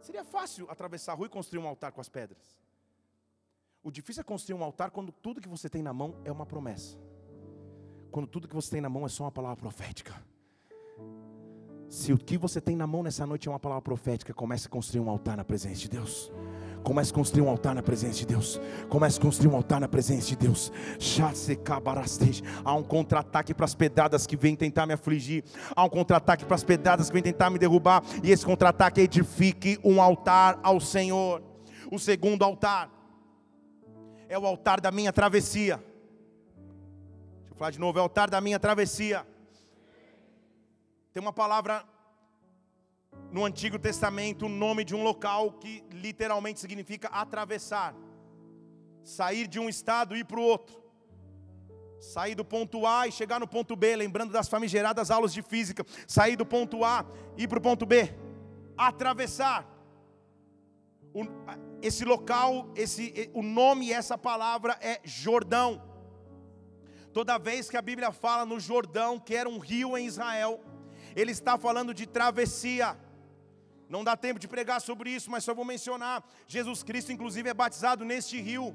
Seria 0.00 0.24
fácil 0.24 0.70
atravessar 0.70 1.12
a 1.12 1.14
rua 1.14 1.26
e 1.26 1.30
construir 1.30 1.60
um 1.60 1.68
altar 1.68 1.92
com 1.92 2.00
as 2.00 2.08
pedras. 2.08 2.56
O 3.82 3.90
difícil 3.90 4.22
é 4.22 4.24
construir 4.24 4.58
um 4.58 4.64
altar 4.64 4.90
quando 4.90 5.12
tudo 5.12 5.40
que 5.40 5.48
você 5.48 5.68
tem 5.68 5.82
na 5.82 5.92
mão 5.92 6.16
é 6.24 6.32
uma 6.32 6.46
promessa. 6.46 6.96
Quando 8.10 8.26
tudo 8.26 8.48
que 8.48 8.54
você 8.54 8.70
tem 8.70 8.80
na 8.80 8.88
mão 8.88 9.04
é 9.04 9.08
só 9.08 9.24
uma 9.24 9.32
palavra 9.32 9.56
profética. 9.56 10.14
Se 11.88 12.12
o 12.12 12.18
que 12.18 12.38
você 12.38 12.60
tem 12.60 12.74
na 12.74 12.86
mão 12.86 13.02
nessa 13.02 13.26
noite 13.26 13.46
é 13.46 13.50
uma 13.50 13.60
palavra 13.60 13.82
profética, 13.82 14.32
comece 14.32 14.66
a 14.66 14.70
construir 14.70 15.00
um 15.00 15.10
altar 15.10 15.36
na 15.36 15.44
presença 15.44 15.80
de 15.80 15.88
Deus. 15.88 16.32
Comece 16.86 17.10
a 17.10 17.14
construir 17.14 17.42
um 17.42 17.48
altar 17.48 17.74
na 17.74 17.82
presença 17.82 18.14
de 18.20 18.26
Deus. 18.26 18.60
Comece 18.88 19.18
a 19.18 19.20
construir 19.20 19.48
um 19.50 19.56
altar 19.56 19.80
na 19.80 19.88
presença 19.88 20.28
de 20.28 20.36
Deus. 20.36 20.70
Há 22.64 22.74
um 22.74 22.82
contra-ataque 22.84 23.52
para 23.52 23.64
as 23.64 23.74
pedradas 23.74 24.24
que 24.24 24.36
vêm 24.36 24.54
tentar 24.54 24.86
me 24.86 24.94
afligir. 24.94 25.42
Há 25.74 25.82
um 25.82 25.88
contra-ataque 25.88 26.44
para 26.44 26.54
as 26.54 26.62
pedradas 26.62 27.08
que 27.08 27.14
vêm 27.14 27.24
tentar 27.24 27.50
me 27.50 27.58
derrubar. 27.58 28.04
E 28.22 28.30
esse 28.30 28.46
contra-ataque 28.46 29.00
edifique 29.00 29.80
um 29.82 30.00
altar 30.00 30.60
ao 30.62 30.78
Senhor. 30.78 31.42
O 31.90 31.98
segundo 31.98 32.44
altar 32.44 32.88
é 34.28 34.38
o 34.38 34.46
altar 34.46 34.80
da 34.80 34.92
minha 34.92 35.12
travessia. 35.12 35.78
Deixa 37.38 37.50
eu 37.50 37.56
falar 37.56 37.72
de 37.72 37.80
novo, 37.80 37.98
é 37.98 38.00
o 38.00 38.04
altar 38.04 38.30
da 38.30 38.40
minha 38.40 38.60
travessia. 38.60 39.26
Tem 41.12 41.20
uma 41.20 41.32
palavra 41.32 41.84
no 43.30 43.44
Antigo 43.44 43.78
Testamento 43.78 44.46
o 44.46 44.48
nome 44.48 44.84
de 44.84 44.94
um 44.94 45.02
local 45.02 45.52
que 45.52 45.84
literalmente 45.92 46.60
significa 46.60 47.08
atravessar, 47.08 47.94
sair 49.02 49.46
de 49.46 49.58
um 49.58 49.68
estado 49.68 50.16
e 50.16 50.20
ir 50.20 50.24
para 50.24 50.40
o 50.40 50.42
outro, 50.42 50.80
sair 52.00 52.34
do 52.34 52.44
ponto 52.44 52.86
A 52.86 53.06
e 53.06 53.12
chegar 53.12 53.40
no 53.40 53.46
ponto 53.46 53.74
B, 53.76 53.96
lembrando 53.96 54.32
das 54.32 54.48
famigeradas 54.48 55.10
aulas 55.10 55.32
de 55.32 55.42
física, 55.42 55.84
sair 56.06 56.36
do 56.36 56.46
ponto 56.46 56.84
A 56.84 57.04
e 57.36 57.44
ir 57.44 57.48
para 57.48 57.58
o 57.58 57.62
ponto 57.62 57.84
B, 57.84 58.14
atravessar. 58.76 59.66
O, 61.12 61.24
esse 61.80 62.04
local, 62.04 62.70
esse, 62.74 63.30
o 63.32 63.42
nome 63.42 63.92
essa 63.92 64.18
palavra 64.18 64.78
é 64.80 65.00
Jordão. 65.04 65.82
Toda 67.12 67.38
vez 67.38 67.70
que 67.70 67.76
a 67.78 67.82
Bíblia 67.82 68.12
fala 68.12 68.44
no 68.44 68.60
Jordão, 68.60 69.18
que 69.18 69.34
era 69.34 69.48
um 69.48 69.58
rio 69.58 69.96
em 69.96 70.06
Israel, 70.06 70.60
ele 71.14 71.32
está 71.32 71.56
falando 71.56 71.94
de 71.94 72.06
travessia. 72.06 72.94
Não 73.88 74.02
dá 74.02 74.16
tempo 74.16 74.40
de 74.40 74.48
pregar 74.48 74.80
sobre 74.80 75.10
isso, 75.10 75.30
mas 75.30 75.44
só 75.44 75.54
vou 75.54 75.64
mencionar. 75.64 76.24
Jesus 76.46 76.82
Cristo, 76.82 77.12
inclusive, 77.12 77.48
é 77.48 77.54
batizado 77.54 78.04
neste 78.04 78.40
rio, 78.40 78.74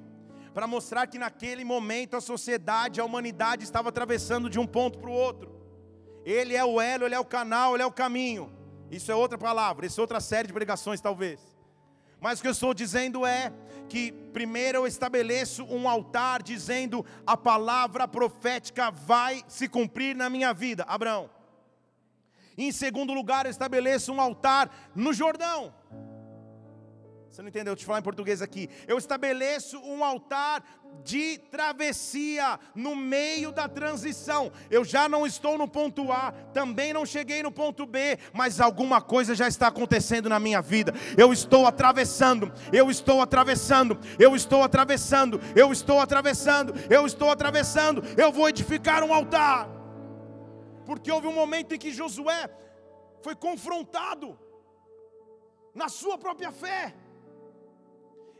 para 0.54 0.68
mostrar 0.68 1.08
que 1.08 1.18
naquele 1.18 1.64
momento 1.64 2.16
a 2.16 2.22
sociedade, 2.22 3.00
a 3.00 3.06
humanidade 3.06 3.64
estava 3.64 3.90
atravessando 3.90 4.50
de 4.50 4.60
um 4.60 4.68
ponto 4.68 5.00
para 5.00 5.10
o 5.10 5.14
outro. 5.14 5.52
Ele 6.26 6.56
é 6.56 6.64
o 6.64 6.80
elo, 6.80 7.06
ele 7.06 7.16
é 7.16 7.20
o 7.20 7.26
canal, 7.26 7.74
ele 7.74 7.84
é 7.84 7.86
o 7.86 7.92
caminho. 7.92 8.52
Isso 8.90 9.12
é 9.12 9.16
outra 9.16 9.38
palavra, 9.38 9.86
isso 9.86 10.00
é 10.00 10.04
outra 10.04 10.20
série 10.20 10.48
de 10.48 10.54
pregações, 10.54 11.00
talvez. 11.00 11.40
Mas 12.20 12.40
o 12.40 12.42
que 12.42 12.48
eu 12.48 12.52
estou 12.52 12.74
dizendo 12.74 13.26
é 13.26 13.52
que 13.90 14.12
primeiro 14.12 14.78
eu 14.78 14.88
estabeleço 14.88 15.64
um 15.66 15.90
altar 15.90 16.44
dizendo 16.44 17.06
a 17.26 17.36
palavra 17.36 18.08
profética 18.08 18.92
vai 18.92 19.44
se 19.48 19.68
cumprir 19.68 20.16
na 20.16 20.30
minha 20.30 20.54
vida. 20.54 20.84
Abraão. 20.88 21.30
Em 22.58 22.72
segundo 22.72 23.14
lugar, 23.14 23.46
estabeleço 23.46 24.12
um 24.12 24.22
altar 24.22 24.70
no 24.96 25.14
Jordão. 25.14 25.74
Você 27.32 27.42
não 27.42 27.48
entendeu? 27.48 27.74
Eu 27.74 27.78
falar 27.78 28.00
em 28.00 28.04
português 28.04 28.42
aqui. 28.42 28.70
Eu 28.86 28.98
estabeleço 28.98 29.80
um 29.80 30.04
altar 30.04 30.62
de 31.02 31.38
travessia 31.50 32.60
no 32.76 32.94
meio 32.94 33.54
da 33.54 33.70
transição. 33.70 34.52
Eu 34.70 34.84
já 34.84 35.08
não 35.08 35.26
estou 35.26 35.58
no 35.58 35.66
ponto 35.66 36.12
A, 36.12 36.34
também 36.54 36.92
não 36.92 37.06
cheguei 37.06 37.42
no 37.42 37.50
ponto 37.50 37.86
B, 37.86 38.20
mas 38.34 38.60
alguma 38.60 39.02
coisa 39.02 39.34
já 39.34 39.48
está 39.48 39.68
acontecendo 39.68 40.28
na 40.28 40.42
minha 40.42 40.62
vida. 40.62 40.94
Eu 41.18 41.32
estou 41.32 41.66
atravessando, 41.66 42.52
eu 42.74 42.92
estou 42.92 43.22
atravessando, 43.22 43.98
eu 44.20 44.36
estou 44.36 44.62
atravessando, 44.62 45.40
eu 45.56 45.72
estou 45.72 46.02
atravessando, 46.02 46.74
eu 46.90 47.06
estou 47.06 47.32
atravessando. 47.32 48.04
Eu 48.18 48.30
vou 48.30 48.50
edificar 48.50 49.04
um 49.06 49.14
altar 49.14 49.81
porque 50.92 51.12
houve 51.16 51.28
um 51.32 51.38
momento 51.42 51.74
em 51.74 51.80
que 51.84 51.98
Josué 52.00 52.40
foi 53.26 53.34
confrontado 53.46 54.28
na 55.82 55.88
sua 56.00 56.16
própria 56.24 56.52
fé. 56.64 56.82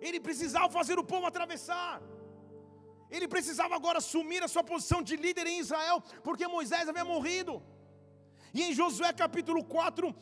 Ele 0.08 0.20
precisava 0.28 0.68
fazer 0.78 0.98
o 1.00 1.06
povo 1.12 1.26
atravessar. 1.28 1.94
Ele 3.16 3.28
precisava 3.36 3.74
agora 3.80 4.00
assumir 4.00 4.42
a 4.44 4.50
sua 4.54 4.66
posição 4.72 5.00
de 5.10 5.16
líder 5.26 5.48
em 5.48 5.60
Israel, 5.60 5.98
porque 6.26 6.54
Moisés 6.58 6.90
havia 6.90 7.06
morrido. 7.14 7.54
E 8.54 8.62
em 8.64 8.74
Josué 8.80 9.14
capítulo 9.14 9.64
4, 9.64 10.14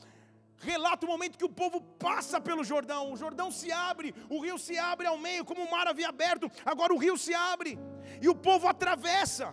relata 0.70 1.08
o 1.08 1.10
momento 1.14 1.40
que 1.40 1.50
o 1.50 1.56
povo 1.62 1.82
passa 2.08 2.40
pelo 2.40 2.64
Jordão. 2.64 3.12
O 3.12 3.18
Jordão 3.24 3.50
se 3.60 3.72
abre, 3.72 4.14
o 4.30 4.40
rio 4.46 4.60
se 4.68 4.78
abre 4.78 5.08
ao 5.08 5.18
meio, 5.18 5.48
como 5.50 5.64
o 5.64 5.72
mar 5.72 5.88
havia 5.88 6.10
aberto, 6.10 6.52
agora 6.64 6.94
o 6.94 7.02
rio 7.06 7.18
se 7.18 7.34
abre, 7.34 7.80
e 8.22 8.30
o 8.30 8.36
povo 8.36 8.68
atravessa. 8.68 9.50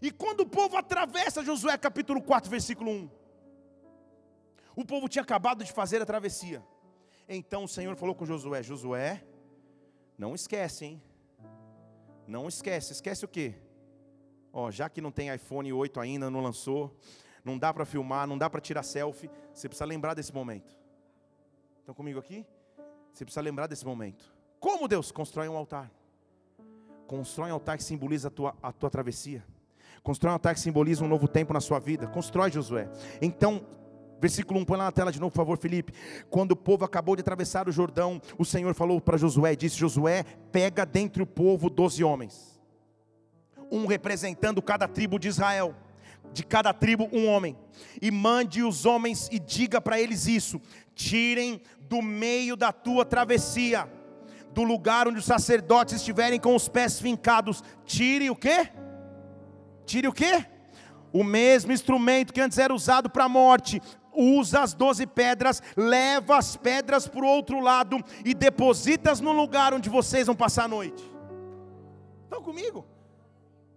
E 0.00 0.10
quando 0.10 0.40
o 0.40 0.46
povo 0.46 0.76
atravessa 0.76 1.44
Josué 1.44 1.76
capítulo 1.76 2.22
4, 2.22 2.50
versículo 2.50 2.90
1, 2.90 3.10
o 4.74 4.84
povo 4.84 5.08
tinha 5.08 5.22
acabado 5.22 5.62
de 5.62 5.72
fazer 5.72 6.00
a 6.00 6.06
travessia. 6.06 6.64
Então 7.28 7.64
o 7.64 7.68
Senhor 7.68 7.94
falou 7.96 8.14
com 8.14 8.24
Josué: 8.24 8.62
Josué, 8.62 9.22
não 10.16 10.34
esquece, 10.34 10.84
hein? 10.84 11.02
Não 12.26 12.48
esquece, 12.48 12.92
esquece 12.92 13.24
o 13.24 13.28
quê? 13.28 13.54
Ó, 14.52 14.70
já 14.70 14.88
que 14.88 15.00
não 15.00 15.12
tem 15.12 15.32
iPhone 15.34 15.72
8 15.72 16.00
ainda, 16.00 16.30
não 16.30 16.40
lançou, 16.40 16.96
não 17.44 17.58
dá 17.58 17.72
para 17.72 17.84
filmar, 17.84 18.26
não 18.26 18.38
dá 18.38 18.48
para 18.48 18.60
tirar 18.60 18.82
selfie, 18.82 19.30
você 19.52 19.68
precisa 19.68 19.84
lembrar 19.84 20.14
desse 20.14 20.32
momento. 20.34 20.76
Estão 21.78 21.94
comigo 21.94 22.18
aqui? 22.18 22.46
Você 23.12 23.24
precisa 23.24 23.40
lembrar 23.40 23.66
desse 23.66 23.84
momento. 23.84 24.24
Como 24.58 24.88
Deus 24.88 25.10
constrói 25.10 25.48
um 25.48 25.56
altar? 25.56 25.90
Constrói 27.06 27.50
um 27.50 27.54
altar 27.54 27.76
que 27.76 27.84
simboliza 27.84 28.28
a 28.28 28.30
tua, 28.30 28.56
a 28.62 28.72
tua 28.72 28.90
travessia. 28.90 29.44
Constrói 30.02 30.30
um 30.30 30.34
altar 30.34 30.54
que 30.54 30.60
simboliza 30.60 31.04
um 31.04 31.08
novo 31.08 31.28
tempo 31.28 31.52
na 31.52 31.60
sua 31.60 31.78
vida. 31.78 32.06
Constrói, 32.06 32.50
Josué. 32.50 32.88
Então, 33.20 33.64
Versículo 34.20 34.60
1, 34.60 34.64
põe 34.66 34.76
lá 34.76 34.84
na 34.84 34.92
tela 34.92 35.10
de 35.10 35.18
novo, 35.18 35.32
por 35.32 35.38
favor, 35.38 35.56
Felipe. 35.56 35.94
Quando 36.28 36.52
o 36.52 36.56
povo 36.56 36.84
acabou 36.84 37.16
de 37.16 37.22
atravessar 37.22 37.66
o 37.66 37.72
Jordão, 37.72 38.20
o 38.36 38.44
Senhor 38.44 38.74
falou 38.74 39.00
para 39.00 39.16
Josué: 39.16 39.56
disse 39.56 39.78
Josué, 39.78 40.24
pega 40.52 40.84
dentre 40.84 41.22
o 41.22 41.26
povo 41.26 41.70
doze 41.70 42.04
homens, 42.04 42.60
um 43.70 43.86
representando 43.86 44.60
cada 44.60 44.86
tribo 44.86 45.18
de 45.18 45.28
Israel, 45.28 45.74
de 46.34 46.44
cada 46.44 46.74
tribo 46.74 47.08
um 47.10 47.26
homem, 47.28 47.56
e 48.00 48.10
mande 48.10 48.62
os 48.62 48.84
homens 48.84 49.26
e 49.32 49.38
diga 49.38 49.80
para 49.80 49.98
eles 49.98 50.26
isso: 50.26 50.60
tirem 50.94 51.62
do 51.88 52.02
meio 52.02 52.56
da 52.56 52.72
tua 52.72 53.06
travessia, 53.06 53.90
do 54.52 54.62
lugar 54.62 55.08
onde 55.08 55.18
os 55.18 55.24
sacerdotes 55.24 55.94
estiverem 55.94 56.38
com 56.38 56.54
os 56.54 56.68
pés 56.68 57.00
fincados, 57.00 57.64
tire 57.86 58.28
o 58.28 58.36
quê? 58.36 58.68
Tire 59.90 60.06
o 60.06 60.12
quê? 60.12 60.46
O 61.12 61.24
mesmo 61.24 61.72
instrumento 61.72 62.32
que 62.32 62.40
antes 62.40 62.58
era 62.58 62.72
usado 62.72 63.10
para 63.10 63.24
a 63.24 63.28
morte, 63.28 63.82
usa 64.14 64.60
as 64.60 64.72
doze 64.72 65.04
pedras, 65.04 65.60
leva 65.76 66.38
as 66.38 66.54
pedras 66.54 67.08
para 67.08 67.24
o 67.24 67.26
outro 67.26 67.58
lado 67.58 67.96
e 68.24 68.32
deposita-as 68.32 69.20
no 69.20 69.32
lugar 69.32 69.74
onde 69.74 69.88
vocês 69.90 70.28
vão 70.28 70.36
passar 70.36 70.66
a 70.66 70.68
noite. 70.68 71.02
Estão 72.22 72.40
comigo? 72.40 72.86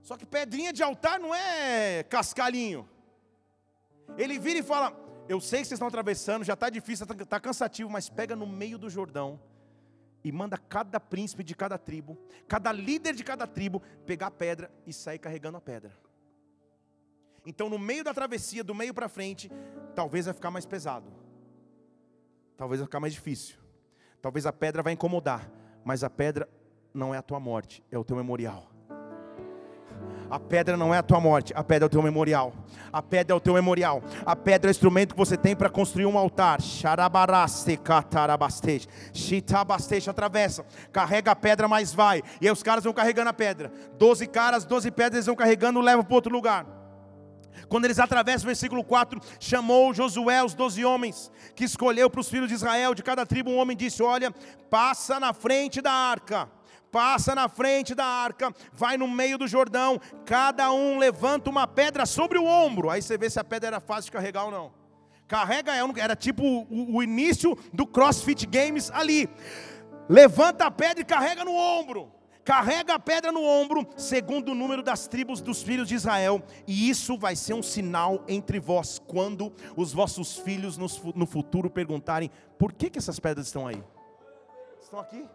Só 0.03 0.15
que 0.15 0.23
pedrinha 0.23 0.71
de 0.71 0.83
altar 0.83 1.19
não 1.19 1.33
é 1.33 2.03
cascalhinho. 2.03 2.87
Ele 4.15 4.37
vira 4.37 4.59
e 4.59 4.63
fala: 4.63 4.93
Eu 5.27 5.41
sei 5.41 5.61
que 5.61 5.67
vocês 5.67 5.77
estão 5.77 5.87
atravessando, 5.87 6.43
já 6.43 6.53
está 6.53 6.69
difícil, 6.69 7.07
está 7.09 7.25
tá 7.25 7.39
cansativo, 7.39 7.89
mas 7.89 8.07
pega 8.07 8.35
no 8.35 8.45
meio 8.45 8.77
do 8.77 8.87
Jordão 8.87 9.39
e 10.23 10.31
manda 10.31 10.57
cada 10.57 10.99
príncipe 10.99 11.43
de 11.43 11.55
cada 11.55 11.77
tribo, 11.77 12.17
cada 12.47 12.71
líder 12.71 13.13
de 13.13 13.23
cada 13.23 13.45
tribo, 13.45 13.81
pegar 14.05 14.27
a 14.27 14.31
pedra 14.31 14.71
e 14.87 14.93
sair 14.93 15.19
carregando 15.19 15.57
a 15.57 15.61
pedra. 15.61 15.91
Então, 17.45 17.69
no 17.69 17.77
meio 17.77 18.03
da 18.03 18.13
travessia, 18.13 18.63
do 18.63 18.73
meio 18.73 18.93
para 18.93 19.09
frente, 19.09 19.51
talvez 19.93 20.25
vai 20.25 20.33
ficar 20.33 20.49
mais 20.49 20.65
pesado, 20.65 21.11
talvez 22.55 22.79
vai 22.79 22.87
ficar 22.87 22.99
mais 22.99 23.13
difícil, 23.13 23.57
talvez 24.21 24.45
a 24.45 24.53
pedra 24.53 24.81
vai 24.81 24.93
incomodar, 24.93 25.51
mas 25.83 26.03
a 26.03 26.09
pedra 26.09 26.49
não 26.93 27.13
é 27.13 27.17
a 27.17 27.21
tua 27.21 27.39
morte, 27.39 27.83
é 27.91 27.97
o 27.97 28.03
teu 28.03 28.15
memorial. 28.15 28.72
A 30.29 30.39
pedra 30.39 30.75
não 30.75 30.93
é 30.93 30.97
a 30.97 31.03
tua 31.03 31.19
morte, 31.19 31.53
a 31.55 31.63
pedra 31.63 31.85
é 31.85 31.87
o 31.87 31.89
teu 31.89 32.01
memorial. 32.01 32.53
A 32.91 33.01
pedra 33.01 33.33
é 33.33 33.35
o 33.35 33.39
teu 33.39 33.55
memorial. 33.55 34.03
A 34.25 34.35
pedra 34.35 34.69
é 34.69 34.71
o 34.71 34.71
instrumento 34.71 35.13
que 35.13 35.17
você 35.17 35.35
tem 35.35 35.55
para 35.55 35.69
construir 35.69 36.05
um 36.05 36.17
altar. 36.17 36.61
atravessa, 40.09 40.65
carrega 40.91 41.31
a 41.31 41.35
pedra, 41.35 41.67
mas 41.67 41.93
vai. 41.93 42.21
E 42.39 42.47
aí 42.47 42.51
os 42.51 42.61
caras 42.61 42.83
vão 42.83 42.93
carregando 42.93 43.29
a 43.29 43.33
pedra. 43.33 43.71
Doze 43.97 44.27
caras, 44.27 44.63
doze 44.65 44.91
pedras 44.91 45.15
eles 45.15 45.25
vão 45.25 45.35
carregando, 45.35 45.81
levam 45.81 46.03
para 46.03 46.15
outro 46.15 46.31
lugar. 46.31 46.65
Quando 47.67 47.85
eles 47.85 47.97
atravessam 47.97 48.43
o 48.43 48.47
versículo 48.47 48.83
4, 48.83 49.19
chamou 49.39 49.93
Josué 49.93 50.43
os 50.43 50.53
doze 50.53 50.85
homens 50.85 51.31
que 51.55 51.63
escolheu 51.63 52.09
para 52.09 52.21
os 52.21 52.29
filhos 52.29 52.49
de 52.49 52.53
Israel, 52.53 52.93
de 52.93 53.01
cada 53.01 53.25
tribo 53.25 53.49
um 53.49 53.57
homem 53.57 53.75
disse: 53.75 54.03
Olha, 54.03 54.31
passa 54.69 55.19
na 55.19 55.33
frente 55.33 55.81
da 55.81 55.91
arca 55.91 56.49
passa 56.93 57.33
na 57.33 57.49
frente 57.49 57.95
da 57.95 58.05
arca, 58.05 58.53
vai 58.71 58.97
no 58.97 59.07
meio 59.07 59.35
do 59.35 59.47
Jordão, 59.47 59.99
cada 60.23 60.71
um 60.71 60.99
levanta 60.99 61.49
uma 61.49 61.65
pedra 61.65 62.05
sobre 62.05 62.37
o 62.37 62.45
ombro. 62.45 62.91
Aí 62.91 63.01
você 63.01 63.17
vê 63.17 63.27
se 63.31 63.39
a 63.39 63.43
pedra 63.43 63.67
era 63.69 63.79
fácil 63.79 64.05
de 64.05 64.11
carregar 64.11 64.45
ou 64.45 64.51
não. 64.51 64.71
Carrega, 65.27 65.71
era 65.97 66.15
tipo 66.15 66.43
o, 66.43 66.97
o 66.97 67.01
início 67.01 67.57
do 67.73 67.87
CrossFit 67.87 68.45
Games 68.45 68.91
ali. 68.91 69.27
Levanta 70.07 70.65
a 70.65 70.71
pedra 70.71 71.01
e 71.01 71.05
carrega 71.05 71.43
no 71.43 71.55
ombro 71.55 72.11
carrega 72.43 72.95
a 72.95 72.99
pedra 72.99 73.31
no 73.31 73.41
ombro, 73.41 73.87
segundo 73.95 74.51
o 74.51 74.53
número 74.53 74.83
das 74.83 75.07
tribos 75.07 75.39
dos 75.39 75.63
filhos 75.63 75.87
de 75.87 75.95
Israel, 75.95 76.43
e 76.67 76.89
isso 76.89 77.17
vai 77.17 77.37
ser 77.37 77.53
um 77.53 77.63
sinal 77.63 78.21
entre 78.27 78.59
vós, 78.59 78.99
quando 78.99 79.53
os 79.77 79.93
vossos 79.93 80.35
filhos 80.39 80.77
no 80.77 81.25
futuro 81.25 81.69
perguntarem: 81.69 82.29
por 82.59 82.73
que, 82.73 82.89
que 82.89 82.99
essas 82.99 83.17
pedras 83.17 83.47
estão 83.47 83.65
aí? 83.65 83.81
Estão 84.81 84.99
aqui? 84.99 85.25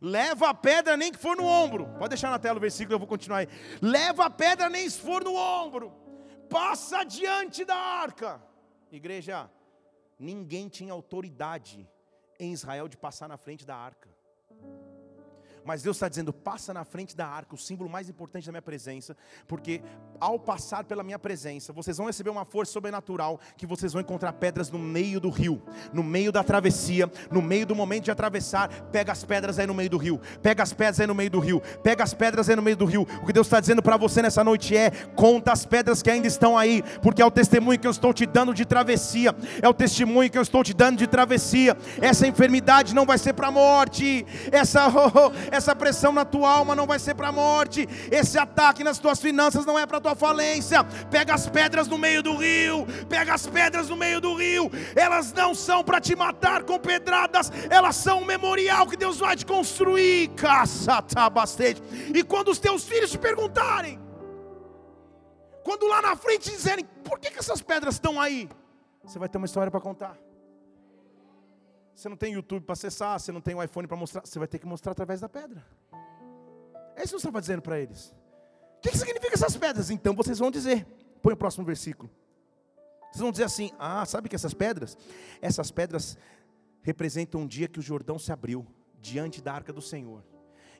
Leva 0.00 0.50
a 0.50 0.54
pedra 0.54 0.96
nem 0.96 1.10
que 1.10 1.18
for 1.18 1.36
no 1.36 1.44
ombro. 1.44 1.86
Pode 1.98 2.10
deixar 2.10 2.30
na 2.30 2.38
tela 2.38 2.58
o 2.58 2.60
versículo, 2.60 2.94
eu 2.94 2.98
vou 2.98 3.08
continuar 3.08 3.38
aí. 3.38 3.48
Leva 3.80 4.26
a 4.26 4.30
pedra 4.30 4.68
nem 4.68 4.88
se 4.88 5.00
for 5.00 5.24
no 5.24 5.34
ombro. 5.34 5.92
Passa 6.50 7.04
diante 7.04 7.64
da 7.64 7.76
arca. 7.76 8.42
Igreja, 8.90 9.50
ninguém 10.18 10.68
tinha 10.68 10.92
autoridade 10.92 11.88
em 12.38 12.52
Israel 12.52 12.88
de 12.88 12.96
passar 12.96 13.28
na 13.28 13.36
frente 13.36 13.64
da 13.64 13.76
arca. 13.76 14.15
Mas 15.66 15.82
Deus 15.82 15.96
está 15.96 16.08
dizendo: 16.08 16.32
passa 16.32 16.72
na 16.72 16.84
frente 16.84 17.16
da 17.16 17.26
arca, 17.26 17.54
o 17.54 17.58
símbolo 17.58 17.90
mais 17.90 18.08
importante 18.08 18.46
da 18.46 18.52
minha 18.52 18.62
presença, 18.62 19.16
porque 19.48 19.82
ao 20.20 20.38
passar 20.38 20.84
pela 20.84 21.02
minha 21.02 21.18
presença, 21.18 21.72
vocês 21.72 21.98
vão 21.98 22.06
receber 22.06 22.30
uma 22.30 22.44
força 22.44 22.72
sobrenatural, 22.72 23.40
que 23.56 23.66
vocês 23.66 23.92
vão 23.92 24.00
encontrar 24.00 24.32
pedras 24.34 24.70
no 24.70 24.78
meio 24.78 25.20
do 25.20 25.28
rio, 25.28 25.60
no 25.92 26.04
meio 26.04 26.30
da 26.30 26.44
travessia, 26.44 27.10
no 27.30 27.42
meio 27.42 27.66
do 27.66 27.74
momento 27.74 28.04
de 28.04 28.10
atravessar. 28.10 28.68
Pega 28.92 29.10
as 29.10 29.24
pedras 29.24 29.58
aí 29.58 29.66
no 29.66 29.74
meio 29.74 29.90
do 29.90 29.96
rio, 29.98 30.20
pega 30.40 30.62
as 30.62 30.72
pedras 30.72 31.00
aí 31.00 31.06
no 31.06 31.14
meio 31.14 31.30
do 31.30 31.40
rio, 31.40 31.60
pega 31.82 32.04
as 32.04 32.14
pedras 32.14 32.48
aí 32.48 32.54
no 32.54 32.62
meio 32.62 32.76
do 32.76 32.84
rio. 32.84 33.02
O 33.22 33.26
que 33.26 33.32
Deus 33.32 33.48
está 33.48 33.58
dizendo 33.58 33.82
para 33.82 33.96
você 33.96 34.22
nessa 34.22 34.44
noite 34.44 34.76
é: 34.76 34.90
conta 35.16 35.52
as 35.52 35.66
pedras 35.66 36.00
que 36.00 36.10
ainda 36.10 36.28
estão 36.28 36.56
aí, 36.56 36.82
porque 37.02 37.20
é 37.20 37.26
o 37.26 37.30
testemunho 37.30 37.78
que 37.78 37.86
eu 37.88 37.90
estou 37.90 38.14
te 38.14 38.24
dando 38.24 38.54
de 38.54 38.64
travessia, 38.64 39.34
é 39.60 39.68
o 39.68 39.74
testemunho 39.74 40.30
que 40.30 40.38
eu 40.38 40.42
estou 40.42 40.62
te 40.62 40.72
dando 40.72 40.98
de 40.98 41.08
travessia. 41.08 41.76
Essa 42.00 42.26
enfermidade 42.28 42.94
não 42.94 43.04
vai 43.04 43.18
ser 43.18 43.32
para 43.32 43.48
a 43.48 43.50
morte, 43.50 44.24
essa. 44.52 44.86
Oh, 44.96 45.10
oh, 45.14 45.32
essa 45.56 45.74
pressão 45.74 46.12
na 46.12 46.24
tua 46.24 46.50
alma 46.50 46.74
não 46.74 46.86
vai 46.86 46.98
ser 46.98 47.14
para 47.14 47.28
a 47.28 47.32
morte, 47.32 47.88
esse 48.10 48.38
ataque 48.38 48.84
nas 48.84 48.98
tuas 48.98 49.20
finanças 49.20 49.64
não 49.64 49.78
é 49.78 49.86
para 49.86 49.98
a 49.98 50.00
tua 50.00 50.14
falência. 50.14 50.84
Pega 51.10 51.34
as 51.34 51.48
pedras 51.48 51.88
no 51.88 51.98
meio 51.98 52.22
do 52.22 52.36
rio, 52.36 52.86
pega 53.08 53.34
as 53.34 53.46
pedras 53.46 53.88
no 53.88 53.96
meio 53.96 54.20
do 54.20 54.34
rio, 54.34 54.70
elas 54.94 55.32
não 55.32 55.54
são 55.54 55.82
para 55.82 56.00
te 56.00 56.14
matar 56.14 56.62
com 56.64 56.78
pedradas, 56.78 57.50
elas 57.70 57.96
são 57.96 58.20
um 58.20 58.24
memorial 58.24 58.86
que 58.86 58.96
Deus 58.96 59.18
vai 59.18 59.36
te 59.36 59.44
construir. 59.44 60.30
bastante. 61.32 61.82
E 62.14 62.22
quando 62.22 62.48
os 62.48 62.58
teus 62.58 62.84
filhos 62.84 63.10
te 63.10 63.18
perguntarem, 63.18 63.98
quando 65.64 65.86
lá 65.86 66.00
na 66.00 66.14
frente 66.16 66.50
dizerem, 66.50 66.84
por 67.02 67.18
que, 67.18 67.30
que 67.30 67.38
essas 67.38 67.60
pedras 67.60 67.94
estão 67.94 68.20
aí? 68.20 68.48
Você 69.02 69.18
vai 69.18 69.28
ter 69.28 69.38
uma 69.38 69.46
história 69.46 69.70
para 69.70 69.80
contar. 69.80 70.25
Você 71.96 72.10
não 72.10 72.16
tem 72.16 72.34
YouTube 72.34 72.62
para 72.62 72.74
acessar, 72.74 73.18
você 73.18 73.32
não 73.32 73.40
tem 73.40 73.54
um 73.54 73.62
iPhone 73.62 73.88
para 73.88 73.96
mostrar, 73.96 74.20
você 74.20 74.38
vai 74.38 74.46
ter 74.46 74.58
que 74.58 74.66
mostrar 74.66 74.92
através 74.92 75.18
da 75.18 75.30
pedra. 75.30 75.64
É 76.94 77.02
isso 77.02 77.04
que 77.04 77.08
você 77.08 77.16
estava 77.16 77.40
dizendo 77.40 77.62
para 77.62 77.80
eles. 77.80 78.14
O 78.76 78.80
que, 78.82 78.90
que 78.90 78.98
significa 78.98 79.32
essas 79.32 79.56
pedras? 79.56 79.88
Então 79.88 80.14
vocês 80.14 80.38
vão 80.38 80.50
dizer. 80.50 80.86
Põe 81.22 81.32
o 81.32 81.36
próximo 81.36 81.64
versículo. 81.64 82.10
Vocês 83.10 83.22
vão 83.22 83.32
dizer 83.32 83.44
assim: 83.44 83.70
Ah, 83.78 84.04
sabe 84.04 84.28
que 84.28 84.36
essas 84.36 84.52
pedras? 84.52 84.96
Essas 85.40 85.70
pedras 85.70 86.18
representam 86.82 87.40
um 87.40 87.46
dia 87.46 87.66
que 87.66 87.78
o 87.78 87.82
Jordão 87.82 88.18
se 88.18 88.30
abriu 88.30 88.66
diante 89.00 89.40
da 89.40 89.54
arca 89.54 89.72
do 89.72 89.80
Senhor 89.80 90.22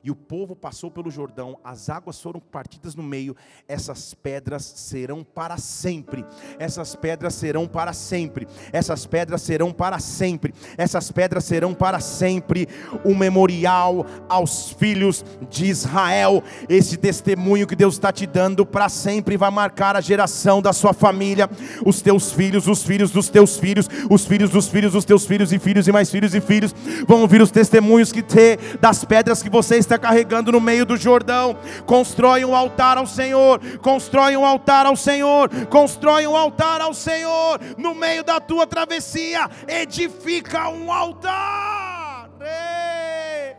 e 0.03 0.11
o 0.11 0.15
povo 0.15 0.55
passou 0.55 0.89
pelo 0.89 1.09
Jordão, 1.09 1.57
as 1.63 1.89
águas 1.89 2.21
foram 2.21 2.39
partidas 2.39 2.95
no 2.95 3.03
meio, 3.03 3.35
essas 3.67 4.13
pedras 4.13 4.63
serão 4.63 5.23
para 5.23 5.57
sempre. 5.57 6.25
Essas 6.59 6.95
pedras 6.95 7.33
serão 7.33 7.67
para 7.67 7.93
sempre. 7.93 8.47
Essas 8.71 9.05
pedras 9.05 9.41
serão 9.41 9.71
para 9.71 9.99
sempre. 9.99 10.53
Essas 10.77 11.11
pedras 11.11 11.43
serão 11.45 11.73
para 11.73 11.99
sempre 11.99 12.67
um 13.05 13.15
memorial 13.15 14.05
aos 14.29 14.71
filhos 14.71 15.23
de 15.49 15.65
Israel. 15.65 16.43
Esse 16.69 16.97
testemunho 16.97 17.67
que 17.67 17.75
Deus 17.75 17.95
está 17.95 18.11
te 18.11 18.25
dando 18.25 18.65
para 18.65 18.89
sempre 18.89 19.37
vai 19.37 19.51
marcar 19.51 19.95
a 19.95 20.01
geração 20.01 20.61
da 20.61 20.73
sua 20.73 20.93
família, 20.93 21.49
os 21.85 22.01
teus 22.01 22.31
filhos, 22.31 22.67
os 22.67 22.83
filhos 22.83 23.11
dos 23.11 23.29
teus 23.29 23.57
filhos, 23.57 23.89
os 24.09 24.25
filhos 24.25 24.49
dos 24.49 24.67
filhos 24.67 24.93
dos 24.93 25.05
teus 25.05 25.25
filhos 25.25 25.51
e 25.51 25.59
filhos 25.59 25.87
e 25.87 25.91
mais 25.91 26.09
filhos 26.09 26.33
e 26.33 26.41
filhos. 26.41 26.73
Vão 27.07 27.21
ouvir 27.21 27.41
os 27.41 27.51
testemunhos 27.51 28.11
que 28.11 28.21
ter 28.21 28.77
das 28.79 29.03
pedras 29.03 29.41
que 29.43 29.49
você 29.49 29.77
está 29.87 29.97
carregando 29.97 30.51
no 30.51 30.61
meio 30.61 30.85
do 30.85 30.97
Jordão. 30.97 31.57
Constrói 31.85 32.45
um 32.45 32.55
altar 32.55 32.97
ao 32.97 33.07
Senhor, 33.07 33.59
constrói 33.79 34.37
um 34.37 34.45
altar 34.45 34.85
ao 34.85 34.95
Senhor, 34.95 35.49
constrói 35.67 36.27
um 36.27 36.35
altar 36.35 36.81
ao 36.81 36.93
Senhor 36.93 37.59
no 37.77 37.95
meio 37.95 38.23
da 38.23 38.39
tua 38.39 38.67
travessia. 38.67 39.49
Edifica 39.67 40.69
um 40.69 40.91
altar. 40.91 42.29
Ei! 42.41 43.55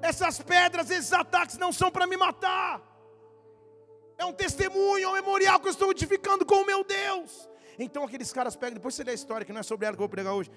Essas 0.00 0.40
pedras, 0.40 0.90
esses 0.90 1.12
ataques 1.12 1.58
não 1.58 1.72
são 1.72 1.90
para 1.90 2.06
me 2.06 2.16
matar. 2.16 2.80
É 4.16 4.24
um 4.24 4.32
testemunho, 4.32 5.04
é 5.04 5.08
um 5.08 5.12
memorial 5.12 5.60
que 5.60 5.68
eu 5.68 5.72
estou 5.72 5.90
edificando 5.90 6.44
com 6.44 6.62
o 6.62 6.66
meu 6.66 6.82
Deus. 6.84 7.48
Então 7.78 8.04
aqueles 8.04 8.32
caras 8.32 8.56
pegam, 8.56 8.74
depois 8.74 8.94
você 8.94 9.04
lê 9.04 9.12
a 9.12 9.14
história, 9.14 9.44
que 9.44 9.52
não 9.52 9.60
é 9.60 9.62
sobre 9.62 9.86
ela 9.86 9.96
que 9.96 10.00
eu 10.00 10.06
vou 10.06 10.08
pregar 10.08 10.34
hoje. 10.34 10.50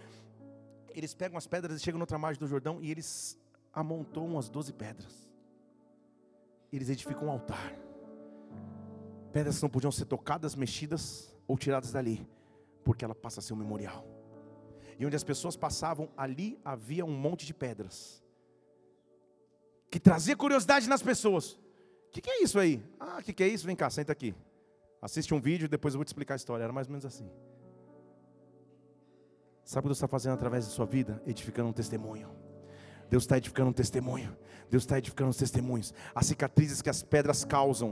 Eles 0.93 1.13
pegam 1.13 1.37
as 1.37 1.47
pedras 1.47 1.79
e 1.79 1.83
chegam 1.83 1.99
na 1.99 2.03
outra 2.03 2.17
margem 2.17 2.39
do 2.39 2.47
Jordão 2.47 2.79
e 2.81 2.91
eles 2.91 3.37
amontou 3.73 4.25
umas 4.25 4.49
doze 4.49 4.73
pedras. 4.73 5.29
Eles 6.71 6.89
edificam 6.89 7.27
um 7.27 7.31
altar. 7.31 7.75
Pedras 9.31 9.57
que 9.57 9.63
não 9.63 9.69
podiam 9.69 9.91
ser 9.91 10.05
tocadas, 10.05 10.55
mexidas 10.55 11.33
ou 11.47 11.57
tiradas 11.57 11.91
dali, 11.91 12.27
porque 12.83 13.03
ela 13.03 13.15
passa 13.15 13.39
a 13.39 13.43
ser 13.43 13.53
um 13.53 13.57
memorial. 13.57 14.05
E 14.99 15.05
onde 15.05 15.15
as 15.15 15.23
pessoas 15.23 15.55
passavam, 15.55 16.09
ali 16.15 16.59
havia 16.63 17.05
um 17.05 17.15
monte 17.15 17.45
de 17.45 17.53
pedras. 17.53 18.23
Que 19.89 19.99
trazia 19.99 20.35
curiosidade 20.35 20.87
nas 20.87 21.01
pessoas. 21.01 21.53
O 21.53 22.11
que, 22.11 22.21
que, 22.21 22.29
é 22.29 22.43
isso 22.43 22.59
aí? 22.59 22.83
Ah, 22.99 23.17
o 23.19 23.23
que, 23.23 23.33
que 23.33 23.43
é 23.43 23.47
isso? 23.47 23.65
Vem 23.65 23.75
cá, 23.75 23.89
senta 23.89 24.11
aqui. 24.11 24.35
Assiste 25.01 25.33
um 25.33 25.39
vídeo 25.39 25.65
e 25.65 25.67
depois 25.67 25.93
eu 25.93 25.97
vou 25.97 26.05
te 26.05 26.09
explicar 26.09 26.35
a 26.35 26.37
história. 26.37 26.63
Era 26.63 26.73
mais 26.73 26.87
ou 26.87 26.91
menos 26.91 27.05
assim. 27.05 27.29
Sabe 29.63 29.79
o 29.79 29.81
que 29.83 29.87
Deus 29.89 29.97
está 29.97 30.07
fazendo 30.07 30.33
através 30.33 30.65
da 30.65 30.71
sua 30.71 30.85
vida? 30.85 31.21
Edificando 31.25 31.69
um 31.69 31.73
testemunho. 31.73 32.40
Deus 33.11 33.23
está 33.23 33.37
edificando 33.37 33.69
um 33.69 33.73
testemunho. 33.73 34.33
Deus 34.71 34.83
está 34.83 34.97
edificando 34.97 35.29
os 35.29 35.35
testemunhos. 35.35 35.93
As 36.15 36.27
cicatrizes 36.27 36.81
que 36.81 36.89
as 36.89 37.03
pedras 37.03 37.43
causam, 37.43 37.91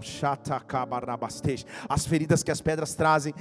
as 1.90 2.08
feridas 2.08 2.42
que 2.42 2.50
as 2.50 2.62
pedras 2.62 2.96
trazem, 2.96 3.34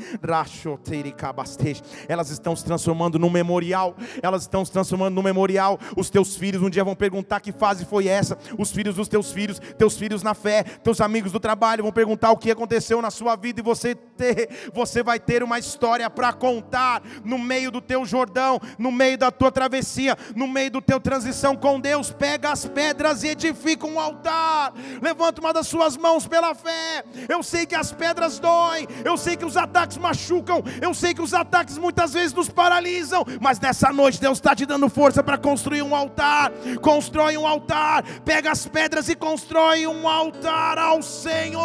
elas 2.08 2.30
estão 2.30 2.56
se 2.56 2.64
transformando 2.64 3.16
num 3.16 3.30
memorial. 3.30 3.96
Elas 4.20 4.42
estão 4.42 4.64
se 4.64 4.72
transformando 4.72 5.14
num 5.14 5.22
memorial. 5.22 5.78
Os 5.96 6.10
teus 6.10 6.36
filhos 6.36 6.60
um 6.60 6.68
dia 6.68 6.82
vão 6.82 6.96
perguntar 6.96 7.38
que 7.38 7.52
fase 7.52 7.84
foi 7.84 8.08
essa. 8.08 8.36
Os 8.58 8.72
filhos 8.72 8.96
dos 8.96 9.06
teus 9.06 9.30
filhos, 9.30 9.60
teus 9.78 9.96
filhos 9.96 10.24
na 10.24 10.34
fé, 10.34 10.64
teus 10.64 11.00
amigos 11.00 11.30
do 11.30 11.38
trabalho 11.38 11.84
vão 11.84 11.92
perguntar 11.92 12.32
o 12.32 12.36
que 12.36 12.50
aconteceu 12.50 13.00
na 13.00 13.12
sua 13.12 13.36
vida 13.36 13.60
e 13.60 13.62
você 13.62 13.94
ter, 13.94 14.48
você 14.74 15.00
vai 15.00 15.20
ter 15.20 15.44
uma 15.44 15.60
história 15.60 16.10
para 16.10 16.32
contar 16.32 17.00
no 17.24 17.38
meio 17.38 17.70
do 17.70 17.80
teu 17.80 18.04
Jordão, 18.04 18.60
no 18.76 18.90
meio 18.90 19.16
da 19.16 19.30
tua 19.30 19.52
travessia, 19.52 20.16
no 20.34 20.48
meio 20.48 20.72
do 20.72 20.82
teu 20.82 20.98
transição 20.98 21.54
com 21.68 21.78
Deus, 21.78 22.10
pega 22.10 22.50
as 22.50 22.64
pedras 22.64 23.22
e 23.22 23.28
edifica 23.28 23.86
um 23.86 24.00
altar. 24.00 24.72
Levanta 25.02 25.38
uma 25.38 25.52
das 25.52 25.66
suas 25.66 25.98
mãos 25.98 26.26
pela 26.26 26.54
fé. 26.54 27.04
Eu 27.28 27.42
sei 27.42 27.66
que 27.66 27.74
as 27.74 27.92
pedras 27.92 28.38
doem, 28.38 28.88
eu 29.04 29.18
sei 29.18 29.36
que 29.36 29.44
os 29.44 29.54
ataques 29.54 29.98
machucam, 29.98 30.64
eu 30.80 30.94
sei 30.94 31.12
que 31.12 31.20
os 31.20 31.34
ataques 31.34 31.76
muitas 31.76 32.14
vezes 32.14 32.32
nos 32.32 32.48
paralisam, 32.48 33.22
mas 33.38 33.60
nessa 33.60 33.92
noite 33.92 34.18
Deus 34.18 34.38
está 34.38 34.56
te 34.56 34.64
dando 34.64 34.88
força 34.88 35.22
para 35.22 35.36
construir 35.36 35.82
um 35.82 35.94
altar. 35.94 36.50
Constrói 36.80 37.36
um 37.36 37.46
altar, 37.46 38.02
pega 38.24 38.50
as 38.50 38.66
pedras 38.66 39.10
e 39.10 39.14
constrói 39.14 39.86
um 39.86 40.08
altar 40.08 40.78
ao 40.78 41.02
Senhor. 41.02 41.58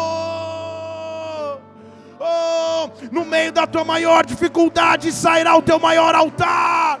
Oh, 2.20 2.90
no 3.10 3.24
meio 3.24 3.50
da 3.52 3.66
tua 3.66 3.86
maior 3.86 4.26
dificuldade 4.26 5.10
sairá 5.12 5.56
o 5.56 5.62
teu 5.62 5.78
maior 5.78 6.14
altar. 6.14 7.00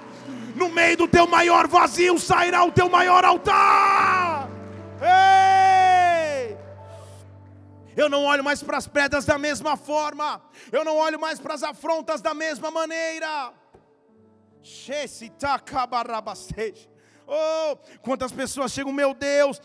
No 0.54 0.68
meio 0.68 0.96
do 0.96 1.08
teu 1.08 1.26
maior 1.26 1.66
vazio 1.66 2.18
sairá 2.18 2.64
o 2.64 2.72
teu 2.72 2.88
maior 2.88 3.24
altar. 3.24 4.48
Ei! 5.00 6.56
Eu 7.96 8.08
não 8.08 8.24
olho 8.24 8.42
mais 8.42 8.62
para 8.62 8.76
as 8.76 8.86
pedras 8.86 9.24
da 9.24 9.38
mesma 9.38 9.76
forma. 9.76 10.42
Eu 10.70 10.84
não 10.84 10.96
olho 10.96 11.18
mais 11.18 11.38
para 11.38 11.54
as 11.54 11.62
afrontas 11.62 12.20
da 12.20 12.34
mesma 12.34 12.70
maneira. 12.70 13.52
Oh, 17.26 17.76
quantas 18.02 18.30
pessoas 18.32 18.70
chegam, 18.70 18.92
meu 18.92 19.14
Deus, 19.14 19.60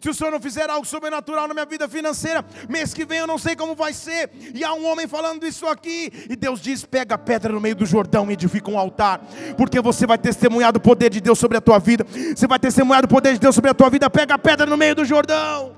se 0.00 0.08
o 0.08 0.14
Senhor 0.14 0.30
não 0.30 0.40
fizer 0.40 0.70
algo 0.70 0.86
sobrenatural 0.86 1.46
na 1.46 1.52
minha 1.52 1.66
vida 1.66 1.86
financeira, 1.86 2.42
mês 2.66 2.94
que 2.94 3.04
vem 3.04 3.18
eu 3.18 3.26
não 3.26 3.36
sei 3.36 3.54
como 3.54 3.74
vai 3.74 3.92
ser. 3.92 4.30
E 4.54 4.64
há 4.64 4.72
um 4.72 4.86
homem 4.86 5.06
falando 5.06 5.46
isso 5.46 5.66
aqui, 5.66 6.10
e 6.30 6.34
Deus 6.34 6.60
diz: 6.60 6.84
pega 6.84 7.16
a 7.16 7.18
pedra 7.18 7.52
no 7.52 7.60
meio 7.60 7.76
do 7.76 7.84
Jordão 7.84 8.30
e 8.30 8.32
edifica 8.32 8.70
um 8.70 8.78
altar, 8.78 9.20
porque 9.56 9.80
você 9.82 10.06
vai 10.06 10.16
testemunhar 10.16 10.72
do 10.72 10.80
poder 10.80 11.10
de 11.10 11.20
Deus 11.20 11.38
sobre 11.38 11.58
a 11.58 11.60
tua 11.60 11.78
vida. 11.78 12.06
Você 12.34 12.46
vai 12.46 12.58
testemunhar 12.58 13.02
do 13.02 13.08
poder 13.08 13.34
de 13.34 13.38
Deus 13.38 13.54
sobre 13.54 13.70
a 13.70 13.74
tua 13.74 13.90
vida. 13.90 14.08
Pega 14.08 14.34
a 14.34 14.38
pedra 14.38 14.64
no 14.64 14.78
meio 14.78 14.94
do 14.94 15.04
Jordão. 15.04 15.76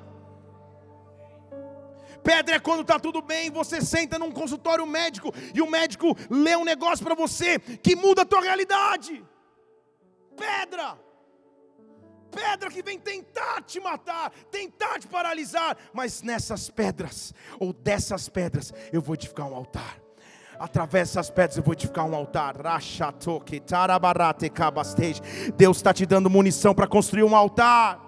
Pedra 2.23 2.57
é 2.57 2.61
quando 2.61 2.83
está 2.83 2.99
tudo 2.99 3.23
bem, 3.23 3.51
você 3.51 3.81
senta 3.81 4.19
num 4.19 4.31
consultório 4.31 4.87
médico 4.87 5.33
e 5.55 5.61
o 5.61 5.71
médico 5.71 6.17
lê 6.29 6.55
um 6.55 6.65
negócio 6.65 7.05
para 7.05 7.15
você 7.15 7.59
que 7.59 7.97
muda 7.97 8.23
a 8.23 8.27
tua 8.27 8.43
realidade. 8.43 9.25
Pedra. 10.41 10.99
Pedra 12.31 12.71
que 12.71 12.83
vem 12.83 12.99
tentar 12.99 13.63
te 13.63 13.81
matar, 13.81 14.31
tentar 14.51 14.99
te 14.99 15.09
paralisar, 15.09 15.77
mas 15.93 16.23
nessas 16.23 16.71
pedras, 16.71 17.35
ou 17.59 17.73
dessas 17.73 18.29
pedras, 18.29 18.73
eu 18.93 19.03
vou 19.03 19.15
edificar 19.15 19.47
um 19.47 19.55
altar 19.55 20.01
através 20.61 21.09
dessas 21.09 21.31
pedras 21.31 21.57
eu 21.57 21.63
vou 21.63 21.73
edificar 21.73 22.05
um 22.05 22.15
altar. 22.15 22.55
Deus 25.57 25.77
está 25.79 25.95
te 25.95 26.05
dando 26.05 26.29
munição 26.29 26.75
para 26.75 26.87
construir 26.87 27.23
um 27.23 27.35
altar. 27.35 27.99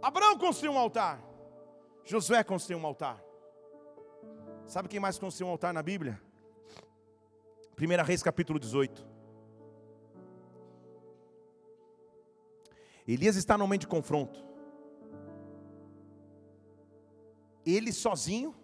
Abraão 0.00 0.38
construiu 0.38 0.72
um 0.72 0.78
altar. 0.78 1.20
Josué 2.04 2.44
construiu 2.44 2.78
um 2.78 2.86
altar. 2.86 3.20
Sabe 4.64 4.88
quem 4.88 5.00
mais 5.00 5.18
construiu 5.18 5.48
um 5.48 5.50
altar 5.50 5.74
na 5.74 5.82
Bíblia? 5.82 6.20
1 7.76 8.04
Reis 8.04 8.22
capítulo 8.22 8.60
18. 8.60 9.09
Elias 13.12 13.34
está 13.34 13.58
no 13.58 13.64
momento 13.64 13.82
de 13.82 13.88
confronto. 13.88 14.44
Ele 17.66 17.92
sozinho, 17.92 18.54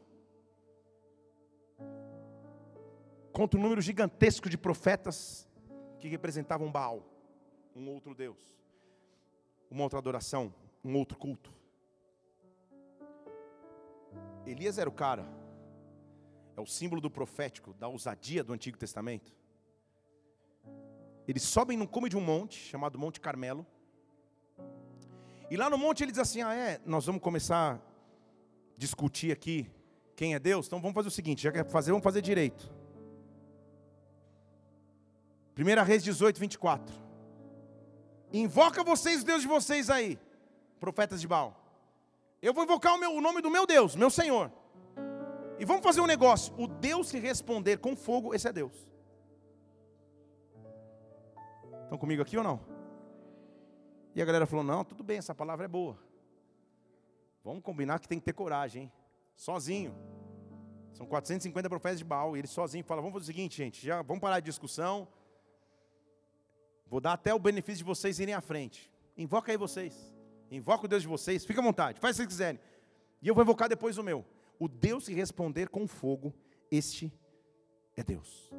contra 3.33 3.59
um 3.59 3.63
número 3.63 3.81
gigantesco 3.81 4.49
de 4.49 4.57
profetas 4.57 5.49
que 5.99 6.07
representavam 6.07 6.71
Baal, 6.71 7.03
um 7.75 7.89
outro 7.91 8.15
Deus, 8.15 8.39
uma 9.69 9.83
outra 9.83 9.99
adoração, 9.99 10.55
um 10.85 10.97
outro 10.97 11.19
culto. 11.19 11.53
Elias 14.47 14.79
era 14.79 14.89
o 14.89 14.93
cara, 14.93 15.27
é 16.57 16.61
o 16.61 16.67
símbolo 16.67 17.01
do 17.01 17.11
profético, 17.11 17.75
da 17.75 17.89
ousadia 17.89 18.45
do 18.45 18.53
Antigo 18.53 18.79
Testamento. 18.79 19.35
Eles 21.27 21.43
sobem 21.43 21.77
no 21.77 21.89
cume 21.89 22.09
de 22.09 22.17
um 22.17 22.21
monte, 22.21 22.57
chamado 22.61 22.97
Monte 22.97 23.21
Carmelo. 23.21 23.67
E 25.51 25.57
lá 25.57 25.71
no 25.71 25.79
monte 25.79 26.03
ele 26.03 26.11
diz 26.11 26.21
assim: 26.21 26.43
Ah, 26.43 26.55
é, 26.55 26.81
nós 26.85 27.07
vamos 27.07 27.23
começar 27.23 27.75
a 27.75 27.79
discutir 28.77 29.33
aqui 29.33 29.71
quem 30.15 30.35
é 30.35 30.39
Deus. 30.39 30.67
Então 30.67 30.81
vamos 30.81 30.95
fazer 30.95 31.09
o 31.09 31.11
seguinte: 31.11 31.43
já 31.43 31.53
quer 31.53 31.65
fazer, 31.65 31.91
vamos 31.91 32.05
fazer 32.05 32.23
direito. 32.23 32.75
1 35.59 35.85
Reis 35.85 36.03
18, 36.03 36.39
24. 36.39 36.95
Invoca 38.33 38.85
vocês, 38.85 39.19
os 39.19 39.25
Deus 39.25 39.43
de 39.43 39.49
vocês 39.49 39.89
aí, 39.89 40.19
profetas 40.79 41.21
de 41.21 41.29
Baal. 41.29 41.63
Eu 42.43 42.53
vou 42.53 42.65
invocar 42.65 42.95
o, 42.95 42.99
meu, 42.99 43.13
o 43.13 43.21
nome 43.21 43.41
do 43.41 43.51
meu 43.51 43.67
Deus, 43.67 43.97
meu 43.97 44.11
Senhor. 44.11 44.53
E 45.59 45.65
vamos 45.65 45.83
fazer 45.83 46.01
um 46.01 46.07
negócio. 46.07 46.53
O 46.59 46.67
Deus 46.67 47.11
que 47.11 47.19
responder 47.19 47.79
com 47.79 47.97
fogo, 47.97 48.35
esse 48.35 48.47
é 48.47 48.53
Deus. 48.53 48.73
Estão 51.85 51.97
comigo 51.97 52.21
aqui 52.21 52.37
ou 52.37 52.45
não? 52.45 52.76
E 54.17 54.23
a 54.23 54.25
galera 54.25 54.47
falou: 54.47 54.65
não, 54.65 54.83
tudo 54.83 55.05
bem, 55.05 55.19
essa 55.19 55.35
palavra 55.35 55.67
é 55.67 55.69
boa. 55.69 55.99
Vamos 57.45 57.63
combinar 57.63 58.01
que 58.01 58.09
tem 58.09 58.19
que 58.19 58.25
ter 58.25 58.33
coragem, 58.33 58.85
hein? 58.85 58.93
Sozinho. 59.37 59.95
São 60.95 61.07
450 61.07 61.69
profetas 61.69 61.99
de 61.99 62.05
Baal. 62.05 62.35
E 62.35 62.41
ele 62.41 62.49
sozinho 62.49 62.83
fala: 62.83 63.03
vamos 63.03 63.13
fazer 63.13 63.25
o 63.25 63.27
seguinte, 63.27 63.59
gente, 63.59 63.85
já 63.87 64.01
vamos 64.01 64.23
parar 64.23 64.41
de 64.41 64.47
discussão. 64.47 65.07
Vou 66.87 66.99
dar 66.99 67.13
até 67.13 67.35
o 67.35 67.39
benefício 67.39 67.79
de 67.79 67.85
vocês 67.85 68.19
irem 68.19 68.33
à 68.33 68.41
frente. 68.41 68.91
Invoca 69.19 69.53
aí 69.53 69.59
vocês. 69.59 70.15
Invoca 70.51 70.87
o 70.87 70.89
Deus 70.89 71.03
de 71.03 71.09
vocês, 71.09 71.45
fica 71.45 71.61
à 71.61 71.65
vontade, 71.65 72.01
faz 72.01 72.17
o 72.17 72.23
que 72.23 72.23
vocês 72.23 72.29
quiserem. 72.29 72.61
E 73.21 73.29
eu 73.29 73.35
vou 73.35 73.45
invocar 73.45 73.69
depois 73.69 73.99
o 73.99 74.03
meu. 74.03 74.25
O 74.59 74.67
Deus 74.67 75.07
que 75.07 75.13
responder 75.13 75.69
com 75.69 75.87
fogo, 75.87 76.33
este 76.71 77.13
é 77.97 78.03
Deus. 78.03 78.51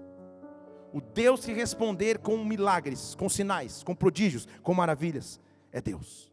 O 0.93 1.01
Deus 1.01 1.43
que 1.43 1.53
responder 1.53 2.19
com 2.19 2.43
milagres, 2.45 3.15
com 3.15 3.27
sinais, 3.27 3.83
com 3.83 3.95
prodígios, 3.95 4.47
com 4.61 4.73
maravilhas, 4.73 5.39
é 5.77 5.81
Deus. 5.81 6.31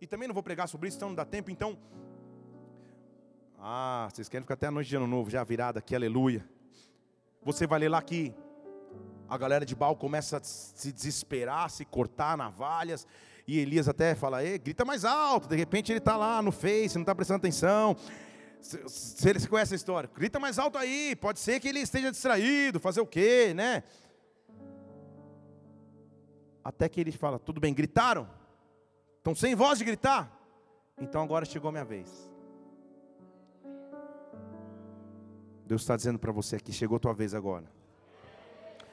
E 0.00 0.06
também 0.06 0.26
não 0.26 0.34
vou 0.34 0.42
pregar 0.42 0.68
sobre 0.68 0.88
isso, 0.88 0.96
então 0.96 1.08
não 1.08 1.16
dá 1.16 1.24
tempo, 1.24 1.50
então. 1.50 1.78
Ah, 3.58 4.08
vocês 4.10 4.28
querem 4.28 4.42
ficar 4.42 4.54
até 4.54 4.66
a 4.66 4.70
noite 4.70 4.88
de 4.88 4.96
ano 4.96 5.06
novo, 5.06 5.28
já 5.28 5.44
virada 5.44 5.78
aqui, 5.78 5.94
aleluia. 5.94 6.44
Você 7.42 7.66
vai 7.66 7.78
ler 7.78 7.88
lá 7.88 8.00
que 8.00 8.34
a 9.28 9.38
galera 9.38 9.64
de 9.64 9.74
Baal 9.74 9.94
começa 9.94 10.38
a 10.38 10.40
se 10.42 10.90
desesperar, 10.90 11.70
se 11.70 11.84
cortar 11.84 12.36
navalhas, 12.36 13.06
e 13.46 13.58
Elias 13.58 13.88
até 13.88 14.14
fala, 14.14 14.38
grita 14.58 14.84
mais 14.84 15.04
alto. 15.04 15.48
De 15.48 15.56
repente 15.56 15.92
ele 15.92 15.98
está 15.98 16.16
lá 16.16 16.42
no 16.42 16.50
Face, 16.50 16.94
não 16.94 17.02
está 17.02 17.14
prestando 17.14 17.38
atenção. 17.38 17.96
Se 18.60 19.28
ele 19.28 19.46
conhece 19.46 19.74
a 19.74 19.76
história, 19.76 20.10
grita 20.14 20.38
mais 20.38 20.58
alto 20.58 20.76
aí. 20.78 21.14
Pode 21.16 21.38
ser 21.38 21.60
que 21.60 21.68
ele 21.68 21.80
esteja 21.80 22.10
distraído, 22.10 22.80
fazer 22.80 23.00
o 23.00 23.06
quê, 23.06 23.52
né? 23.54 23.82
Até 26.64 26.88
que 26.88 27.00
ele 27.00 27.12
fala: 27.12 27.38
Tudo 27.38 27.60
bem, 27.60 27.72
gritaram? 27.74 28.28
Estão 29.18 29.34
sem 29.34 29.54
voz 29.54 29.78
de 29.78 29.84
gritar? 29.84 30.30
Então 30.98 31.22
agora 31.22 31.44
chegou 31.44 31.68
a 31.68 31.72
minha 31.72 31.84
vez. 31.84 32.30
Deus 35.66 35.82
está 35.82 35.96
dizendo 35.96 36.18
para 36.18 36.32
você 36.32 36.56
aqui: 36.56 36.72
chegou 36.72 36.96
a 36.96 37.00
tua 37.00 37.14
vez 37.14 37.34
agora. 37.34 37.70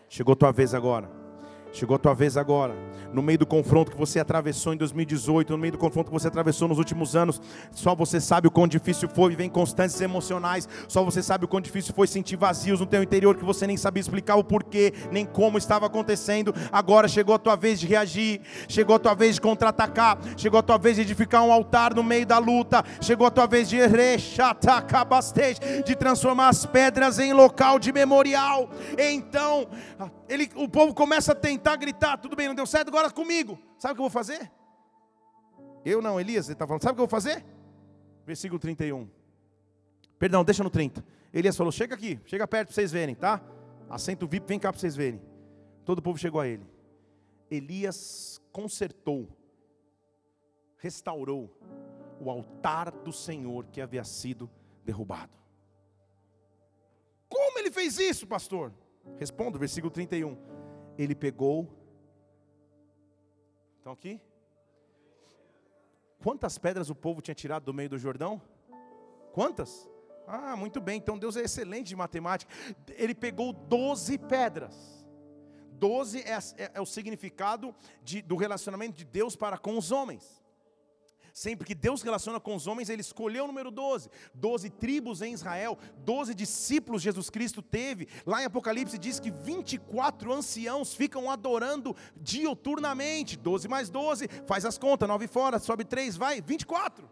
Chegou 0.10 0.34
a 0.34 0.36
tua 0.36 0.52
vez 0.52 0.74
agora. 0.74 1.27
Chegou 1.72 1.96
a 1.96 2.00
tua 2.00 2.14
vez 2.14 2.38
agora. 2.38 2.76
No 3.14 3.22
meio 3.22 3.40
do 3.40 3.46
confronto 3.46 3.92
que 3.92 3.98
você 3.98 4.20
atravessou 4.20 4.74
em 4.74 4.78
2018, 4.78 5.52
no 5.52 5.58
meio 5.58 5.74
do 5.74 5.78
confronto 5.78 6.10
que 6.10 6.14
você 6.14 6.28
atravessou 6.28 6.68
nos 6.68 6.78
últimos 6.78 7.16
anos, 7.16 7.42
só 7.72 7.96
você 7.96 8.20
sabe 8.20 8.48
o 8.48 8.52
quão 8.52 8.68
difícil 8.68 9.08
foi 9.10 9.30
viver 9.30 9.46
em 9.46 9.50
constâncias 9.50 10.02
emocionais. 10.02 10.68
Só 10.88 11.04
você 11.04 11.24
sabe 11.24 11.46
o 11.46 11.48
quão 11.48 11.62
difícil 11.62 11.94
foi 11.94 12.08
sentir 12.08 12.36
vazios 12.36 12.80
no 12.80 12.86
teu 12.86 13.02
interior 13.02 13.38
que 13.38 13.46
você 13.46 13.66
nem 13.66 13.78
sabia 13.78 14.02
explicar 14.02 14.36
o 14.36 14.44
porquê, 14.44 14.94
nem 15.12 15.26
como 15.26 15.58
estava 15.58 15.86
acontecendo. 15.86 16.54
Agora 16.72 17.08
chegou 17.08 17.36
a 17.36 17.40
tua 17.40 17.56
vez 17.56 17.80
de 17.80 17.88
reagir, 17.88 18.42
chegou 18.68 18.96
a 18.96 19.00
tua 19.00 19.14
vez 19.14 19.36
de 19.36 19.42
contra-atacar, 19.42 20.18
chegou 20.36 20.60
a 20.60 20.64
tua 20.64 20.78
vez 20.78 20.96
de 20.96 21.04
edificar 21.04 21.44
um 21.44 21.52
altar 21.52 21.94
no 21.94 22.04
meio 22.04 22.26
da 22.26 22.38
luta, 22.38 22.84
chegou 23.02 23.26
a 23.28 23.32
tua 23.32 23.48
vez 23.48 23.70
de 23.70 23.78
de 25.86 25.96
transformar 25.96 26.50
as 26.50 26.66
pedras 26.66 27.20
em 27.20 27.34
local 27.34 27.80
de 27.80 27.92
memorial. 27.92 28.70
Então, 28.98 29.68
ele, 30.28 30.50
o 30.56 30.68
povo 30.68 30.94
começa 30.94 31.32
a 31.32 31.36
tentar 31.36 31.76
gritar, 31.76 32.18
tudo 32.18 32.36
bem, 32.36 32.48
não 32.48 32.56
deu 32.56 32.66
certo, 32.66 32.90
agora 32.90 33.10
comigo. 33.10 33.58
Sabe 33.78 33.94
o 33.94 33.96
que 33.96 34.02
eu 34.02 34.04
vou 34.04 34.10
fazer? 34.10 34.52
Eu 35.86 36.02
não, 36.02 36.20
Elias, 36.20 36.48
ele 36.48 36.54
está 36.54 36.68
falando, 36.68 36.84
sabe 36.84 36.94
o 36.94 36.96
que 36.96 37.02
eu 37.02 37.08
vou 37.08 37.10
fazer? 37.10 37.46
Versículo 38.26 38.60
31. 38.60 39.10
Perdão, 40.20 40.44
deixa 40.44 40.64
no 40.64 40.70
30. 40.70 41.04
Elias 41.34 41.56
falou: 41.56 41.72
chega 41.72 41.96
aqui, 41.96 42.20
chega 42.26 42.48
perto 42.48 42.68
para 42.68 42.76
vocês 42.76 42.92
verem, 42.92 43.16
tá? 43.16 43.42
Assento 43.90 44.28
VIP, 44.28 44.48
vem 44.48 44.60
cá 44.60 44.72
para 44.72 44.80
vocês 44.80 44.96
verem. 44.96 45.22
Todo 45.86 46.00
o 46.00 46.02
povo 46.02 46.18
chegou 46.18 46.42
a 46.42 46.48
ele. 46.48 46.66
Elias 47.50 48.42
consertou, 48.52 49.30
restaurou 50.78 51.56
o 52.20 52.30
altar 52.30 52.92
do 52.92 53.14
Senhor 53.14 53.68
que 53.68 53.80
havia 53.80 54.04
sido 54.04 54.50
derrubado. 54.84 55.32
Como 57.30 57.60
ele 57.60 57.72
fez 57.72 58.00
isso, 58.00 58.26
pastor? 58.26 58.74
Respondo, 59.18 59.58
versículo 59.58 59.92
31. 59.92 60.38
ele 60.98 61.16
pegou. 61.16 61.68
Estão 63.78 63.94
aqui? 63.94 64.22
Quantas 66.22 66.58
pedras 66.58 66.90
o 66.90 66.96
povo 66.96 67.22
tinha 67.22 67.36
tirado 67.36 67.64
do 67.64 67.74
meio 67.74 67.90
do 67.90 67.98
Jordão? 67.98 68.42
Quantas? 69.32 69.90
Ah, 70.28 70.56
muito 70.56 70.82
bem, 70.82 70.98
então 70.98 71.18
Deus 71.18 71.38
é 71.38 71.42
excelente 71.42 71.88
de 71.88 71.96
matemática. 71.96 72.52
Ele 72.96 73.16
pegou 73.16 73.54
12 73.54 74.18
pedras. 74.18 75.06
12 75.72 76.22
é, 76.22 76.38
é, 76.64 76.72
é 76.74 76.82
o 76.82 76.86
significado 76.86 77.74
de, 78.04 78.22
do 78.22 78.36
relacionamento 78.36 78.98
de 78.98 79.06
Deus 79.06 79.36
para 79.36 79.58
com 79.58 79.78
os 79.78 79.92
homens. 79.92 80.44
Sempre 81.38 81.68
que 81.68 81.76
Deus 81.76 82.02
relaciona 82.02 82.40
com 82.40 82.56
os 82.56 82.66
homens, 82.66 82.90
Ele 82.90 83.02
escolheu 83.02 83.44
o 83.44 83.48
número 83.48 83.70
12. 83.70 84.10
12 84.34 84.72
tribos 84.72 85.22
em 85.22 85.34
Israel, 85.34 85.78
12 86.00 86.34
discípulos 86.34 87.04
Jesus 87.04 87.30
Cristo 87.30 87.62
teve. 87.62 88.08
Lá 88.26 88.42
em 88.42 88.46
Apocalipse 88.46 88.98
diz 88.98 89.20
que 89.20 89.30
24 89.30 90.34
anciãos 90.34 90.96
ficam 90.96 91.30
adorando 91.30 91.96
dioturnamente. 92.16 93.38
12 93.38 93.68
mais 93.68 93.88
12, 93.88 94.28
faz 94.48 94.66
as 94.66 94.80
contas, 94.80 95.08
9 95.08 95.28
fora, 95.28 95.60
sobe 95.60 95.86
3, 95.86 96.18
vai, 96.18 96.42
24. 96.42 97.08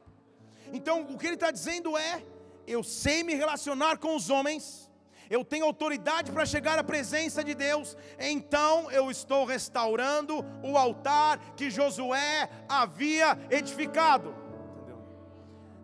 Então 0.74 1.04
o 1.04 1.20
que 1.20 1.28
ele 1.28 1.36
está 1.36 1.52
dizendo 1.52 1.96
é: 1.96 2.26
eu 2.66 2.84
sei 2.84 3.22
me 3.22 3.36
relacionar 3.36 4.00
com 4.00 4.16
os 4.16 4.32
homens 4.32 4.85
eu 5.30 5.44
tenho 5.44 5.66
autoridade 5.66 6.32
para 6.32 6.46
chegar 6.46 6.78
à 6.78 6.84
presença 6.84 7.44
de 7.44 7.54
Deus, 7.54 7.98
então 8.20 8.90
eu 8.92 9.10
estou 9.10 9.46
restaurando 9.46 10.46
o 10.64 10.78
altar 10.78 11.40
que 11.56 11.70
Josué 11.70 12.50
havia 12.68 13.38
edificado. 13.50 14.36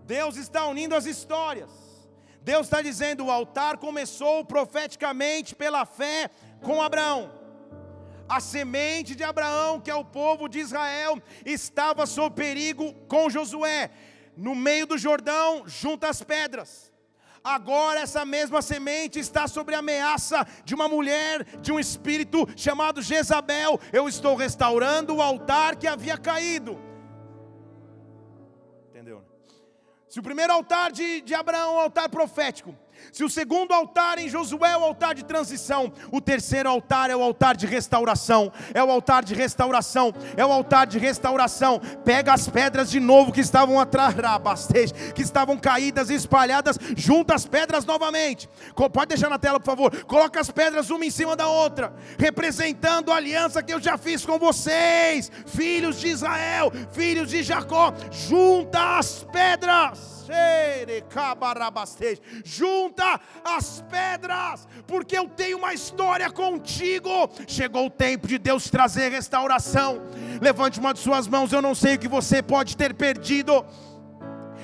Deus 0.05 0.35
está 0.35 0.65
unindo 0.67 0.95
as 0.95 1.05
histórias. 1.05 1.69
Deus 2.41 2.67
está 2.67 2.81
dizendo: 2.81 3.25
o 3.25 3.31
altar 3.31 3.77
começou 3.77 4.43
profeticamente 4.43 5.55
pela 5.55 5.85
fé 5.85 6.29
com 6.61 6.81
Abraão. 6.81 7.31
A 8.27 8.39
semente 8.39 9.15
de 9.15 9.23
Abraão, 9.23 9.79
que 9.79 9.91
é 9.91 9.95
o 9.95 10.05
povo 10.05 10.47
de 10.47 10.59
Israel, 10.59 11.21
estava 11.45 12.05
sob 12.05 12.35
perigo 12.35 12.93
com 13.07 13.29
Josué, 13.29 13.91
no 14.37 14.55
meio 14.55 14.87
do 14.87 14.97
Jordão, 14.97 15.63
junto 15.67 16.05
às 16.05 16.23
pedras. 16.23 16.90
Agora 17.43 18.01
essa 18.01 18.23
mesma 18.23 18.61
semente 18.61 19.19
está 19.19 19.47
sobre 19.47 19.73
a 19.73 19.79
ameaça 19.79 20.45
de 20.63 20.75
uma 20.75 20.87
mulher, 20.87 21.43
de 21.59 21.71
um 21.71 21.79
espírito 21.79 22.47
chamado 22.55 23.01
Jezabel. 23.01 23.79
Eu 23.91 24.07
estou 24.07 24.35
restaurando 24.35 25.15
o 25.15 25.21
altar 25.21 25.75
que 25.75 25.87
havia 25.87 26.17
caído. 26.17 26.79
Entendeu? 28.89 29.23
Se 30.07 30.19
o 30.19 30.23
primeiro 30.23 30.53
altar 30.53 30.91
de, 30.91 31.21
de 31.21 31.33
Abraão 31.33 31.79
é 31.79 31.83
altar 31.83 32.09
profético, 32.09 32.75
se 33.12 33.24
o 33.24 33.30
segundo 33.30 33.74
altar 33.74 34.20
em 34.20 34.30
Josué 34.30 34.72
é 34.72 34.78
o 34.78 34.84
altar 34.84 35.16
de 35.16 35.24
transição, 35.24 35.91
o 36.12 36.22
terceiro 36.22 36.70
altar 36.70 37.10
é 37.10 37.16
o 37.16 37.22
altar 37.22 37.56
de 37.56 37.66
restauração. 37.66 38.52
É 38.74 38.84
o 38.84 38.91
altar 38.91 39.24
de 39.24 39.34
restauração. 39.34 40.14
É 40.38 40.45
o 40.45 40.52
altar 40.52 40.88
de 40.88 40.97
restauração. 40.97 41.80
Pega 42.04 42.34
as 42.34 42.47
pedras 42.47 42.89
de 42.89 42.99
novo 42.99 43.32
que 43.32 43.41
estavam 43.41 43.80
atrás, 43.80 44.16
que 45.14 45.22
estavam 45.22 45.58
caídas 45.58 46.10
e 46.10 46.16
espalhadas, 46.16 46.78
junta 46.95 47.36
as 47.36 47.45
pedras 47.45 47.86
novamente. 47.86 48.49
Pode 48.91 49.10
deixar 49.10 49.30
na 49.30 49.39
tela, 49.39 49.60
por 49.60 49.66
favor. 49.66 50.04
Coloca 50.06 50.39
as 50.39 50.49
pedras 50.49 50.89
uma 50.89 51.06
em 51.06 51.12
cima 51.12 51.36
da 51.36 51.47
outra, 51.47 51.93
representando 52.18 53.12
a 53.12 53.16
aliança 53.16 53.62
que 53.64 53.74
eu 53.74 53.80
já 53.80 53.97
fiz 53.97 54.26
com 54.26 54.39
vocês, 54.39 55.32
filhos 55.45 55.99
de 55.99 56.08
Israel, 56.08 56.72
filhos 56.91 57.30
de 57.30 57.43
Jacó. 57.43 57.93
Junta 58.12 58.97
as 58.97 59.26
pedras 59.32 60.20
junta 62.43 63.19
as 63.43 63.84
pedras, 63.89 64.67
porque 64.88 65.17
eu 65.17 65.27
tenho 65.27 65.57
uma 65.57 65.73
história 65.73 66.29
contigo. 66.29 67.29
Chegou 67.47 67.88
o 67.88 67.89
tempo 67.89 68.27
de 68.27 68.38
Deus 68.38 68.69
trazer 68.69 69.09
restauração. 69.09 70.01
Levante 70.41 70.79
uma 70.79 70.93
de 70.93 70.99
suas 70.99 71.27
mãos, 71.27 71.51
eu 71.51 71.61
não 71.61 71.75
sei 71.75 71.95
o 71.95 71.99
que 71.99 72.07
você 72.07 72.41
pode 72.41 72.75
ter 72.75 72.93
perdido. 72.93 73.65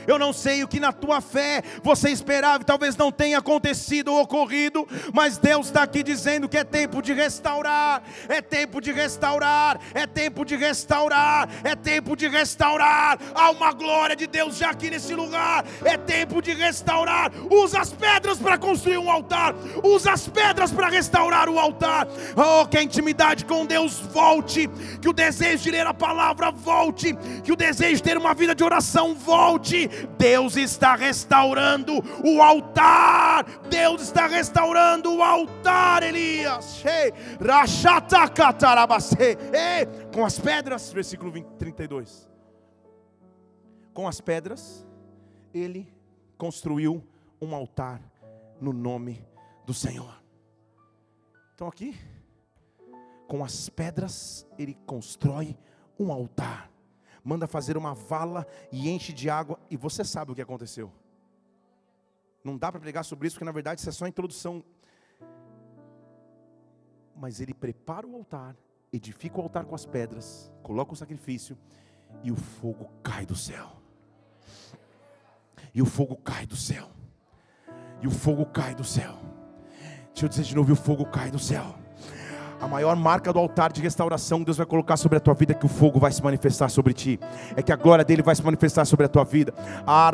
Eu 0.08 0.18
não 0.18 0.32
sei 0.32 0.64
o 0.64 0.68
que 0.68 0.80
na 0.80 0.93
tua 0.93 1.20
fé 1.20 1.62
você 1.84 2.10
esperava, 2.10 2.64
talvez 2.64 2.95
não 2.95 3.12
tenha 3.12 3.39
acontecido 3.39 4.14
ou 4.14 4.22
ocorrido, 4.22 4.88
mas 5.14 5.38
Deus 5.38 5.68
está 5.68 5.84
aqui 5.84 6.01
dizendo 6.01 6.47
que 6.47 6.58
é 6.58 6.64
tempo 6.64 7.01
de 7.01 7.12
restaurar, 7.14 8.01
é 8.30 8.41
tempo 8.41 8.80
de 8.80 8.93
restaurar, 8.93 9.80
é 9.93 10.08
tempo 10.08 10.45
de 10.45 10.55
restaurar, 10.55 11.49
é 11.64 11.76
tempo 11.76 12.16
de 12.16 12.28
restaurar. 12.30 13.20
Há 13.36 13.51
uma 13.51 13.74
glória 13.74 14.16
de 14.16 14.28
Deus 14.28 14.58
já 14.58 14.70
aqui 14.70 14.89
nesse 14.89 15.14
lugar, 15.14 15.66
é 15.84 15.97
tempo 15.97 16.41
de 16.41 16.53
restaurar. 16.53 17.32
Usa 17.51 17.82
as 17.82 17.91
pedras 17.91 18.38
para 18.38 18.58
construir 18.58 18.97
um 18.97 19.12
altar, 19.12 19.53
usa 19.84 20.14
as 20.14 20.28
pedras 20.28 20.72
para 20.72 20.88
restaurar 20.88 21.49
o 21.49 21.60
altar. 21.60 22.08
Oh, 22.36 22.66
que 22.66 22.78
a 22.78 22.84
intimidade 22.84 23.43
com 23.43 23.66
Deus 23.66 23.99
volte, 23.99 24.70
que 25.01 25.10
o 25.10 25.14
desejo 25.14 25.64
de 25.64 25.72
ler 25.72 25.86
a 25.86 25.93
palavra 25.93 26.49
volte, 26.49 27.14
que 27.43 27.51
o 27.51 27.55
desejo 27.55 27.95
de 27.95 28.03
ter 28.03 28.18
uma 28.18 28.34
vida 28.34 28.55
de 28.55 28.64
oração 28.64 29.14
volte 29.14 29.89
Deus 30.18 30.56
está 30.56 30.95
restaurando 30.95 31.93
o 32.24 32.41
altar. 32.41 33.45
Deus 33.70 34.02
está 34.02 34.28
restaurando 34.28 35.16
o 35.16 35.24
altar, 35.24 36.04
Elias. 36.04 36.82
Com 40.14 40.26
as 40.26 40.39
pedras, 40.39 40.91
versículo 40.91 41.32
20, 41.32 41.45
32. 41.58 42.30
Com 43.93 44.08
as 44.08 44.22
pedras, 44.22 44.86
ele 45.54 45.91
construiu 46.38 47.04
um 47.41 47.56
altar 47.56 48.02
no 48.62 48.74
nome 48.74 49.26
do 49.66 49.74
Senhor. 49.74 50.22
Então 51.56 51.68
aqui, 51.68 51.98
com 53.28 53.43
as 53.43 53.70
pedras, 53.70 54.48
ele 54.58 54.78
constrói 54.86 55.58
um 56.00 56.12
altar 56.12 56.70
manda 57.28 57.45
fazer 57.45 57.75
uma 57.75 57.93
vala 57.93 58.47
e 58.71 58.89
enche 58.89 59.11
de 59.11 59.30
água, 59.30 59.59
e 59.69 59.75
você 59.75 60.01
sabe 60.05 60.32
o 60.32 60.36
que 60.36 60.41
aconteceu. 60.41 60.89
Não 62.41 62.57
dá 62.57 62.71
para 62.71 62.80
pregar 62.80 63.03
sobre 63.03 63.28
isso, 63.28 63.36
porque 63.36 63.43
na 63.43 63.51
verdade 63.51 63.82
isso 63.82 63.89
é 63.89 63.91
só 63.91 64.05
a 64.05 64.07
introdução. 64.07 64.63
Mas 67.13 67.41
ele 67.41 67.53
prepara 67.53 68.07
o 68.07 68.15
altar, 68.15 68.55
edifica 68.93 69.38
o 69.39 69.41
altar 69.41 69.65
com 69.65 69.75
as 69.75 69.86
pedras, 69.86 70.49
coloca 70.63 70.93
o 70.93 70.95
sacrifício, 70.95 71.57
e 72.23 72.32
o 72.32 72.36
fogo 72.38 72.89
cai 73.03 73.25
do 73.25 73.36
céu. 73.36 73.75
E 75.73 75.82
o 75.82 75.86
fogo 75.86 76.15
cai 76.15 76.45
do 76.45 76.55
céu. 76.55 76.89
E 78.01 78.07
o 78.07 78.11
fogo 78.11 78.45
cai 78.45 78.73
do 78.73 78.86
céu. 78.86 79.19
Deixa 80.13 80.25
eu 80.25 80.30
dizer 80.30 80.43
de 80.43 80.55
novo: 80.55 80.71
o 80.71 80.78
fogo 80.78 81.05
cai 81.05 81.30
do 81.30 81.39
céu. 81.39 81.78
A 82.60 82.68
maior 82.68 82.95
marca 82.95 83.32
do 83.32 83.38
altar 83.38 83.72
de 83.72 83.82
restauração 83.82 84.41
Deus 84.41 84.58
vai 84.58 84.66
colocar 84.66 84.97
sobre 84.97 85.18
a 85.18 85.22
tua 85.22 85.36
vida 85.36 85.53
é 85.53 85.55
que 85.55 85.66
o 85.66 85.70
fogo 85.70 85.99
vai 85.99 86.12
se 86.12 86.24
manifestar 86.24 86.70
sobre 86.70 86.93
ti. 86.93 87.20
É 87.55 87.62
que 87.62 87.72
a 87.72 87.76
glória 87.76 88.03
dele 88.03 88.24
vai 88.24 88.36
se 88.36 88.43
manifestar 88.43 88.86
sobre 88.86 89.05
a 89.05 89.10
tua 89.10 89.24
vida. 89.24 89.53
Há 89.86 90.12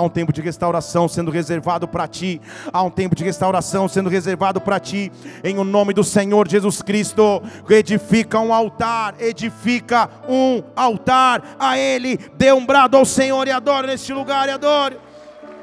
um 0.00 0.08
tempo 0.08 0.32
de 0.32 0.40
restauração 0.40 1.08
sendo 1.08 1.30
reservado 1.30 1.86
para 1.86 2.08
ti. 2.08 2.40
Há 2.72 2.82
um 2.82 2.90
tempo 2.90 3.14
de 3.14 3.22
restauração 3.22 3.88
sendo 3.88 4.10
reservado 4.10 4.60
para 4.60 4.80
ti. 4.80 5.12
Em 5.44 5.56
o 5.58 5.64
nome 5.64 5.94
do 5.94 6.02
Senhor 6.02 6.48
Jesus 6.48 6.82
Cristo, 6.82 7.40
edifica 7.70 8.40
um 8.40 8.52
altar, 8.52 9.14
edifica 9.20 10.10
um 10.28 10.64
altar 10.74 11.56
a 11.58 11.78
ele. 11.78 12.18
Dê 12.36 12.52
um 12.52 12.66
brado 12.66 12.96
ao 12.96 13.04
Senhor 13.04 13.46
e 13.46 13.52
adore 13.52 13.86
neste 13.86 14.12
lugar 14.12 14.48
e 14.48 14.52
adore. 14.52 14.96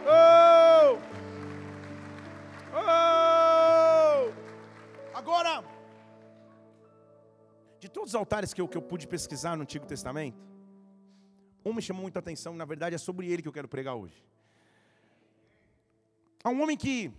Oh! 0.07 1.10
Todos 7.91 8.11
os 8.11 8.15
altares 8.15 8.53
que 8.53 8.61
eu, 8.61 8.67
que 8.67 8.77
eu 8.77 8.81
pude 8.81 9.07
pesquisar 9.07 9.55
no 9.55 9.63
Antigo 9.63 9.85
Testamento, 9.85 10.37
um 11.63 11.73
me 11.73 11.81
chamou 11.81 12.01
muita 12.01 12.19
atenção, 12.19 12.55
na 12.55 12.65
verdade 12.65 12.95
é 12.95 12.97
sobre 12.97 13.31
ele 13.31 13.41
que 13.41 13.47
eu 13.47 13.53
quero 13.53 13.67
pregar 13.67 13.95
hoje. 13.95 14.25
Há 16.43 16.49
um 16.49 16.61
homem 16.61 16.75
que 16.75 17.11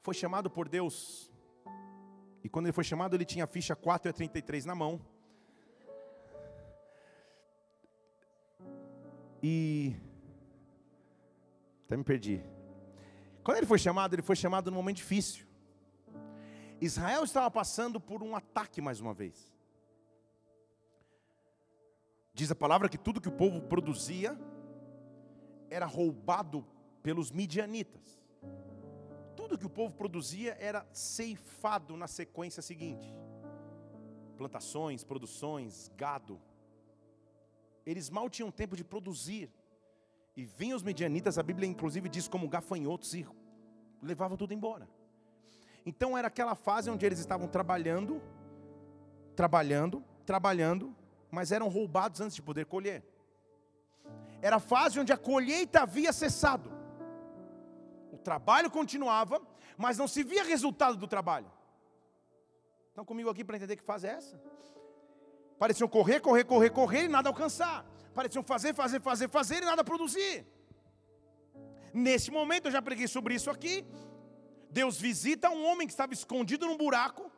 foi 0.00 0.14
chamado 0.14 0.48
por 0.48 0.68
Deus, 0.68 1.30
e 2.44 2.48
quando 2.48 2.66
ele 2.66 2.72
foi 2.72 2.84
chamado, 2.84 3.16
ele 3.16 3.24
tinha 3.24 3.44
a 3.44 3.46
ficha 3.46 3.74
4 3.74 4.08
e 4.08 4.10
a 4.10 4.12
33 4.12 4.66
na 4.66 4.74
mão. 4.74 5.00
E. 9.42 9.96
Até 11.86 11.96
me 11.96 12.04
perdi. 12.04 12.42
Quando 13.42 13.58
ele 13.58 13.66
foi 13.66 13.78
chamado, 13.78 14.14
ele 14.14 14.22
foi 14.22 14.36
chamado 14.36 14.70
num 14.70 14.76
momento 14.76 14.96
difícil. 14.96 15.43
Israel 16.84 17.24
estava 17.24 17.50
passando 17.50 17.98
por 17.98 18.22
um 18.22 18.36
ataque 18.36 18.80
mais 18.80 19.00
uma 19.00 19.14
vez. 19.14 19.52
Diz 22.34 22.50
a 22.50 22.54
palavra 22.54 22.88
que 22.88 22.98
tudo 22.98 23.20
que 23.20 23.28
o 23.28 23.32
povo 23.32 23.62
produzia 23.62 24.38
era 25.70 25.86
roubado 25.86 26.66
pelos 27.02 27.30
midianitas. 27.30 28.22
Tudo 29.36 29.56
que 29.56 29.66
o 29.66 29.70
povo 29.70 29.94
produzia 29.94 30.56
era 30.60 30.86
ceifado 30.92 31.96
na 31.96 32.06
sequência 32.06 32.62
seguinte: 32.62 33.14
plantações, 34.36 35.04
produções, 35.04 35.90
gado. 35.96 36.40
Eles 37.86 38.10
mal 38.10 38.28
tinham 38.28 38.50
tempo 38.50 38.76
de 38.76 38.84
produzir. 38.84 39.50
E 40.36 40.44
vinham 40.44 40.76
os 40.76 40.82
medianitas, 40.82 41.38
a 41.38 41.44
Bíblia 41.44 41.68
inclusive 41.68 42.08
diz 42.08 42.26
como 42.26 42.48
gafanhotos 42.48 43.14
e 43.14 43.24
levavam 44.02 44.36
tudo 44.36 44.52
embora. 44.52 44.88
Então 45.84 46.16
era 46.16 46.28
aquela 46.28 46.54
fase 46.54 46.90
onde 46.90 47.04
eles 47.04 47.18
estavam 47.18 47.46
trabalhando, 47.46 48.22
trabalhando, 49.36 50.02
trabalhando, 50.24 50.94
mas 51.30 51.52
eram 51.52 51.68
roubados 51.68 52.20
antes 52.20 52.36
de 52.36 52.42
poder 52.42 52.66
colher. 52.66 53.02
Era 54.40 54.56
a 54.56 54.60
fase 54.60 54.98
onde 54.98 55.12
a 55.12 55.16
colheita 55.16 55.82
havia 55.82 56.12
cessado. 56.12 56.72
O 58.12 58.16
trabalho 58.16 58.70
continuava, 58.70 59.40
mas 59.76 59.98
não 59.98 60.08
se 60.08 60.22
via 60.22 60.44
resultado 60.44 60.96
do 60.96 61.06
trabalho. 61.06 61.50
Estão 62.88 63.04
comigo 63.04 63.28
aqui 63.28 63.44
para 63.44 63.56
entender 63.56 63.76
que 63.76 63.82
fase 63.82 64.06
é 64.06 64.12
essa? 64.12 64.40
Pareciam 65.58 65.88
correr, 65.88 66.20
correr, 66.20 66.44
correr, 66.44 66.70
correr 66.70 67.04
e 67.04 67.08
nada 67.08 67.28
alcançar. 67.28 67.84
Pareciam 68.14 68.44
fazer, 68.44 68.74
fazer, 68.74 69.00
fazer, 69.00 69.28
fazer 69.28 69.62
e 69.62 69.66
nada 69.66 69.82
produzir. 69.82 70.46
Nesse 71.92 72.30
momento, 72.30 72.66
eu 72.66 72.72
já 72.72 72.80
preguei 72.80 73.08
sobre 73.08 73.34
isso 73.34 73.50
aqui. 73.50 73.84
Deus 74.78 75.00
visita 75.00 75.48
um 75.50 75.64
homem 75.68 75.86
que 75.86 75.92
estava 75.92 76.12
escondido 76.12 76.66
num 76.66 76.76
buraco 76.76 77.30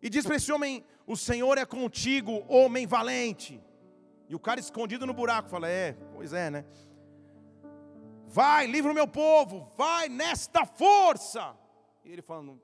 e 0.00 0.08
diz 0.08 0.24
para 0.24 0.36
esse 0.36 0.52
homem: 0.52 0.84
O 1.06 1.16
Senhor 1.16 1.58
é 1.58 1.66
contigo, 1.66 2.44
homem 2.48 2.86
valente. 2.86 3.60
E 4.28 4.34
o 4.34 4.38
cara 4.46 4.60
escondido 4.60 5.06
no 5.06 5.14
buraco 5.20 5.48
fala: 5.48 5.68
É, 5.68 5.92
pois 6.14 6.32
é, 6.32 6.50
né? 6.50 6.64
Vai, 8.26 8.66
livra 8.66 8.92
o 8.92 8.94
meu 8.94 9.08
povo, 9.08 9.72
vai 9.76 10.08
nesta 10.08 10.64
força. 10.64 11.56
E 12.04 12.12
ele 12.12 12.22
falando: 12.22 12.62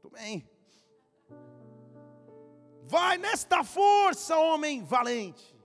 Tudo 0.00 0.12
bem. 0.14 0.48
Vai 2.84 3.18
nesta 3.18 3.64
força, 3.64 4.38
homem 4.38 4.84
valente. 4.84 5.56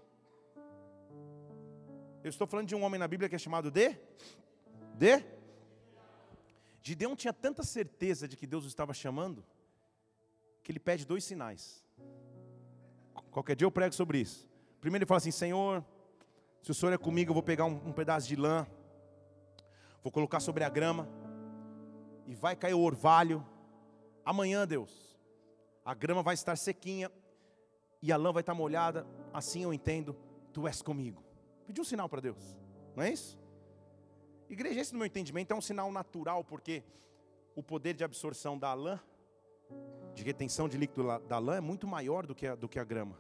Eu 2.24 2.30
estou 2.30 2.48
falando 2.48 2.68
de 2.68 2.76
um 2.76 2.84
homem 2.84 3.00
na 3.00 3.08
Bíblia 3.08 3.30
que 3.30 3.36
é 3.36 3.40
chamado 3.40 3.70
de 3.70 3.96
de 4.96 5.41
Gideão 6.82 7.16
tinha 7.16 7.34
tanta 7.34 7.64
certeza 7.64 8.28
de 8.28 8.36
que 8.36 8.48
Deus 8.48 8.66
o 8.66 8.68
estava 8.68 8.94
chamando 8.94 9.46
que 10.64 10.72
ele 10.72 10.80
pede 10.80 11.06
dois 11.06 11.24
sinais. 11.24 11.84
Qualquer 13.30 13.56
dia 13.56 13.66
eu 13.66 13.72
prego 13.72 13.94
sobre 13.94 14.20
isso. 14.20 14.50
Primeiro 14.80 15.04
ele 15.04 15.08
fala 15.08 15.20
assim: 15.20 15.32
Senhor, 15.32 15.86
se 16.62 16.72
o 16.72 16.74
Senhor 16.74 16.92
é 16.92 16.98
comigo, 16.98 17.32
eu 17.32 17.34
vou 17.34 17.44
pegar 17.44 17.66
um, 17.66 17.90
um 17.90 17.94
pedaço 17.94 18.28
de 18.28 18.36
lã, 18.36 18.68
vou 20.04 20.12
colocar 20.12 20.40
sobre 20.40 20.64
a 20.64 20.70
grama, 20.70 21.08
e 22.26 22.36
vai 22.36 22.56
cair 22.56 22.74
o 22.74 22.82
orvalho. 22.82 23.46
Amanhã, 24.24 24.68
Deus, 24.68 25.18
a 25.84 25.94
grama 25.94 26.22
vai 26.22 26.34
estar 26.34 26.56
sequinha 26.56 27.12
e 28.02 28.12
a 28.12 28.18
lã 28.18 28.32
vai 28.32 28.42
estar 28.42 28.54
molhada. 28.54 29.06
Assim 29.34 29.64
eu 29.64 29.74
entendo, 29.74 30.16
tu 30.54 30.68
és 30.68 30.82
comigo. 30.82 31.24
Pediu 31.66 31.82
um 31.82 31.86
sinal 31.86 32.10
para 32.10 32.22
Deus, 32.22 32.58
não 32.96 33.04
é 33.04 33.12
isso? 33.12 33.41
Igreja, 34.52 34.82
esse 34.82 34.92
no 34.92 35.00
meu 35.00 35.08
entendimento 35.08 35.54
é 35.54 35.56
um 35.56 35.62
sinal 35.62 35.90
natural, 35.92 36.44
porque 36.44 36.84
o 37.56 37.64
poder 37.64 37.94
de 37.94 38.04
absorção 38.04 38.58
da 38.58 38.74
lã 38.74 39.00
de 40.14 40.24
retenção 40.24 40.68
de 40.68 40.78
líquido 40.78 41.08
da 41.28 41.40
lã 41.40 41.56
é 41.56 41.62
muito 41.62 41.88
maior 41.88 42.26
do 42.26 42.36
que 42.36 42.46
a, 42.46 42.54
do 42.54 42.68
que 42.68 42.78
a 42.78 42.84
grama. 42.84 43.18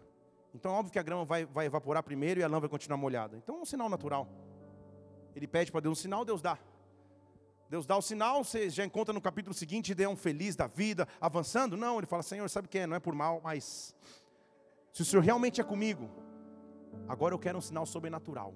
Então 0.54 0.74
é 0.74 0.78
óbvio 0.78 0.92
que 0.92 1.00
a 1.00 1.04
grama 1.04 1.24
vai, 1.24 1.46
vai 1.46 1.66
evaporar 1.66 2.04
primeiro 2.04 2.42
e 2.42 2.44
a 2.44 2.48
lã 2.50 2.60
vai 2.60 2.68
continuar 2.68 2.98
molhada. 2.98 3.38
Então 3.38 3.56
é 3.56 3.62
um 3.62 3.66
sinal 3.66 3.88
natural. 3.88 4.28
Ele 5.34 5.48
pede 5.48 5.72
para 5.72 5.80
Deus 5.80 5.98
um 5.98 6.02
sinal, 6.02 6.26
Deus 6.26 6.42
dá. 6.42 6.60
Deus 7.70 7.86
dá 7.86 7.96
o 7.96 8.02
sinal, 8.02 8.44
você 8.44 8.70
já 8.70 8.84
encontra 8.84 9.14
no 9.14 9.22
capítulo 9.22 9.54
seguinte, 9.54 9.96
um 10.06 10.18
feliz 10.18 10.58
da 10.58 10.68
vida, 10.68 11.08
avançando. 11.22 11.78
Não, 11.78 11.98
ele 11.98 12.08
fala, 12.08 12.22
Senhor, 12.24 12.50
sabe 12.50 12.66
o 12.66 12.70
que 12.70 12.80
é? 12.80 12.86
Não 12.86 12.98
é 12.98 13.00
por 13.00 13.16
mal, 13.16 13.40
mas 13.42 13.96
se 14.92 15.02
o 15.02 15.06
Senhor 15.06 15.24
realmente 15.24 15.62
é 15.62 15.64
comigo, 15.64 16.10
agora 17.08 17.34
eu 17.34 17.40
quero 17.40 17.58
um 17.58 17.62
sinal 17.62 17.86
sobrenatural. 17.86 18.54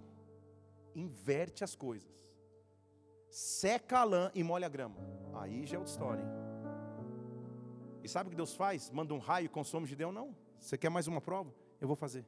Inverte 0.93 1.63
as 1.63 1.73
coisas. 1.73 2.24
Seca 3.35 3.99
a 3.99 4.03
lã 4.05 4.31
e 4.33 4.41
molha 4.41 4.65
a 4.65 4.69
grama. 4.69 4.95
Aí 5.33 5.65
já 5.65 5.75
é 5.75 5.77
outra 5.77 5.91
história, 5.91 6.21
hein? 6.21 6.29
E 8.01 8.07
sabe 8.07 8.27
o 8.27 8.29
que 8.29 8.35
Deus 8.37 8.55
faz? 8.55 8.89
Manda 8.89 9.13
um 9.13 9.19
raio 9.19 9.47
e 9.47 9.49
consome 9.49 9.85
Gideão? 9.85 10.09
Não. 10.09 10.33
Você 10.57 10.77
quer 10.77 10.87
mais 10.89 11.05
uma 11.05 11.19
prova? 11.19 11.53
Eu 11.81 11.85
vou 11.85 11.97
fazer. 11.97 12.25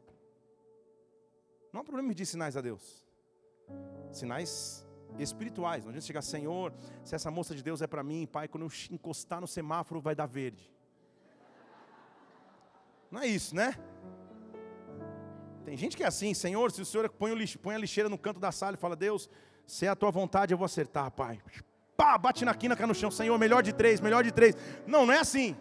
Não 1.72 1.80
há 1.80 1.84
problema 1.86 2.14
de 2.14 2.26
sinais 2.26 2.58
a 2.58 2.62
Deus. 2.62 3.08
Sinais 4.12 4.86
espirituais. 5.18 5.86
Não 5.86 5.92
adianta 5.92 6.06
chegar, 6.06 6.22
Senhor, 6.22 6.74
se 7.06 7.16
essa 7.16 7.32
moça 7.32 7.56
de 7.56 7.64
Deus 7.64 7.82
é 7.82 7.88
para 7.88 8.04
mim, 8.04 8.28
Pai, 8.28 8.50
quando 8.50 8.64
eu 8.64 8.72
encostar 8.92 9.40
no 9.40 9.48
semáforo 9.48 10.02
vai 10.02 10.14
dar 10.14 10.26
verde. 10.26 10.70
Não 13.10 13.22
é 13.22 13.28
isso, 13.28 13.56
né? 13.56 13.78
Tem 15.64 15.78
gente 15.78 15.96
que 15.96 16.04
é 16.04 16.08
assim, 16.08 16.34
Senhor, 16.34 16.70
se 16.70 16.82
o 16.82 16.86
Senhor 16.86 17.10
põe, 17.10 17.32
o 17.32 17.36
lixo, 17.36 17.58
põe 17.60 17.76
a 17.76 17.78
lixeira 17.78 18.10
no 18.10 18.18
canto 18.18 18.42
da 18.42 18.52
sala 18.52 18.76
e 18.76 18.78
fala, 18.78 18.94
Deus, 18.94 19.30
se 19.68 19.86
é 19.86 19.90
a 19.90 19.96
tua 19.96 20.10
vontade, 20.10 20.54
eu 20.54 20.58
vou 20.58 20.66
acertar, 20.66 21.12
Pai. 21.12 21.40
Pá, 21.96 22.18
bate 22.18 22.44
na 22.44 22.56
quina, 22.56 22.76
cai 22.76 22.88
no 22.88 22.96
chão, 22.96 23.12
Senhor, 23.12 23.38
melhor 23.38 23.62
de 23.62 23.74
três, 23.74 24.02
melhor 24.02 24.24
de 24.24 24.32
três. 24.32 24.56
Não, 24.88 25.06
não 25.06 25.14
é 25.14 25.20
assim 25.20 25.56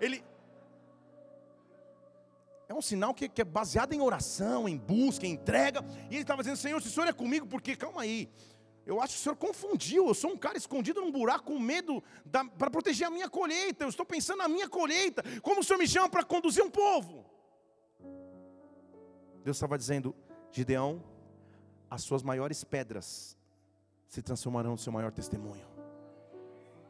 ele 0.00 0.24
é 2.68 2.74
um 2.74 2.82
sinal 2.82 3.14
que, 3.14 3.28
que, 3.28 3.40
é 3.40 3.44
baseado 3.44 3.92
em 3.94 4.00
oração, 4.00 4.68
em 4.68 4.76
busca, 4.76 5.26
em 5.26 5.32
entrega. 5.32 5.84
E 6.10 6.14
ele 6.14 6.22
estava 6.22 6.42
dizendo: 6.42 6.58
Senhor, 6.58 6.80
se 6.82 6.88
o 6.88 6.90
Senhor 6.90 7.06
é 7.06 7.12
comigo, 7.12 7.46
porque 7.46 7.74
calma 7.74 8.02
aí, 8.02 8.28
eu 8.84 9.00
acho 9.00 9.14
que 9.14 9.20
o 9.20 9.22
Senhor 9.22 9.36
confundiu. 9.36 10.08
Eu 10.08 10.14
sou 10.14 10.32
um 10.32 10.36
cara 10.36 10.58
escondido 10.58 11.00
num 11.00 11.10
buraco 11.10 11.44
com 11.44 11.58
medo 11.58 12.02
para 12.58 12.70
proteger 12.70 13.06
a 13.06 13.10
minha 13.10 13.28
colheita. 13.28 13.84
Eu 13.84 13.88
estou 13.88 14.04
pensando 14.04 14.38
na 14.38 14.48
minha 14.48 14.68
colheita. 14.68 15.22
Como 15.40 15.60
o 15.60 15.64
Senhor 15.64 15.78
me 15.78 15.88
chama 15.88 16.08
para 16.08 16.24
conduzir 16.24 16.62
um 16.62 16.70
povo? 16.70 17.24
Deus 19.42 19.56
estava 19.56 19.78
dizendo: 19.78 20.14
Gideão, 20.52 21.02
as 21.90 22.02
suas 22.02 22.22
maiores 22.22 22.64
pedras 22.64 23.37
se 24.08 24.22
transformarão 24.22 24.72
no 24.72 24.78
seu 24.78 24.92
maior 24.92 25.12
testemunho. 25.12 25.66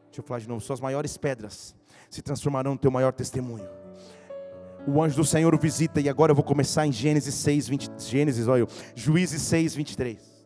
Deixa 0.05 0.19
eu 0.19 0.23
falar 0.23 0.39
de 0.39 0.47
novo: 0.47 0.61
suas 0.61 0.79
maiores 0.79 1.17
pedras 1.17 1.75
se 2.09 2.21
transformarão 2.21 2.71
no 2.71 2.77
teu 2.77 2.89
maior 2.89 3.13
testemunho. 3.13 3.67
O 4.87 5.03
anjo 5.03 5.17
do 5.17 5.25
Senhor 5.25 5.53
o 5.53 5.59
visita, 5.59 5.99
e 5.99 6.09
agora 6.09 6.31
eu 6.31 6.35
vou 6.35 6.43
começar 6.43 6.87
em 6.87 6.91
Gênesis 6.91 7.35
6, 7.35 7.67
20, 7.67 7.89
Gênesis, 7.99 8.47
olha, 8.47 8.65
Juízes 8.95 9.41
6, 9.41 9.75
23. 9.75 10.39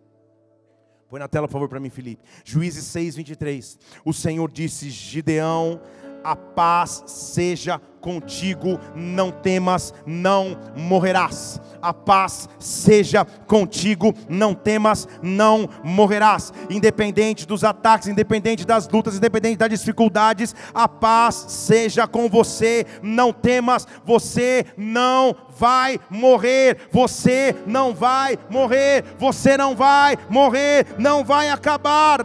Põe 1.07 1.19
na 1.19 1.27
tela, 1.27 1.47
por 1.47 1.53
favor, 1.53 1.69
para 1.69 1.79
mim, 1.79 1.91
Felipe. 1.91 2.23
Juízes 2.43 2.85
6, 2.85 3.15
23. 3.15 3.77
O 4.03 4.11
Senhor 4.11 4.51
disse: 4.51 4.89
Gideão, 4.89 5.79
a 6.23 6.35
paz 6.35 7.03
seja 7.05 7.79
contigo, 8.03 8.77
não 8.93 9.31
temas, 9.31 9.93
não 10.05 10.57
morrerás. 10.75 11.59
A 11.81 11.93
paz 11.93 12.49
seja 12.59 13.25
contigo, 13.47 14.13
não 14.29 14.53
temas, 14.53 15.07
não 15.21 15.69
morrerás. 15.83 16.51
Independente 16.69 17.47
dos 17.47 17.63
ataques, 17.63 18.09
independente 18.09 18.65
das 18.65 18.87
lutas, 18.89 19.15
independente 19.15 19.57
das 19.57 19.69
dificuldades, 19.69 20.53
a 20.73 20.87
paz 20.87 21.45
seja 21.47 22.05
com 22.05 22.29
você, 22.29 22.85
não 23.01 23.31
temas, 23.31 23.87
você 24.05 24.65
não 24.77 25.35
vai 25.57 25.99
morrer, 26.09 26.89
você 26.91 27.55
não 27.65 27.93
vai 27.93 28.37
morrer, 28.49 29.03
você 29.17 29.55
não 29.55 29.75
vai 29.75 30.17
morrer, 30.29 30.87
não 30.97 31.23
vai 31.23 31.49
acabar. 31.49 32.19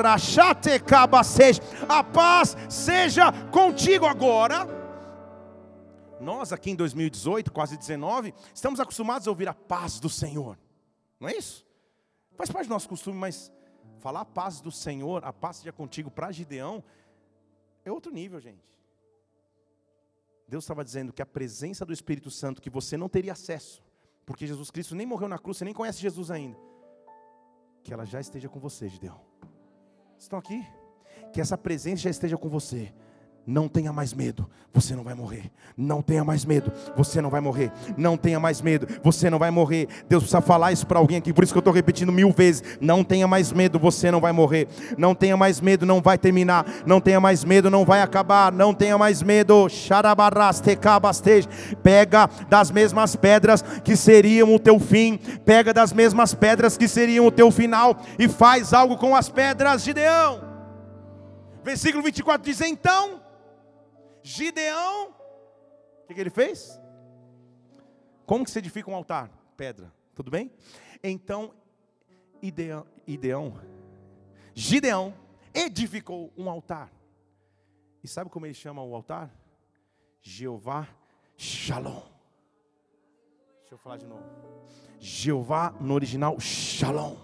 A 1.88 2.04
paz 2.04 2.56
seja 2.68 3.32
contigo 3.50 4.06
agora 4.06 4.77
nós 6.20 6.52
aqui 6.52 6.70
em 6.70 6.76
2018, 6.76 7.52
quase 7.52 7.76
19, 7.76 8.34
estamos 8.54 8.80
acostumados 8.80 9.26
a 9.26 9.30
ouvir 9.30 9.48
a 9.48 9.54
paz 9.54 10.00
do 10.00 10.08
Senhor. 10.08 10.58
Não 11.18 11.28
é 11.28 11.36
isso? 11.36 11.66
Faz 12.36 12.50
parte 12.50 12.66
do 12.66 12.72
nosso 12.72 12.88
costume, 12.88 13.18
mas 13.18 13.52
falar 13.98 14.20
a 14.20 14.24
paz 14.24 14.60
do 14.60 14.70
Senhor, 14.70 15.24
a 15.24 15.32
paz 15.32 15.56
seja 15.56 15.72
contigo 15.72 16.10
para 16.10 16.30
Gideão, 16.30 16.82
é 17.84 17.90
outro 17.90 18.12
nível, 18.12 18.40
gente. 18.40 18.68
Deus 20.46 20.64
estava 20.64 20.84
dizendo 20.84 21.12
que 21.12 21.20
a 21.20 21.26
presença 21.26 21.84
do 21.84 21.92
Espírito 21.92 22.30
Santo, 22.30 22.62
que 22.62 22.70
você 22.70 22.96
não 22.96 23.08
teria 23.08 23.32
acesso, 23.32 23.82
porque 24.24 24.46
Jesus 24.46 24.70
Cristo 24.70 24.94
nem 24.94 25.06
morreu 25.06 25.28
na 25.28 25.38
cruz, 25.38 25.58
você 25.58 25.64
nem 25.64 25.74
conhece 25.74 26.00
Jesus 26.00 26.30
ainda, 26.30 26.58
que 27.82 27.92
ela 27.92 28.04
já 28.04 28.20
esteja 28.20 28.48
com 28.48 28.58
você, 28.58 28.88
Gideão. 28.88 29.20
Estão 30.18 30.38
aqui? 30.38 30.66
Que 31.32 31.40
essa 31.40 31.58
presença 31.58 32.02
já 32.02 32.10
esteja 32.10 32.36
com 32.36 32.48
você 32.48 32.92
não 33.48 33.66
tenha 33.66 33.90
mais 33.90 34.12
medo, 34.12 34.46
você 34.74 34.94
não 34.94 35.02
vai 35.02 35.14
morrer. 35.14 35.50
Não 35.74 36.02
tenha 36.02 36.22
mais 36.22 36.44
medo, 36.44 36.70
você 36.94 37.18
não 37.22 37.30
vai 37.30 37.40
morrer. 37.40 37.72
Não 37.96 38.14
tenha 38.14 38.38
mais 38.38 38.60
medo, 38.60 38.86
você 39.02 39.30
não 39.30 39.38
vai 39.38 39.50
morrer. 39.50 39.88
Deus 40.06 40.24
precisa 40.24 40.42
falar 40.42 40.70
isso 40.70 40.86
para 40.86 40.98
alguém 40.98 41.16
aqui, 41.16 41.32
por 41.32 41.42
isso 41.42 41.54
que 41.54 41.56
eu 41.56 41.60
estou 41.60 41.72
repetindo 41.72 42.12
mil 42.12 42.30
vezes. 42.30 42.62
Não 42.78 43.02
tenha 43.02 43.26
mais 43.26 43.50
medo, 43.50 43.78
você 43.78 44.10
não 44.10 44.20
vai 44.20 44.32
morrer. 44.32 44.68
Não 44.98 45.14
tenha 45.14 45.34
mais 45.34 45.62
medo, 45.62 45.86
não 45.86 46.02
vai 46.02 46.18
terminar. 46.18 46.66
Não 46.84 47.00
tenha 47.00 47.18
mais 47.18 47.42
medo, 47.42 47.70
não 47.70 47.86
vai 47.86 48.02
acabar. 48.02 48.52
Não 48.52 48.74
tenha 48.74 48.98
mais 48.98 49.22
medo. 49.22 49.66
Pega 51.82 52.28
das 52.50 52.70
mesmas 52.70 53.16
pedras 53.16 53.62
que 53.82 53.96
seriam 53.96 54.54
o 54.54 54.58
teu 54.58 54.78
fim. 54.78 55.18
Pega 55.46 55.72
das 55.72 55.90
mesmas 55.90 56.34
pedras 56.34 56.76
que 56.76 56.86
seriam 56.86 57.26
o 57.26 57.30
teu 57.30 57.50
final. 57.50 57.96
E 58.18 58.28
faz 58.28 58.74
algo 58.74 58.98
com 58.98 59.16
as 59.16 59.30
pedras, 59.30 59.82
Gideão. 59.84 60.42
Versículo 61.64 62.02
24 62.02 62.44
diz: 62.44 62.60
Então 62.60 63.26
Gideão, 64.22 65.10
o 66.02 66.06
que, 66.06 66.14
que 66.14 66.20
ele 66.20 66.30
fez? 66.30 66.80
Como 68.26 68.44
que 68.44 68.50
se 68.50 68.58
edifica 68.58 68.90
um 68.90 68.94
altar? 68.94 69.30
Pedra, 69.56 69.92
tudo 70.14 70.30
bem? 70.30 70.52
Então, 71.02 71.54
Ideão, 72.42 72.86
Ideão, 73.06 73.60
Gideão 74.54 75.14
edificou 75.54 76.32
um 76.36 76.50
altar 76.50 76.90
E 78.02 78.08
sabe 78.08 78.30
como 78.30 78.46
ele 78.46 78.54
chama 78.54 78.82
o 78.82 78.94
altar? 78.94 79.30
Jeová 80.20 80.88
Shalom. 81.36 82.02
Deixa 83.60 83.74
eu 83.74 83.78
falar 83.78 83.98
de 83.98 84.06
novo. 84.06 84.24
Jeová 84.98 85.72
no 85.80 85.94
original 85.94 86.40
Shalom. 86.40 87.16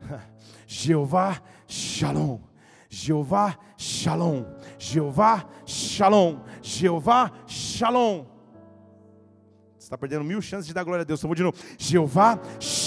Jeová 0.66 1.42
Shalom. 1.66 2.40
Jeová 2.90 3.58
Shalom. 3.76 4.44
Jeová 4.78 5.46
Shalom. 5.66 6.40
Jeová 6.62 7.32
Shalom. 7.46 8.24
Você 9.76 9.84
está 9.84 9.98
perdendo 9.98 10.24
mil 10.24 10.40
chances 10.40 10.66
de 10.66 10.74
dar 10.74 10.84
glória 10.84 11.02
a 11.02 11.04
Deus. 11.04 11.20
Então 11.20 11.28
vou 11.28 11.34
de 11.34 11.42
novo. 11.42 11.56
Jeová 11.78 12.38
Shalom. 12.60 12.77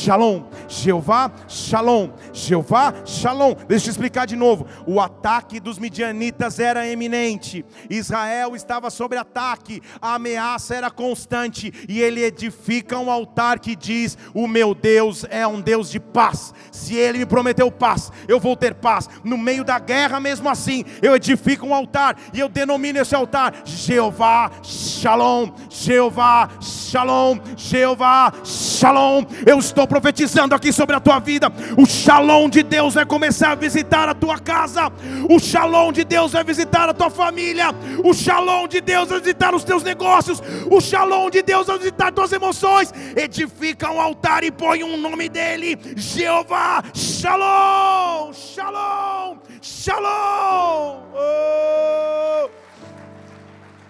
Jeová 0.67 1.31
Shalom. 1.47 2.09
Jeová 2.33 2.93
Shalom. 3.05 3.55
Deixa 3.67 3.87
eu 3.87 3.91
explicar 3.91 4.25
de 4.25 4.35
novo. 4.35 4.65
O 4.87 4.99
ataque 4.99 5.59
dos 5.59 5.77
midianitas 5.77 6.59
era 6.59 6.87
eminente. 6.87 7.63
Israel 7.89 8.55
estava 8.55 8.89
sob 8.89 9.15
ataque. 9.15 9.81
A 10.01 10.15
ameaça 10.15 10.75
era 10.75 10.89
constante. 10.89 11.71
E 11.87 12.01
ele 12.01 12.23
edifica 12.23 12.97
um 12.97 13.11
altar 13.11 13.59
que 13.59 13.75
diz: 13.75 14.17
O 14.33 14.47
meu 14.47 14.73
Deus 14.73 15.25
é 15.29 15.45
um 15.45 15.61
Deus 15.61 15.91
de 15.91 15.99
paz. 15.99 16.53
Se 16.71 16.95
ele 16.95 17.19
me 17.19 17.25
prometeu 17.25 17.71
paz, 17.71 18.11
eu 18.27 18.39
vou 18.39 18.55
ter 18.55 18.73
paz. 18.73 19.07
No 19.23 19.37
meio 19.37 19.63
da 19.63 19.77
guerra, 19.77 20.19
mesmo 20.19 20.49
assim, 20.49 20.83
eu 21.01 21.15
edifico 21.15 21.67
um 21.67 21.75
altar. 21.75 22.17
E 22.33 22.39
eu 22.39 22.49
denomino 22.49 22.99
esse 22.99 23.13
altar 23.13 23.53
Jeová 23.65 24.51
Shalom. 24.63 25.51
Jeová 25.69 26.49
Shalom. 26.59 27.37
Jeová 27.55 28.33
Shalom. 28.43 29.25
Eu 29.45 29.59
estou 29.59 29.87
profetizando 29.91 30.55
aqui 30.55 30.71
sobre 30.71 30.95
a 30.95 31.01
tua 31.01 31.19
vida. 31.19 31.51
O 31.77 31.85
Shalom 31.85 32.49
de 32.49 32.63
Deus 32.63 32.93
vai 32.93 33.05
começar 33.05 33.51
a 33.51 33.55
visitar 33.55 34.07
a 34.07 34.15
tua 34.15 34.39
casa. 34.39 34.89
O 35.29 35.37
Shalom 35.37 35.91
de 35.91 36.05
Deus 36.05 36.31
vai 36.31 36.45
visitar 36.45 36.87
a 36.87 36.93
tua 36.93 37.09
família. 37.09 37.75
O 38.01 38.13
Shalom 38.13 38.69
de 38.69 38.79
Deus 38.79 39.09
vai 39.09 39.19
visitar 39.19 39.53
os 39.53 39.65
teus 39.65 39.83
negócios. 39.83 40.41
O 40.71 40.79
Shalom 40.79 41.29
de 41.29 41.41
Deus 41.41 41.67
vai 41.67 41.77
visitar 41.77 42.07
as 42.07 42.13
tuas 42.13 42.31
emoções. 42.31 42.93
Edifica 43.17 43.91
um 43.91 43.99
altar 43.99 44.45
e 44.45 44.51
põe 44.51 44.81
um 44.81 44.95
nome 44.95 45.27
dele. 45.27 45.77
Jeová 45.97 46.81
Shalom. 46.93 48.31
Shalom. 48.31 49.39
Shalom. 49.61 51.03
Oh. 51.13 52.49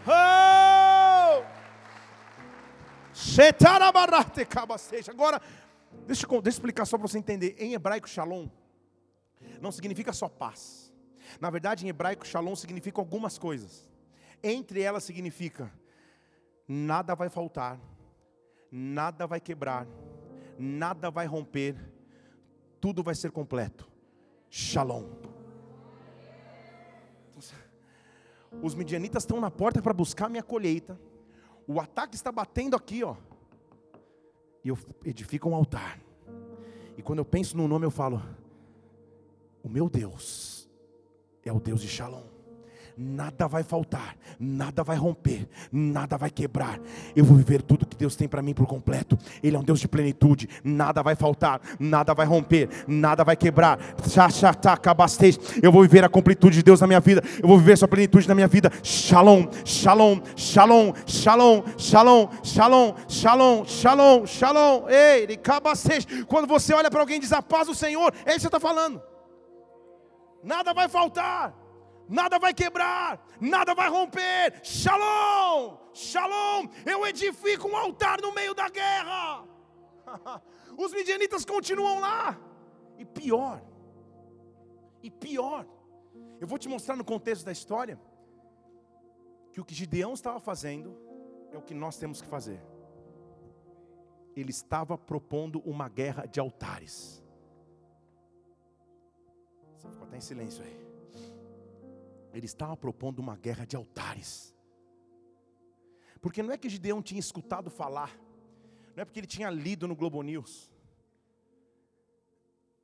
Oh. 0.07 0.41
Agora, 5.09 5.41
deixa 6.05 6.25
eu, 6.29 6.41
explicar 6.45 6.85
só 6.85 6.97
para 6.97 7.07
você 7.07 7.17
entender. 7.17 7.55
Em 7.57 7.73
hebraico, 7.73 8.07
shalom 8.07 8.47
não 9.61 9.71
significa 9.71 10.13
só 10.13 10.27
paz. 10.27 10.93
Na 11.39 11.49
verdade, 11.49 11.85
em 11.85 11.89
hebraico, 11.89 12.25
shalom 12.25 12.55
significa 12.55 12.99
algumas 12.99 13.37
coisas. 13.37 13.89
Entre 14.43 14.81
elas 14.81 15.03
significa 15.03 15.71
nada 16.67 17.15
vai 17.15 17.29
faltar, 17.29 17.79
nada 18.71 19.27
vai 19.27 19.39
quebrar, 19.39 19.85
nada 20.57 21.11
vai 21.11 21.25
romper, 21.25 21.75
tudo 22.79 23.03
vai 23.03 23.13
ser 23.13 23.31
completo. 23.31 23.89
Shalom. 24.49 25.05
Os 28.61 28.75
midianitas 28.75 29.23
estão 29.23 29.39
na 29.39 29.49
porta 29.49 29.81
para 29.81 29.93
buscar 29.93 30.29
minha 30.29 30.43
colheita. 30.43 30.99
O 31.67 31.79
ataque 31.79 32.15
está 32.15 32.31
batendo 32.31 32.75
aqui, 32.75 33.03
ó. 33.03 33.15
E 34.63 34.69
eu 34.69 34.77
edifico 35.05 35.49
um 35.49 35.55
altar. 35.55 35.99
E 36.97 37.01
quando 37.01 37.19
eu 37.19 37.25
penso 37.25 37.57
no 37.57 37.67
nome, 37.67 37.85
eu 37.85 37.91
falo: 37.91 38.21
O 39.63 39.69
meu 39.69 39.89
Deus 39.89 40.69
é 41.43 41.51
o 41.51 41.59
Deus 41.59 41.81
de 41.81 41.87
Shalom 41.87 42.31
nada 42.97 43.47
vai 43.47 43.63
faltar, 43.63 44.15
nada 44.39 44.83
vai 44.83 44.95
romper, 44.95 45.47
nada 45.71 46.17
vai 46.17 46.29
quebrar. 46.29 46.79
Eu 47.15 47.25
vou 47.25 47.37
viver 47.37 47.61
tudo 47.61 47.85
Deus 48.01 48.15
tem 48.15 48.27
para 48.27 48.41
mim 48.41 48.53
por 48.53 48.65
completo. 48.65 49.15
Ele 49.43 49.55
é 49.55 49.59
um 49.59 49.63
Deus 49.63 49.79
de 49.79 49.87
plenitude, 49.87 50.49
nada 50.63 51.03
vai 51.03 51.15
faltar, 51.15 51.61
nada 51.79 52.15
vai 52.15 52.25
romper, 52.25 52.67
nada 52.87 53.23
vai 53.23 53.35
quebrar. 53.35 53.77
Eu 55.61 55.71
vou 55.71 55.83
viver 55.83 56.03
a 56.03 56.09
completude 56.09 56.55
de 56.57 56.63
Deus 56.63 56.81
na 56.81 56.87
minha 56.87 56.99
vida, 56.99 57.23
eu 57.41 57.47
vou 57.47 57.59
viver 57.59 57.73
a 57.73 57.77
sua 57.77 57.87
plenitude 57.87 58.27
na 58.27 58.33
minha 58.33 58.47
vida. 58.47 58.71
Shalom, 58.81 59.47
shalom, 59.63 60.19
shalom, 60.35 60.93
shalom, 61.05 61.63
shalom, 61.77 62.29
shalom, 62.43 62.95
shalom, 63.07 63.65
shalom, 63.65 64.25
shalom. 64.25 64.89
Ei, 64.89 65.39
quando 66.27 66.47
você 66.47 66.73
olha 66.73 66.89
para 66.89 67.01
alguém 67.01 67.17
e 67.17 67.19
diz 67.19 67.31
a 67.31 67.41
paz 67.41 67.67
do 67.67 67.75
Senhor, 67.75 68.11
é 68.25 68.31
isso 68.31 68.37
que 68.37 68.41
você 68.41 68.47
está 68.47 68.59
falando. 68.59 68.99
Nada 70.43 70.73
vai 70.73 70.89
faltar 70.89 71.60
nada 72.11 72.37
vai 72.37 72.53
quebrar, 72.53 73.25
nada 73.39 73.73
vai 73.73 73.89
romper. 73.89 74.59
Shalom, 74.63 75.77
shalom. 75.93 76.67
Eu 76.85 77.07
edifico 77.07 77.67
um 77.67 77.77
altar 77.77 78.21
no 78.21 78.33
meio 78.33 78.53
da 78.53 78.69
guerra. 78.69 79.47
Os 80.77 80.91
midianitas 80.91 81.45
continuam 81.45 81.99
lá. 81.99 82.37
E 82.97 83.05
pior, 83.05 83.63
e 85.01 85.09
pior, 85.09 85.65
eu 86.39 86.45
vou 86.45 86.59
te 86.59 86.69
mostrar 86.69 86.95
no 86.95 87.03
contexto 87.03 87.43
da 87.43 87.51
história 87.51 87.99
que 89.51 89.59
o 89.59 89.65
que 89.65 89.73
Gideão 89.73 90.13
estava 90.13 90.39
fazendo 90.39 90.95
é 91.51 91.57
o 91.57 91.61
que 91.61 91.73
nós 91.73 91.97
temos 91.97 92.21
que 92.21 92.27
fazer. 92.27 92.61
Ele 94.35 94.51
estava 94.51 94.97
propondo 94.97 95.59
uma 95.61 95.89
guerra 95.89 96.25
de 96.25 96.39
altares. 96.39 97.23
Você 99.77 99.89
ficou 99.89 100.05
até 100.05 100.17
em 100.17 100.21
silêncio 100.21 100.63
aí. 100.63 100.90
Ele 102.33 102.45
estava 102.45 102.75
propondo 102.77 103.19
uma 103.19 103.35
guerra 103.35 103.65
de 103.65 103.75
altares. 103.75 104.55
Porque 106.21 106.43
não 106.43 106.51
é 106.51 106.57
que 106.57 106.69
Gideão 106.69 107.01
tinha 107.01 107.19
escutado 107.19 107.69
falar, 107.69 108.15
não 108.95 109.01
é 109.01 109.05
porque 109.05 109.19
ele 109.19 109.27
tinha 109.27 109.49
lido 109.49 109.87
no 109.87 109.95
Globo 109.95 110.21
News. 110.21 110.71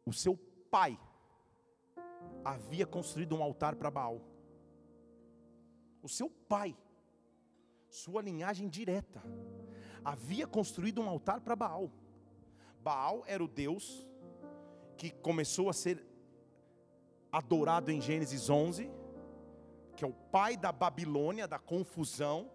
O 0.06 0.12
seu 0.12 0.36
pai 0.72 1.00
havia 2.44 2.86
construído 2.86 3.36
um 3.36 3.44
altar 3.44 3.76
para 3.76 3.92
Baal. 3.92 4.22
O 6.02 6.10
seu 6.10 6.30
pai, 6.30 6.76
sua 7.90 8.22
linhagem 8.22 8.68
direta, 8.68 9.22
havia 10.04 10.48
construído 10.48 11.02
um 11.02 11.10
altar 11.10 11.42
para 11.42 11.56
Baal. 11.56 11.92
Baal 12.82 13.24
era 13.28 13.44
o 13.44 13.48
Deus 13.48 14.08
que 14.98 15.12
começou 15.12 15.70
a 15.70 15.74
ser 15.74 16.04
adorado 17.32 17.92
em 17.92 18.02
Gênesis 18.02 18.50
11 18.50 18.90
que 19.98 20.06
é 20.06 20.08
o 20.08 20.14
pai 20.14 20.56
da 20.56 20.72
Babilônia, 20.72 21.48
da 21.48 21.58
confusão, 21.58 22.52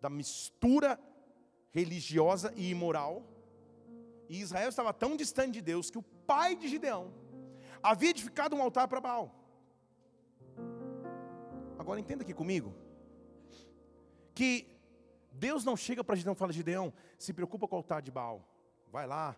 da 0.00 0.08
mistura 0.08 0.98
religiosa 1.70 2.50
e 2.56 2.70
imoral. 2.70 3.22
E 4.26 4.40
Israel 4.40 4.70
estava 4.70 4.92
tão 4.92 5.16
distante 5.16 5.52
de 5.52 5.60
Deus 5.60 5.90
que 5.90 5.98
o 5.98 6.02
pai 6.02 6.56
de 6.56 6.66
Gideão 6.66 7.12
havia 7.82 8.10
edificado 8.10 8.56
um 8.56 8.62
altar 8.62 8.88
para 8.88 9.02
Baal. 9.02 9.34
Agora 11.78 12.00
entenda 12.00 12.22
aqui 12.22 12.32
comigo 12.32 12.74
que 14.34 14.66
Deus 15.30 15.62
não 15.62 15.76
chega 15.76 16.02
para 16.02 16.16
Gideão 16.16 16.32
e 16.32 16.36
fala: 16.36 16.52
Gideão, 16.52 16.92
se 17.18 17.34
preocupa 17.34 17.68
com 17.68 17.76
o 17.76 17.78
altar 17.78 18.00
de 18.00 18.10
Baal. 18.10 18.42
Vai 18.90 19.06
lá, 19.06 19.36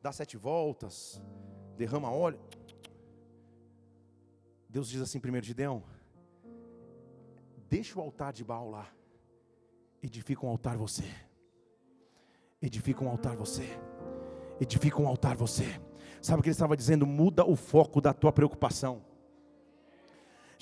dá 0.00 0.12
sete 0.12 0.36
voltas, 0.36 1.20
derrama 1.76 2.12
óleo. 2.12 2.40
Deus 4.72 4.88
diz 4.88 5.02
assim 5.02 5.20
primeiro, 5.20 5.46
Gideão, 5.46 5.82
deixa 7.68 7.98
o 7.98 8.02
altar 8.02 8.32
de 8.32 8.42
Baal 8.42 8.70
lá, 8.70 8.88
edifica 10.02 10.46
um 10.46 10.48
altar 10.48 10.78
você, 10.78 11.04
edifica 12.62 13.04
um 13.04 13.10
altar 13.10 13.36
você, 13.36 13.68
edifica 14.58 14.98
um 14.98 15.06
altar 15.06 15.36
você. 15.36 15.78
Sabe 16.22 16.40
o 16.40 16.42
que 16.42 16.48
ele 16.48 16.54
estava 16.54 16.74
dizendo? 16.74 17.06
Muda 17.06 17.44
o 17.44 17.54
foco 17.54 18.00
da 18.00 18.14
tua 18.14 18.32
preocupação. 18.32 19.04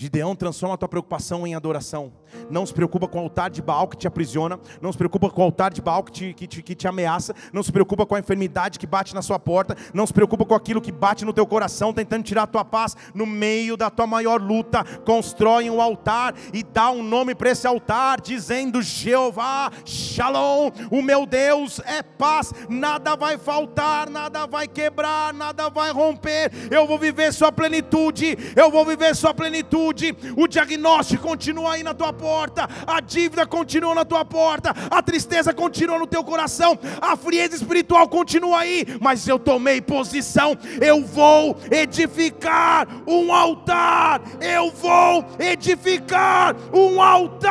Gideão 0.01 0.35
transforma 0.35 0.77
a 0.77 0.79
tua 0.79 0.89
preocupação 0.89 1.47
em 1.47 1.55
adoração. 1.55 2.11
Não 2.49 2.65
se 2.65 2.73
preocupa 2.73 3.07
com 3.07 3.19
o 3.19 3.23
altar 3.25 3.51
de 3.51 3.61
Baal 3.61 3.87
que 3.87 3.99
te 3.99 4.09
aprisiona. 4.09 4.59
Não 4.81 4.91
se 4.91 4.97
preocupa 4.97 5.29
com 5.29 5.43
o 5.43 5.45
altar 5.45 5.71
de 5.75 5.83
Baal 5.83 6.03
que 6.03 6.11
te, 6.11 6.33
que, 6.33 6.47
te, 6.47 6.63
que 6.63 6.75
te 6.75 6.89
ameaça. 6.89 7.35
Não 7.53 7.63
se 7.63 7.71
preocupa 7.71 8.07
com 8.07 8.15
a 8.15 8.19
enfermidade 8.19 8.79
que 8.79 8.87
bate 8.87 9.15
na 9.15 9.21
sua 9.21 9.39
porta. 9.39 9.77
Não 9.93 10.07
se 10.07 10.15
preocupa 10.15 10.47
com 10.47 10.55
aquilo 10.55 10.81
que 10.81 10.91
bate 10.91 11.23
no 11.23 11.35
teu 11.35 11.47
coração, 11.47 11.93
tentando 11.93 12.23
tirar 12.23 12.45
a 12.45 12.47
tua 12.47 12.65
paz. 12.65 12.97
No 13.15 13.27
meio 13.27 13.77
da 13.77 13.91
tua 13.91 14.07
maior 14.07 14.41
luta, 14.41 14.83
constrói 15.05 15.69
um 15.69 15.83
altar 15.83 16.35
e 16.55 16.63
dá 16.63 16.91
um 16.91 17.03
nome 17.03 17.35
para 17.35 17.51
esse 17.51 17.67
altar, 17.67 18.23
dizendo: 18.23 18.81
Jeová, 18.81 19.71
Shalom, 19.85 20.71
o 20.91 21.03
meu 21.03 21.27
Deus 21.27 21.79
é 21.85 22.03
paz. 22.03 22.55
Nada 22.71 23.17
vai 23.17 23.37
faltar, 23.37 24.09
nada 24.09 24.47
vai 24.47 24.67
quebrar, 24.67 25.35
nada 25.35 25.69
vai 25.69 25.93
romper. 25.93 26.51
Eu 26.71 26.87
vou 26.87 26.99
viver 26.99 27.35
sua 27.35 27.53
plenitude. 27.53 28.39
Eu 28.57 28.71
vou 28.71 28.87
viver 28.87 29.15
sua 29.15 29.35
plenitude 29.35 29.90
saúde, 29.91 30.17
o 30.37 30.47
diagnóstico 30.47 31.23
continua 31.23 31.75
aí 31.75 31.83
na 31.83 31.93
tua 31.93 32.13
porta, 32.13 32.69
a 32.87 33.01
dívida 33.01 33.47
continua 33.47 33.95
na 33.95 34.05
tua 34.05 34.25
porta, 34.25 34.75
a 34.91 35.03
tristeza 35.03 35.53
continua 35.53 35.99
no 35.99 36.07
teu 36.07 36.23
coração, 36.23 36.79
a 37.01 37.17
frieza 37.17 37.57
espiritual 37.57 38.09
continua 38.09 38.61
aí, 38.61 38.87
mas 39.01 39.27
eu 39.27 39.39
tomei 39.39 39.81
posição, 39.81 40.57
eu 40.81 41.05
vou 41.05 41.57
edificar 41.71 42.87
um 43.07 43.33
altar, 43.33 44.23
eu 44.41 44.71
vou 44.71 45.27
edificar 45.39 46.55
um 46.73 47.03
altar. 47.03 47.51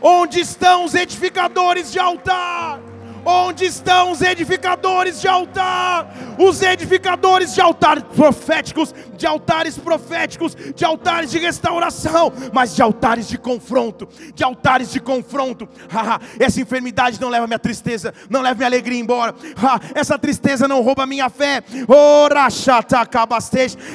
Onde 0.00 0.40
estão 0.40 0.84
os 0.84 0.94
edificadores 0.94 1.92
de 1.92 1.98
altar? 1.98 2.91
Onde 3.24 3.64
estão 3.64 4.10
os 4.10 4.20
edificadores 4.20 5.20
de 5.20 5.28
altar? 5.28 6.12
Os 6.38 6.60
edificadores 6.60 7.54
de 7.54 7.60
altares 7.60 8.04
proféticos, 8.14 8.94
de 9.22 9.26
altares 9.26 9.78
proféticos, 9.78 10.56
de 10.74 10.84
altares 10.84 11.30
de 11.30 11.38
restauração, 11.38 12.32
mas 12.52 12.74
de 12.74 12.82
altares 12.82 13.28
de 13.28 13.38
confronto, 13.38 14.08
de 14.34 14.42
altares 14.42 14.90
de 14.90 14.98
confronto. 14.98 15.68
Essa 16.40 16.60
enfermidade 16.60 17.20
não 17.20 17.28
leva 17.28 17.46
minha 17.46 17.58
tristeza, 17.58 18.12
não 18.28 18.42
leva 18.42 18.56
minha 18.56 18.66
alegria 18.66 18.98
embora. 18.98 19.32
Essa 19.94 20.18
tristeza 20.18 20.66
não 20.66 20.82
rouba 20.82 21.06
minha 21.06 21.30
fé. 21.30 21.62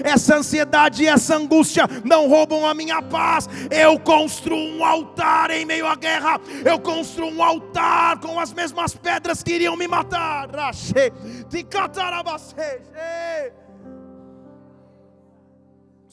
Essa 0.01 0.37
ansiedade 0.37 1.03
e 1.03 1.07
essa 1.07 1.35
angústia 1.35 1.83
não 2.05 2.29
roubam 2.29 2.65
a 2.65 2.73
minha 2.73 3.01
paz. 3.01 3.49
Eu 3.69 3.99
construo 3.99 4.57
um 4.57 4.85
altar 4.85 5.51
em 5.51 5.65
meio 5.65 5.85
à 5.85 5.95
guerra. 5.95 6.39
Eu 6.63 6.79
construo 6.79 7.29
um 7.29 7.43
altar 7.43 8.19
com 8.19 8.39
as 8.39 8.53
mesmas 8.53 8.95
pedras 8.95 9.17
pedras 9.27 9.43
queriam 9.43 9.75
me 9.75 9.87
matar. 9.87 10.47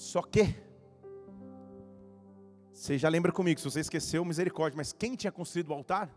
Só 0.04 0.20
que, 0.20 0.54
você 2.70 2.98
já 2.98 3.08
lembra 3.08 3.32
comigo, 3.32 3.58
se 3.58 3.64
você 3.64 3.80
esqueceu, 3.80 4.22
misericórdia, 4.22 4.76
mas 4.76 4.92
quem 4.92 5.16
tinha 5.16 5.32
construído 5.32 5.70
o 5.70 5.72
altar? 5.72 6.10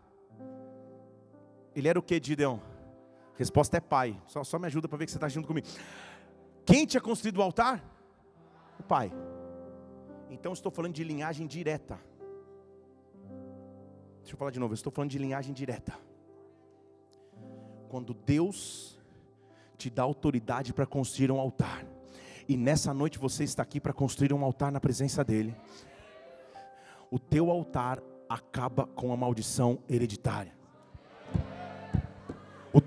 Ele 1.74 1.88
era 1.88 1.98
o 1.98 2.02
que, 2.02 2.20
Gideão? 2.22 2.60
Resposta 3.34 3.78
é 3.78 3.80
pai. 3.80 4.20
Só, 4.26 4.44
só 4.44 4.58
me 4.58 4.66
ajuda 4.66 4.86
para 4.88 4.98
ver 4.98 5.06
que 5.06 5.10
você 5.10 5.16
está 5.16 5.26
junto 5.26 5.48
comigo. 5.48 5.66
Quem 6.66 6.84
tinha 6.84 7.00
construído 7.00 7.38
o 7.38 7.42
altar? 7.42 7.82
O 8.78 8.82
pai. 8.82 9.10
Então 10.28 10.52
estou 10.52 10.70
falando 10.70 10.92
de 10.92 11.02
linhagem 11.02 11.46
direta. 11.46 11.98
Deixa 14.18 14.34
eu 14.34 14.36
falar 14.36 14.50
de 14.50 14.60
novo, 14.60 14.74
eu 14.74 14.76
estou 14.76 14.92
falando 14.92 15.10
de 15.10 15.18
linhagem 15.18 15.54
direta. 15.54 15.98
Quando 17.88 18.12
Deus 18.12 19.00
te 19.78 19.88
dá 19.88 20.02
autoridade 20.02 20.74
para 20.74 20.84
construir 20.84 21.32
um 21.32 21.40
altar, 21.40 21.86
e 22.48 22.56
nessa 22.56 22.94
noite 22.94 23.18
você 23.18 23.44
está 23.44 23.62
aqui 23.62 23.80
para 23.80 23.92
construir 23.92 24.32
um 24.32 24.42
altar 24.44 24.72
na 24.72 24.80
presença 24.80 25.22
dEle, 25.22 25.54
o 27.10 27.18
teu 27.18 27.50
altar 27.50 28.00
acaba 28.28 28.86
com 28.86 29.12
a 29.12 29.16
maldição 29.16 29.78
hereditária 29.88 30.57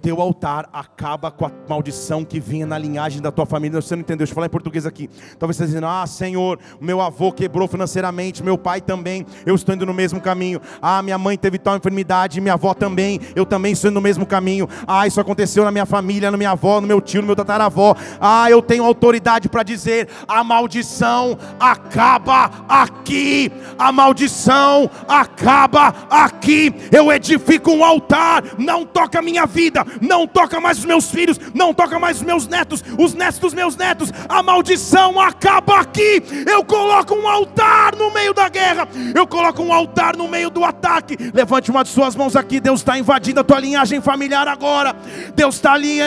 teu 0.02 0.20
altar 0.20 0.68
acaba 0.74 1.32
com 1.32 1.46
a 1.46 1.52
maldição 1.70 2.26
que 2.26 2.40
vinha 2.40 2.66
na 2.66 2.78
linhagem 2.78 3.22
da 3.22 3.32
tua 3.32 3.46
família. 3.46 3.82
Você 3.82 3.96
não 3.96 4.02
entendeu? 4.02 4.20
Deixa 4.20 4.32
eu 4.32 4.36
falar 4.36 4.48
em 4.48 4.50
português 4.50 4.86
aqui. 4.86 5.10
Talvez 5.38 5.58
você 5.58 5.66
dizendo: 5.66 5.88
Ah, 5.88 6.06
Senhor, 6.06 6.60
meu 6.80 7.00
avô 7.00 7.32
quebrou 7.32 7.68
financeiramente, 7.68 8.44
meu 8.44 8.58
pai 8.58 8.82
também, 8.82 9.26
eu 9.46 9.56
estou 9.56 9.74
indo 9.74 9.86
no 9.86 9.94
mesmo 9.94 10.20
caminho. 10.20 10.60
Ah, 10.82 11.02
minha 11.02 11.18
mãe 11.18 11.38
teve 11.38 11.58
tal 11.58 11.78
enfermidade, 11.78 12.42
minha 12.42 12.56
avó 12.56 12.74
também, 12.74 13.20
eu 13.36 13.46
também 13.46 13.74
estou 13.74 13.90
indo 13.90 13.96
no 13.96 14.02
mesmo 14.02 14.26
caminho. 14.26 14.68
Ah, 14.88 15.08
isso 15.08 15.22
aconteceu 15.22 15.64
na 15.64 15.72
minha 15.72 15.86
família, 15.86 16.32
na 16.32 16.38
minha 16.38 16.52
avó, 16.52 16.82
no 16.82 16.88
meu 16.88 17.00
tio, 17.00 17.22
no 17.22 17.28
meu 17.28 17.36
tataravó. 17.36 17.96
Ah, 18.20 18.50
eu 18.50 18.62
tenho 18.62 18.84
autoridade 18.84 19.48
para 19.48 19.64
dizer: 19.64 20.10
a 20.28 20.44
maldição 20.44 21.38
acaba 21.60 22.52
aqui. 22.68 23.52
A 23.78 23.92
maldição 23.92 24.90
acaba 25.08 25.94
aqui. 26.10 26.74
Eu 26.92 27.12
edifico 27.12 27.72
um 27.72 27.86
altar, 27.86 28.44
não 28.58 28.86
toca 28.86 29.20
a 29.20 29.22
minha 29.22 29.46
vida 29.46 29.62
vida, 29.62 29.86
não 30.00 30.28
toca 30.28 30.60
mais 30.62 30.78
os 30.80 30.86
meus 30.86 31.10
filhos, 31.10 31.40
não 31.54 31.74
toca 31.74 32.00
mais 32.00 32.18
os 32.18 32.24
meus 32.24 32.48
netos, 32.48 32.84
os 32.98 33.14
netos 33.14 33.40
dos 33.40 33.54
meus 33.54 33.76
netos, 33.76 34.12
a 34.30 34.44
maldição 34.44 35.20
acaba 35.20 35.80
aqui. 35.80 36.24
Eu 36.46 36.64
coloco 36.64 37.16
um 37.16 37.28
altar 37.28 37.96
no 37.96 38.12
meio 38.12 38.34
da 38.34 38.48
guerra, 38.50 38.88
eu 39.16 39.26
coloco 39.28 39.62
um 39.62 39.74
altar 39.74 40.16
no 40.16 40.28
meio 40.28 40.50
do 40.50 40.64
ataque. 40.64 41.18
Levante 41.34 41.72
uma 41.72 41.84
de 41.84 41.90
suas 41.90 42.16
mãos 42.16 42.36
aqui, 42.36 42.60
Deus 42.60 42.82
está 42.82 42.98
invadindo 42.98 43.40
a 43.40 43.44
tua 43.44 43.60
linhagem 43.60 44.02
familiar 44.02 44.48
agora. 44.48 44.96
Deus 45.36 45.56
está 45.56 45.74
ali, 45.74 46.00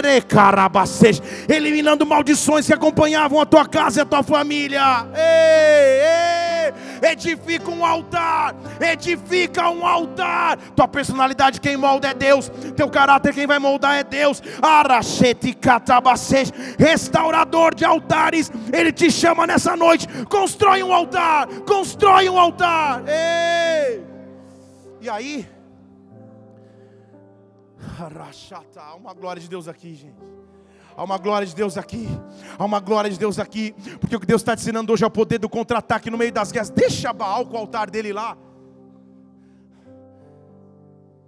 eliminando 1.48 2.06
maldições 2.06 2.66
que 2.66 2.72
acompanhavam 2.72 3.40
a 3.40 3.46
tua 3.46 3.66
casa 3.66 4.00
e 4.00 4.02
a 4.02 4.04
tua 4.04 4.22
família. 4.22 5.06
Ei, 5.14 6.66
ei, 6.66 6.74
edifica 7.04 7.70
um 7.70 7.84
altar, 7.84 8.54
edifica 8.80 9.68
um 9.70 9.86
altar. 9.86 10.56
Tua 10.74 10.88
personalidade 10.88 11.60
quem 11.60 11.76
molda 11.76 12.08
é 12.08 12.14
Deus, 12.14 12.50
teu 12.76 12.88
caráter 12.88 13.34
quem 13.34 13.46
vai 13.46 13.58
moldar 13.58 13.96
é 13.96 14.04
Deus. 14.04 14.42
Restaurador 16.78 17.74
de 17.74 17.84
altares, 17.84 18.50
Ele 18.72 18.92
te 18.92 19.10
chama 19.10 19.46
nessa 19.46 19.76
noite. 19.76 20.06
Constrói 20.26 20.82
um 20.82 20.92
altar, 20.92 21.46
constrói 21.66 22.28
um 22.28 22.38
altar. 22.38 23.02
Ei! 23.06 24.02
E 25.00 25.10
aí, 25.10 25.46
uma 28.96 29.14
glória 29.14 29.40
de 29.40 29.48
Deus 29.48 29.68
aqui, 29.68 29.94
gente. 29.94 30.33
Há 30.96 31.02
uma 31.02 31.18
glória 31.18 31.46
de 31.46 31.54
Deus 31.54 31.76
aqui. 31.76 32.06
Há 32.58 32.64
uma 32.64 32.80
glória 32.80 33.10
de 33.10 33.18
Deus 33.18 33.38
aqui. 33.38 33.74
Porque 34.00 34.16
o 34.16 34.20
que 34.20 34.26
Deus 34.26 34.42
está 34.42 34.56
te 34.56 34.60
ensinando 34.60 34.92
hoje 34.92 35.04
é 35.04 35.06
o 35.06 35.10
poder 35.10 35.38
do 35.38 35.48
contra-ataque 35.48 36.10
no 36.10 36.18
meio 36.18 36.32
das 36.32 36.52
guerras. 36.52 36.70
Deixa 36.70 37.12
Baal 37.12 37.46
com 37.46 37.56
o 37.56 37.58
altar 37.58 37.90
dele 37.90 38.12
lá. 38.12 38.36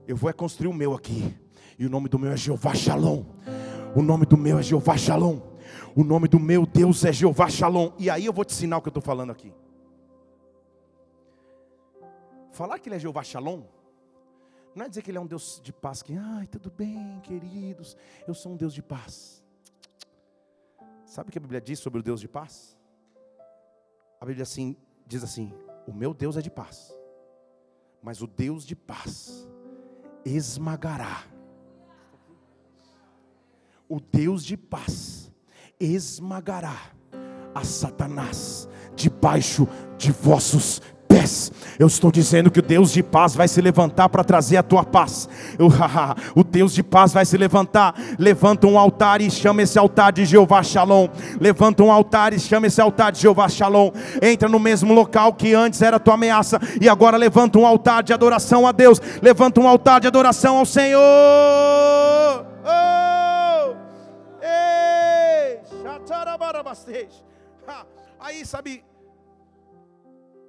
Eu 0.06 0.16
vou 0.16 0.30
é 0.30 0.32
construir 0.32 0.68
o 0.68 0.74
meu 0.74 0.94
aqui. 0.94 1.36
E 1.78 1.84
o 1.84 1.90
nome 1.90 2.08
do 2.08 2.18
meu 2.18 2.32
é 2.32 2.36
Jeová 2.36 2.74
Shalom. 2.74 3.24
O 3.94 4.02
nome 4.02 4.24
do 4.24 4.36
meu 4.36 4.58
é 4.58 4.62
Jeová 4.62 4.96
Shalom. 4.96 5.40
O 5.94 6.04
nome 6.04 6.28
do 6.28 6.38
meu 6.38 6.64
Deus 6.64 7.04
é 7.04 7.12
Jeová 7.12 7.48
Shalom. 7.48 7.90
E 7.98 8.08
aí 8.08 8.26
eu 8.26 8.32
vou 8.32 8.44
te 8.44 8.52
ensinar 8.52 8.78
o 8.78 8.82
que 8.82 8.88
eu 8.88 8.90
estou 8.90 9.02
falando 9.02 9.30
aqui. 9.30 9.52
Falar 12.52 12.78
que 12.78 12.88
ele 12.88 12.96
é 12.96 12.98
Jeová 12.98 13.22
Shalom 13.22 13.62
não 14.76 14.84
é 14.84 14.88
dizer 14.90 15.00
que 15.00 15.10
ele 15.10 15.16
é 15.16 15.20
um 15.20 15.26
Deus 15.26 15.58
de 15.64 15.72
paz, 15.72 16.02
que, 16.02 16.14
ai, 16.14 16.46
tudo 16.46 16.70
bem, 16.70 17.18
queridos, 17.22 17.96
eu 18.28 18.34
sou 18.34 18.52
um 18.52 18.56
Deus 18.56 18.74
de 18.74 18.82
paz. 18.82 19.42
Sabe 21.16 21.30
o 21.30 21.32
que 21.32 21.38
a 21.38 21.40
Bíblia 21.40 21.62
diz 21.62 21.78
sobre 21.78 22.00
o 22.00 22.02
Deus 22.02 22.20
de 22.20 22.28
paz? 22.28 22.76
A 24.20 24.26
Bíblia 24.26 24.42
assim, 24.42 24.76
diz 25.06 25.24
assim: 25.24 25.50
O 25.86 25.92
meu 25.92 26.12
Deus 26.12 26.36
é 26.36 26.42
de 26.42 26.50
paz, 26.50 26.94
mas 28.02 28.20
o 28.20 28.26
Deus 28.26 28.66
de 28.66 28.76
paz 28.76 29.48
esmagará 30.26 31.24
o 33.88 33.98
Deus 33.98 34.44
de 34.44 34.58
paz 34.58 35.32
esmagará 35.80 36.92
a 37.54 37.64
Satanás 37.64 38.68
debaixo 38.94 39.66
de 39.96 40.12
vossos 40.12 40.82
pés. 41.16 41.50
Eu 41.78 41.86
estou 41.86 42.12
dizendo 42.12 42.50
que 42.50 42.58
o 42.58 42.62
Deus 42.62 42.92
de 42.92 43.02
paz 43.02 43.34
vai 43.34 43.48
se 43.48 43.60
levantar 43.60 44.08
para 44.08 44.22
trazer 44.22 44.56
a 44.58 44.62
tua 44.62 44.84
paz. 44.84 45.28
Eu, 45.58 45.68
o 46.34 46.44
Deus 46.44 46.74
de 46.74 46.82
paz 46.82 47.12
vai 47.12 47.24
se 47.24 47.36
levantar. 47.36 47.94
Levanta 48.18 48.66
um 48.66 48.78
altar 48.78 49.20
e 49.20 49.30
chama 49.30 49.62
esse 49.62 49.78
altar 49.78 50.12
de 50.12 50.24
Jeová 50.24 50.62
Shalom. 50.62 51.08
Levanta 51.40 51.82
um 51.82 51.90
altar 51.90 52.32
e 52.34 52.38
chama 52.38 52.66
esse 52.66 52.80
altar 52.80 53.12
de 53.12 53.20
Jeová 53.20 53.48
Shalom. 53.48 53.90
Entra 54.20 54.48
no 54.48 54.58
mesmo 54.58 54.92
local 54.92 55.32
que 55.32 55.54
antes 55.54 55.80
era 55.80 55.98
tua 55.98 56.14
ameaça 56.14 56.60
e 56.80 56.88
agora 56.88 57.16
levanta 57.16 57.58
um 57.58 57.66
altar 57.66 58.02
de 58.02 58.12
adoração 58.12 58.66
a 58.66 58.72
Deus. 58.72 59.00
Levanta 59.22 59.60
um 59.60 59.68
altar 59.68 60.00
de 60.00 60.06
adoração 60.06 60.58
ao 60.58 60.66
Senhor. 60.66 61.00
Oh! 61.00 62.56
Aí, 68.18 68.44
sabe, 68.44 68.82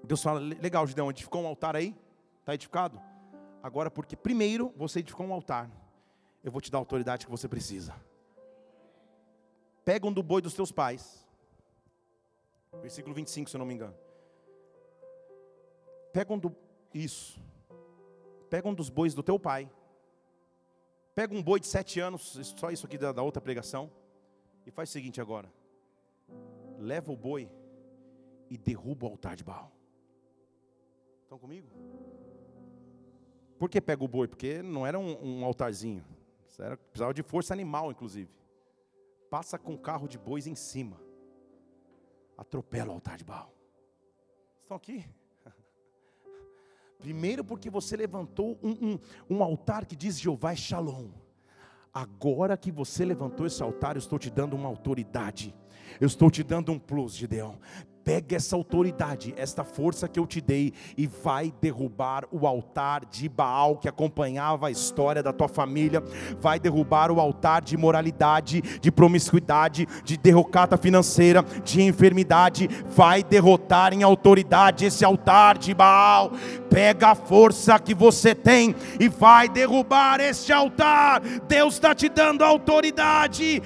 Deus 0.08 0.24
fala, 0.24 0.40
legal, 0.40 0.88
Gideão, 0.88 1.10
edificou 1.10 1.42
um 1.42 1.48
altar 1.48 1.76
aí? 1.76 1.94
Está 2.40 2.54
edificado? 2.54 3.00
Agora, 3.62 3.92
porque 3.92 4.16
primeiro 4.16 4.74
você 4.78 5.00
edificou 5.00 5.26
um 5.26 5.34
altar, 5.34 5.70
eu 6.42 6.52
vou 6.52 6.62
te 6.62 6.72
dar 6.72 6.78
a 6.78 6.82
autoridade 6.82 7.26
que 7.26 7.32
você 7.32 7.48
precisa. 7.48 7.94
Pega 9.84 10.08
um 10.08 10.14
do 10.14 10.24
boi 10.24 10.42
dos 10.42 10.54
teus 10.54 10.72
pais. 10.72 11.28
Versículo 12.82 13.14
25, 13.14 13.50
se 13.50 13.56
eu 13.56 13.60
não 13.60 13.66
me 13.66 13.74
engano. 13.74 13.96
Pega 16.14 16.34
um 16.34 16.40
do. 16.40 16.56
Isso. 16.94 17.40
Pega 18.50 18.68
um 18.68 18.74
dos 18.74 18.90
bois 18.90 19.14
do 19.14 19.22
teu 19.22 19.38
pai. 19.38 19.70
Pega 21.14 21.34
um 21.34 21.44
boi 21.44 21.60
de 21.60 21.68
sete 21.68 22.00
anos, 22.00 22.40
só 22.58 22.72
isso 22.72 22.86
aqui 22.86 22.98
da, 22.98 23.12
da 23.12 23.22
outra 23.22 23.42
pregação. 23.42 23.92
E 24.66 24.72
faz 24.72 24.90
o 24.90 24.92
seguinte 24.94 25.20
agora: 25.20 25.52
leva 26.78 27.12
o 27.12 27.18
boi 27.18 27.52
e 28.50 28.58
derruba 28.58 29.06
o 29.06 29.10
altar 29.10 29.36
de 29.36 29.44
Baal. 29.44 29.77
Estão 31.28 31.38
comigo? 31.38 31.68
Por 33.60 33.70
que 33.70 33.82
pega 33.82 34.02
o 34.02 34.08
boi? 34.08 34.30
Porque 34.30 34.64
não 34.64 34.88
era 34.88 34.98
um, 34.98 35.42
um 35.42 35.44
altarzinho. 35.44 36.02
Era, 36.58 36.78
precisava 36.78 37.14
de 37.14 37.22
força 37.22 37.54
animal, 37.54 37.92
inclusive. 37.92 38.32
passa 39.30 39.60
com 39.60 39.78
carro 39.78 40.08
de 40.08 40.18
bois 40.18 40.48
em 40.48 40.56
cima, 40.56 40.98
atropela 42.38 42.92
o 42.92 42.94
altar 42.94 43.18
de 43.18 43.26
Baal. 43.26 43.54
Estão 44.62 44.78
aqui? 44.78 45.06
Primeiro, 46.98 47.44
porque 47.44 47.70
você 47.70 47.98
levantou 47.98 48.58
um, 48.64 48.94
um, 48.94 49.00
um 49.30 49.44
altar 49.44 49.86
que 49.86 49.98
diz 49.98 50.18
Jeová 50.18 50.54
é 50.54 50.56
Shalom. 50.56 51.10
Agora 51.94 52.56
que 52.56 52.72
você 52.72 53.04
levantou 53.04 53.46
esse 53.46 53.62
altar, 53.62 53.98
eu 53.98 54.00
estou 54.00 54.18
te 54.18 54.30
dando 54.30 54.56
uma 54.56 54.70
autoridade. 54.70 55.54
Eu 56.00 56.08
estou 56.08 56.32
te 56.32 56.42
dando 56.42 56.72
um 56.72 56.80
plus, 56.80 57.14
Gideão. 57.14 57.60
Pega 58.08 58.38
essa 58.38 58.56
autoridade, 58.56 59.34
esta 59.36 59.66
força 59.66 60.08
que 60.08 60.18
eu 60.18 60.26
te 60.26 60.40
dei 60.40 60.72
e 60.98 61.06
vai 61.06 61.54
derrubar 61.60 62.24
o 62.32 62.48
altar 62.48 63.04
de 63.04 63.28
Baal 63.28 63.76
que 63.76 63.90
acompanhava 63.90 64.68
a 64.68 64.72
história 64.72 65.22
da 65.22 65.34
tua 65.34 65.50
família, 65.50 66.02
vai 66.40 66.58
derrubar 66.58 67.12
o 67.12 67.20
altar 67.20 67.62
de 67.62 67.76
moralidade, 67.76 68.62
de 68.80 68.90
promiscuidade, 68.94 69.86
de 70.06 70.16
derrocata 70.16 70.78
financeira, 70.78 71.44
de 71.66 71.82
enfermidade, 71.82 72.70
vai 72.96 73.22
derrotar 73.22 73.94
em 73.94 74.04
autoridade 74.04 74.86
esse 74.86 75.04
altar 75.04 75.58
de 75.58 75.74
Baal. 75.74 76.32
Pega 76.70 77.10
a 77.10 77.16
força 77.16 77.78
que 77.78 77.94
você 77.94 78.34
tem 78.34 78.74
e 79.02 79.10
vai 79.10 79.50
derrubar 79.50 80.22
este 80.22 80.54
altar. 80.54 81.22
Deus 81.46 81.74
está 81.74 81.94
te 81.94 82.08
dando 82.08 82.42
autoridade. 82.42 83.62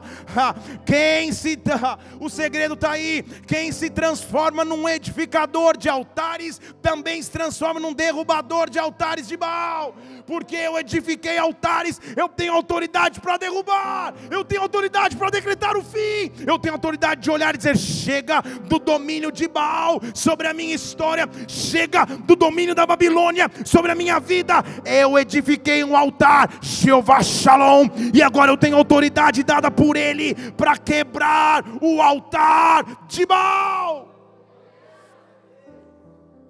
Quem 0.84 1.32
se 1.32 1.56
dá, 1.56 1.98
o 2.20 2.28
segredo 2.28 2.74
está 2.74 2.90
aí. 2.90 3.24
Quem 3.46 3.53
se 3.72 3.88
transforma 3.88 4.64
num 4.64 4.88
edificador 4.88 5.76
de 5.76 5.88
altares, 5.88 6.60
também 6.82 7.22
se 7.22 7.30
transforma 7.30 7.78
num 7.78 7.92
derrubador 7.92 8.68
de 8.68 8.78
altares 8.78 9.28
de 9.28 9.36
Baal. 9.36 9.94
Porque 10.26 10.56
eu 10.56 10.78
edifiquei 10.78 11.38
altares, 11.38 12.00
eu 12.16 12.28
tenho 12.28 12.52
autoridade 12.52 13.20
para 13.20 13.36
derrubar, 13.36 14.14
eu 14.30 14.44
tenho 14.44 14.62
autoridade 14.62 15.16
para 15.16 15.30
decretar 15.30 15.76
o 15.76 15.84
fim, 15.84 16.32
eu 16.46 16.58
tenho 16.58 16.74
autoridade 16.74 17.20
de 17.20 17.30
olhar 17.30 17.54
e 17.54 17.58
dizer: 17.58 17.76
chega 17.76 18.40
do 18.40 18.78
domínio 18.78 19.30
de 19.30 19.46
Baal 19.46 20.00
sobre 20.14 20.48
a 20.48 20.54
minha 20.54 20.74
história, 20.74 21.28
chega 21.46 22.04
do 22.06 22.34
domínio 22.34 22.74
da 22.74 22.86
Babilônia 22.86 23.50
sobre 23.64 23.92
a 23.92 23.94
minha 23.94 24.18
vida. 24.18 24.64
Eu 24.84 25.18
edifiquei 25.18 25.84
um 25.84 25.96
altar, 25.96 26.50
Jeová 26.60 27.22
Shalom, 27.22 27.88
e 28.12 28.22
agora 28.22 28.50
eu 28.50 28.56
tenho 28.56 28.76
autoridade 28.76 29.42
dada 29.42 29.70
por 29.70 29.96
Ele 29.96 30.34
para 30.52 30.76
quebrar 30.76 31.64
o 31.80 32.00
altar 32.02 32.84
de 33.06 33.24
Baal. 33.26 33.43
Baal. 33.44 34.08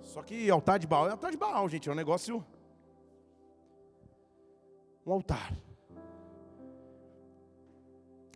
Só 0.03 0.23
que 0.23 0.49
altar 0.51 0.79
de 0.79 0.87
Baal 0.87 1.09
é 1.09 1.11
altar 1.11 1.31
de 1.31 1.37
Baal, 1.37 1.69
gente. 1.69 1.89
É 1.89 1.93
um 1.93 1.97
negócio. 1.97 2.45
Um 5.07 5.13
altar. 5.13 5.53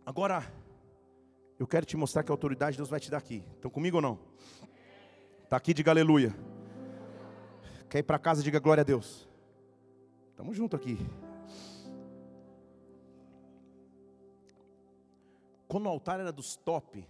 Agora, 0.05 0.43
eu 1.57 1.67
quero 1.67 1.85
te 1.85 1.95
mostrar 1.95 2.23
que 2.23 2.31
a 2.31 2.33
autoridade 2.33 2.77
Deus 2.77 2.89
vai 2.89 2.99
te 2.99 3.09
dar 3.09 3.17
aqui. 3.17 3.43
Estão 3.55 3.71
comigo 3.71 3.97
ou 3.97 4.01
não? 4.01 4.19
Está 5.43 5.57
aqui, 5.57 5.73
diga 5.73 5.91
aleluia. 5.91 6.35
Quer 7.89 7.99
ir 7.99 8.03
para 8.03 8.19
casa, 8.19 8.43
diga 8.43 8.59
glória 8.59 8.81
a 8.81 8.85
Deus. 8.85 9.27
Estamos 10.31 10.55
junto 10.55 10.75
aqui. 10.75 10.97
Quando 15.67 15.85
o 15.85 15.89
altar 15.89 16.19
era 16.19 16.31
dos 16.31 16.55
top 16.55 17.07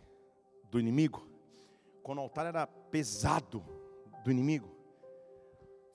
do 0.69 0.79
inimigo, 0.79 1.28
quando 2.03 2.19
o 2.19 2.21
altar 2.21 2.45
era 2.45 2.65
pesado 2.65 3.63
do 4.23 4.31
inimigo, 4.31 4.69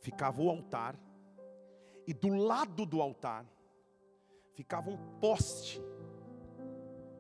ficava 0.00 0.42
o 0.42 0.50
altar, 0.50 0.98
e 2.06 2.12
do 2.12 2.28
lado 2.28 2.84
do 2.84 3.00
altar 3.00 3.46
ficava 4.52 4.90
um 4.90 4.96
poste, 5.18 5.82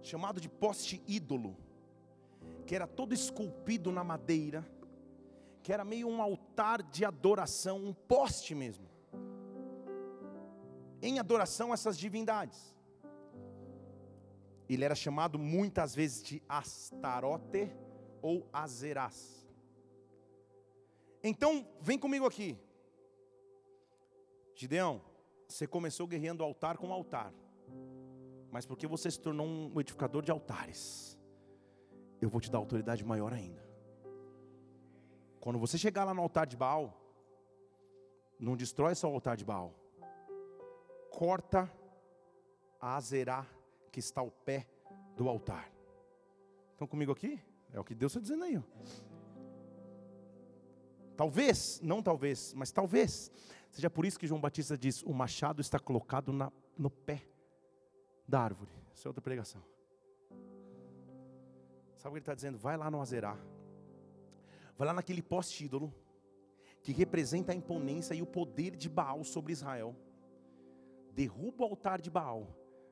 chamado 0.02 0.40
de 0.40 0.48
poste 0.48 1.02
ídolo, 1.06 1.56
que 2.66 2.74
era 2.74 2.86
todo 2.86 3.14
esculpido 3.14 3.90
na 3.90 4.04
madeira, 4.04 4.64
que 5.62 5.72
era 5.72 5.84
meio 5.84 6.08
um 6.08 6.20
altar 6.20 6.82
de 6.82 7.04
adoração, 7.04 7.78
um 7.78 7.92
poste 7.92 8.54
mesmo, 8.54 8.86
em 11.00 11.18
adoração 11.18 11.70
a 11.70 11.74
essas 11.74 11.98
divindades. 11.98 12.74
Ele 14.68 14.84
era 14.84 14.94
chamado 14.94 15.38
muitas 15.38 15.94
vezes 15.94 16.22
de 16.22 16.42
Astarote 16.48 17.70
ou 18.24 18.48
Azerás. 18.50 19.46
Então, 21.22 21.68
vem 21.78 21.98
comigo 21.98 22.24
aqui. 22.24 22.58
Gideão, 24.54 25.02
você 25.46 25.66
começou 25.66 26.06
guerreando 26.06 26.42
altar 26.42 26.78
com 26.78 26.90
altar. 26.90 27.34
Mas 28.50 28.64
porque 28.64 28.86
você 28.86 29.10
se 29.10 29.20
tornou 29.20 29.46
um 29.46 29.78
edificador 29.78 30.22
de 30.22 30.30
altares, 30.30 31.18
eu 32.18 32.30
vou 32.30 32.40
te 32.40 32.50
dar 32.50 32.56
autoridade 32.56 33.04
maior 33.04 33.30
ainda. 33.30 33.62
Quando 35.38 35.58
você 35.58 35.76
chegar 35.76 36.04
lá 36.04 36.14
no 36.14 36.22
altar 36.22 36.46
de 36.46 36.56
Baal, 36.56 36.98
não 38.40 38.56
destrói 38.56 38.94
só 38.94 39.10
o 39.10 39.14
altar 39.14 39.36
de 39.36 39.44
Baal. 39.44 39.74
Corta 41.10 41.70
a 42.80 42.96
azerá 42.96 43.46
que 43.92 44.00
está 44.00 44.22
ao 44.22 44.30
pé 44.30 44.66
do 45.14 45.28
altar. 45.28 45.70
Estão 46.72 46.86
comigo 46.86 47.12
aqui? 47.12 47.38
É 47.74 47.80
o 47.80 47.84
que 47.84 47.94
Deus 47.94 48.12
está 48.12 48.20
dizendo 48.20 48.44
aí. 48.44 48.56
Ó. 48.56 48.62
Talvez, 51.16 51.80
não 51.82 52.00
talvez, 52.00 52.54
mas 52.54 52.70
talvez, 52.70 53.30
seja 53.70 53.90
por 53.90 54.06
isso 54.06 54.18
que 54.18 54.28
João 54.28 54.40
Batista 54.40 54.78
diz: 54.78 55.02
o 55.02 55.12
machado 55.12 55.60
está 55.60 55.78
colocado 55.78 56.32
na, 56.32 56.52
no 56.78 56.88
pé 56.88 57.22
da 58.26 58.40
árvore. 58.40 58.70
Isso 58.94 59.06
é 59.06 59.08
outra 59.08 59.20
pregação. 59.20 59.62
Sabe 61.96 62.10
o 62.10 62.12
que 62.12 62.18
ele 62.18 62.18
está 62.20 62.34
dizendo? 62.34 62.58
Vai 62.58 62.76
lá 62.76 62.90
no 62.90 63.00
Azerá, 63.00 63.36
vai 64.78 64.86
lá 64.86 64.94
naquele 64.94 65.22
poste 65.22 65.64
ídolo, 65.64 65.92
que 66.80 66.92
representa 66.92 67.50
a 67.50 67.54
imponência 67.56 68.14
e 68.14 68.22
o 68.22 68.26
poder 68.26 68.76
de 68.76 68.88
Baal 68.88 69.24
sobre 69.24 69.52
Israel. 69.52 69.96
Derruba 71.12 71.64
o 71.64 71.68
altar 71.68 72.00
de 72.00 72.10
Baal, 72.10 72.48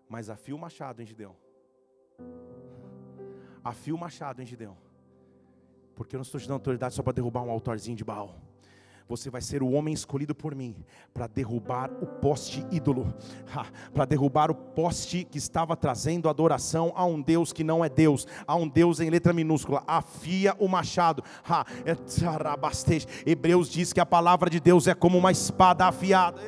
mas 0.08 0.28
afia 0.28 0.54
o 0.54 0.58
machado 0.58 1.02
em 1.02 1.06
Gideão 1.06 1.36
afia 3.64 3.94
o 3.94 3.98
machado, 3.98 4.40
hein, 4.40 4.46
Gideão? 4.46 4.76
Porque 5.94 6.16
eu 6.16 6.18
não 6.18 6.22
estou 6.22 6.40
te 6.40 6.46
dando 6.46 6.54
autoridade 6.54 6.94
só 6.94 7.02
para 7.02 7.12
derrubar 7.12 7.42
um 7.42 7.50
altarzinho 7.50 7.96
de 7.96 8.04
Baal. 8.04 8.38
Você 9.08 9.28
vai 9.28 9.42
ser 9.42 9.62
o 9.62 9.72
homem 9.72 9.92
escolhido 9.92 10.34
por 10.34 10.54
mim 10.54 10.74
para 11.12 11.26
derrubar 11.26 11.90
o 12.00 12.06
poste 12.06 12.64
ídolo, 12.70 13.12
para 13.92 14.06
derrubar 14.06 14.50
o 14.50 14.54
poste 14.54 15.24
que 15.24 15.36
estava 15.36 15.76
trazendo 15.76 16.28
adoração 16.28 16.92
a 16.96 17.04
um 17.04 17.20
Deus 17.20 17.52
que 17.52 17.62
não 17.62 17.84
é 17.84 17.90
Deus, 17.90 18.26
a 18.46 18.54
um 18.54 18.66
Deus 18.66 19.00
em 19.00 19.10
letra 19.10 19.34
minúscula. 19.34 19.82
Afia 19.86 20.56
o 20.58 20.66
machado. 20.66 21.22
É 21.84 23.30
Hebreus 23.30 23.68
diz 23.68 23.92
que 23.92 24.00
a 24.00 24.06
palavra 24.06 24.48
de 24.48 24.58
Deus 24.58 24.86
é 24.86 24.94
como 24.94 25.18
uma 25.18 25.30
espada 25.30 25.86
afiada 25.86 26.40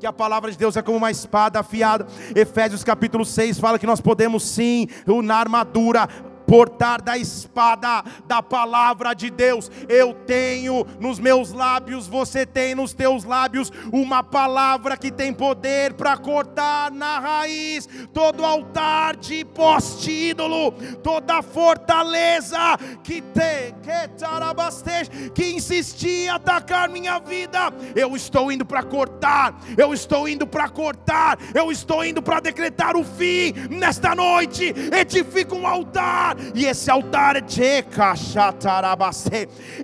que 0.00 0.06
a 0.06 0.12
palavra 0.12 0.50
de 0.50 0.58
Deus 0.58 0.76
é 0.76 0.82
como 0.82 0.98
uma 0.98 1.10
espada 1.10 1.60
afiada. 1.60 2.06
Efésios 2.34 2.84
capítulo 2.84 3.24
6 3.24 3.58
fala 3.58 3.78
que 3.78 3.86
nós 3.86 4.02
podemos 4.02 4.42
sim, 4.42 4.86
na 5.22 5.36
armadura, 5.36 6.06
portar 6.46 7.02
da 7.02 7.16
espada 7.16 8.04
da 8.26 8.42
palavra 8.42 9.14
de 9.14 9.30
Deus. 9.30 9.70
Eu 9.88 10.14
tenho 10.14 10.86
nos 11.00 11.18
meus 11.18 11.52
lábios, 11.52 12.06
você 12.06 12.46
tem 12.46 12.74
nos 12.74 12.92
teus 12.92 13.24
lábios 13.24 13.72
uma 13.92 14.22
palavra 14.22 14.96
que 14.96 15.10
tem 15.10 15.32
poder 15.32 15.94
para 15.94 16.16
cortar 16.16 16.90
na 16.90 17.18
raiz 17.18 17.88
todo 18.12 18.44
altar 18.44 19.16
de 19.16 19.44
poste 19.44 20.10
ídolo, 20.10 20.72
toda 21.02 21.42
fortaleza 21.42 22.58
que 23.02 23.20
tem, 23.20 23.74
que, 23.82 25.30
que 25.30 25.50
insistia 25.52 26.24
em 26.24 26.28
atacar 26.28 26.88
minha 26.88 27.18
vida. 27.18 27.72
Eu 27.94 28.16
estou 28.16 28.50
indo 28.50 28.64
para 28.64 28.82
cortar, 28.82 29.54
eu 29.76 29.92
estou 29.92 30.28
indo 30.28 30.46
para 30.46 30.68
cortar, 30.68 31.38
eu 31.54 31.70
estou 31.70 32.04
indo 32.04 32.22
para 32.22 32.40
decretar 32.40 32.96
o 32.96 33.04
fim 33.04 33.52
nesta 33.70 34.14
noite. 34.14 34.74
Edifica 34.92 35.54
um 35.54 35.66
altar 35.66 36.33
e 36.54 36.64
esse 36.66 36.90
altar 36.90 37.36
é 37.36 37.40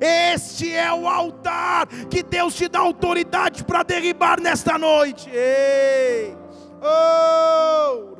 Este 0.01 0.73
é 0.73 0.93
o 0.93 1.09
altar 1.09 1.87
que 2.11 2.23
Deus 2.23 2.55
te 2.55 2.69
dá 2.69 2.81
autoridade 2.81 3.65
para 3.65 3.83
derribar 3.83 4.41
nesta 4.41 4.79
noite. 4.79 5.31
Ei! 5.31 6.37
Oh! 6.83 8.15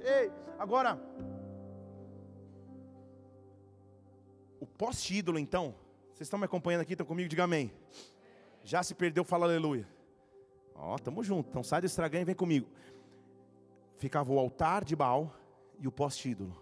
Ei! 0.00 0.30
Agora, 0.58 1.00
o 4.60 4.66
poste 4.66 5.16
ídolo 5.16 5.38
então, 5.38 5.74
vocês 6.14 6.26
estão 6.26 6.38
me 6.38 6.44
acompanhando 6.44 6.82
aqui, 6.82 6.92
estão 6.92 7.06
comigo? 7.06 7.28
Diga 7.28 7.44
amém. 7.44 7.72
Já 8.62 8.82
se 8.82 8.94
perdeu, 8.94 9.24
fala 9.24 9.46
aleluia. 9.46 9.88
Ó, 10.74 10.94
oh, 10.94 10.98
tamo 10.98 11.22
junto. 11.24 11.48
Então 11.50 11.62
sai 11.62 11.80
do 11.80 11.86
estraganho 11.86 12.22
e 12.22 12.24
vem 12.24 12.34
comigo. 12.34 12.68
Ficava 13.98 14.32
o 14.32 14.38
altar 14.38 14.84
de 14.84 14.94
Baal 14.94 15.34
e 15.78 15.88
o 15.88 15.92
poste 15.92 16.30
ídolo. 16.30 16.61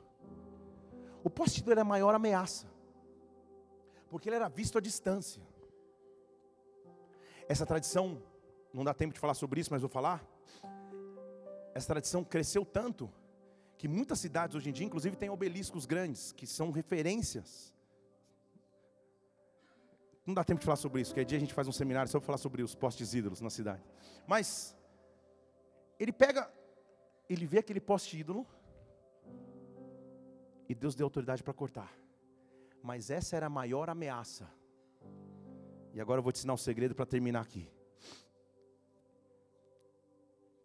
O 1.23 1.31
poste 1.31 1.62
era 1.71 1.83
a 1.83 1.85
maior 1.85 2.14
ameaça, 2.14 2.66
porque 4.09 4.29
ele 4.29 4.37
era 4.37 4.49
visto 4.49 4.79
à 4.79 4.81
distância. 4.81 5.43
Essa 7.49 7.66
tradição, 7.66 8.23
não 8.73 8.85
dá 8.85 8.95
tempo 8.95 9.12
de 9.12 9.21
falar 9.21 9.35
sobre 9.35 9.61
isso, 9.61 9.71
mas 9.71 9.83
vou 9.83 9.91
falar. 9.91 10.25
Essa 11.75 11.89
tradição 11.89 12.25
cresceu 12.25 12.64
tanto 12.64 13.11
que 13.77 13.89
muitas 13.89 14.21
cidades 14.21 14.55
hoje 14.55 14.71
em 14.71 14.73
dia, 14.73 14.87
inclusive, 14.87 15.16
têm 15.16 15.31
obeliscos 15.31 15.87
grandes, 15.87 16.33
que 16.33 16.47
são 16.47 16.71
referências. 16.71 17.73
Não 20.27 20.35
dá 20.35 20.45
tempo 20.45 20.61
de 20.61 20.66
falar 20.66 20.77
sobre 20.77 21.01
isso, 21.01 21.14
que 21.14 21.25
dia 21.25 21.39
a 21.39 21.41
gente 21.41 21.55
faz 21.55 21.66
um 21.66 21.73
seminário 21.73 22.11
só 22.11 22.18
para 22.18 22.27
falar 22.27 22.39
sobre 22.39 22.62
os 22.62 22.75
postes 22.75 23.14
ídolos 23.14 23.41
na 23.41 23.51
cidade. 23.51 23.83
Mas, 24.27 24.77
ele 25.99 26.12
pega, 26.12 26.51
ele 27.29 27.47
vê 27.47 27.59
aquele 27.59 27.81
poste 27.81 28.18
ídolo, 28.18 28.47
e 30.71 30.75
Deus 30.75 30.95
deu 30.95 31.05
autoridade 31.05 31.43
para 31.43 31.53
cortar. 31.53 31.93
Mas 32.81 33.11
essa 33.11 33.35
era 33.35 33.47
a 33.47 33.51
maior 33.51 33.91
ameaça. 33.91 34.49
E 35.93 36.01
agora 36.01 36.21
eu 36.21 36.23
vou 36.23 36.31
te 36.31 36.37
ensinar 36.37 36.55
um 36.55 36.57
segredo 36.57 36.95
para 36.95 37.05
terminar 37.05 37.41
aqui. 37.41 37.68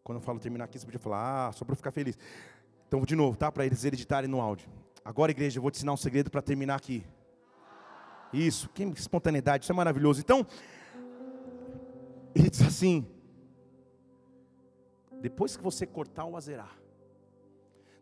Quando 0.03 0.19
eu 0.19 0.21
falo 0.21 0.39
terminar 0.39 0.65
aqui, 0.65 0.77
você 0.77 0.85
podia 0.85 0.99
falar, 0.99 1.47
ah, 1.47 1.51
só 1.51 1.65
para 1.65 1.75
ficar 1.75 1.89
feliz. 1.89 2.15
Então, 2.87 3.01
de 3.01 3.15
novo, 3.15 3.35
tá? 3.35 3.51
Para 3.51 3.65
eles 3.65 3.83
editarem 3.83 4.29
no 4.29 4.39
áudio. 4.39 4.69
Agora, 5.03 5.31
igreja, 5.31 5.57
eu 5.57 5.63
vou 5.63 5.71
te 5.71 5.77
ensinar 5.77 5.93
um 5.93 5.97
segredo 5.97 6.29
para 6.29 6.43
terminar 6.43 6.75
aqui. 6.75 7.03
Isso, 8.31 8.69
que 8.69 8.83
espontaneidade, 8.83 9.63
isso 9.63 9.71
é 9.71 9.75
maravilhoso. 9.75 10.21
Então, 10.21 10.45
ele 12.35 12.51
diz 12.51 12.61
assim: 12.61 13.07
depois 15.19 15.57
que 15.57 15.63
você 15.63 15.87
cortar 15.87 16.25
o 16.25 16.37
azerar, 16.37 16.77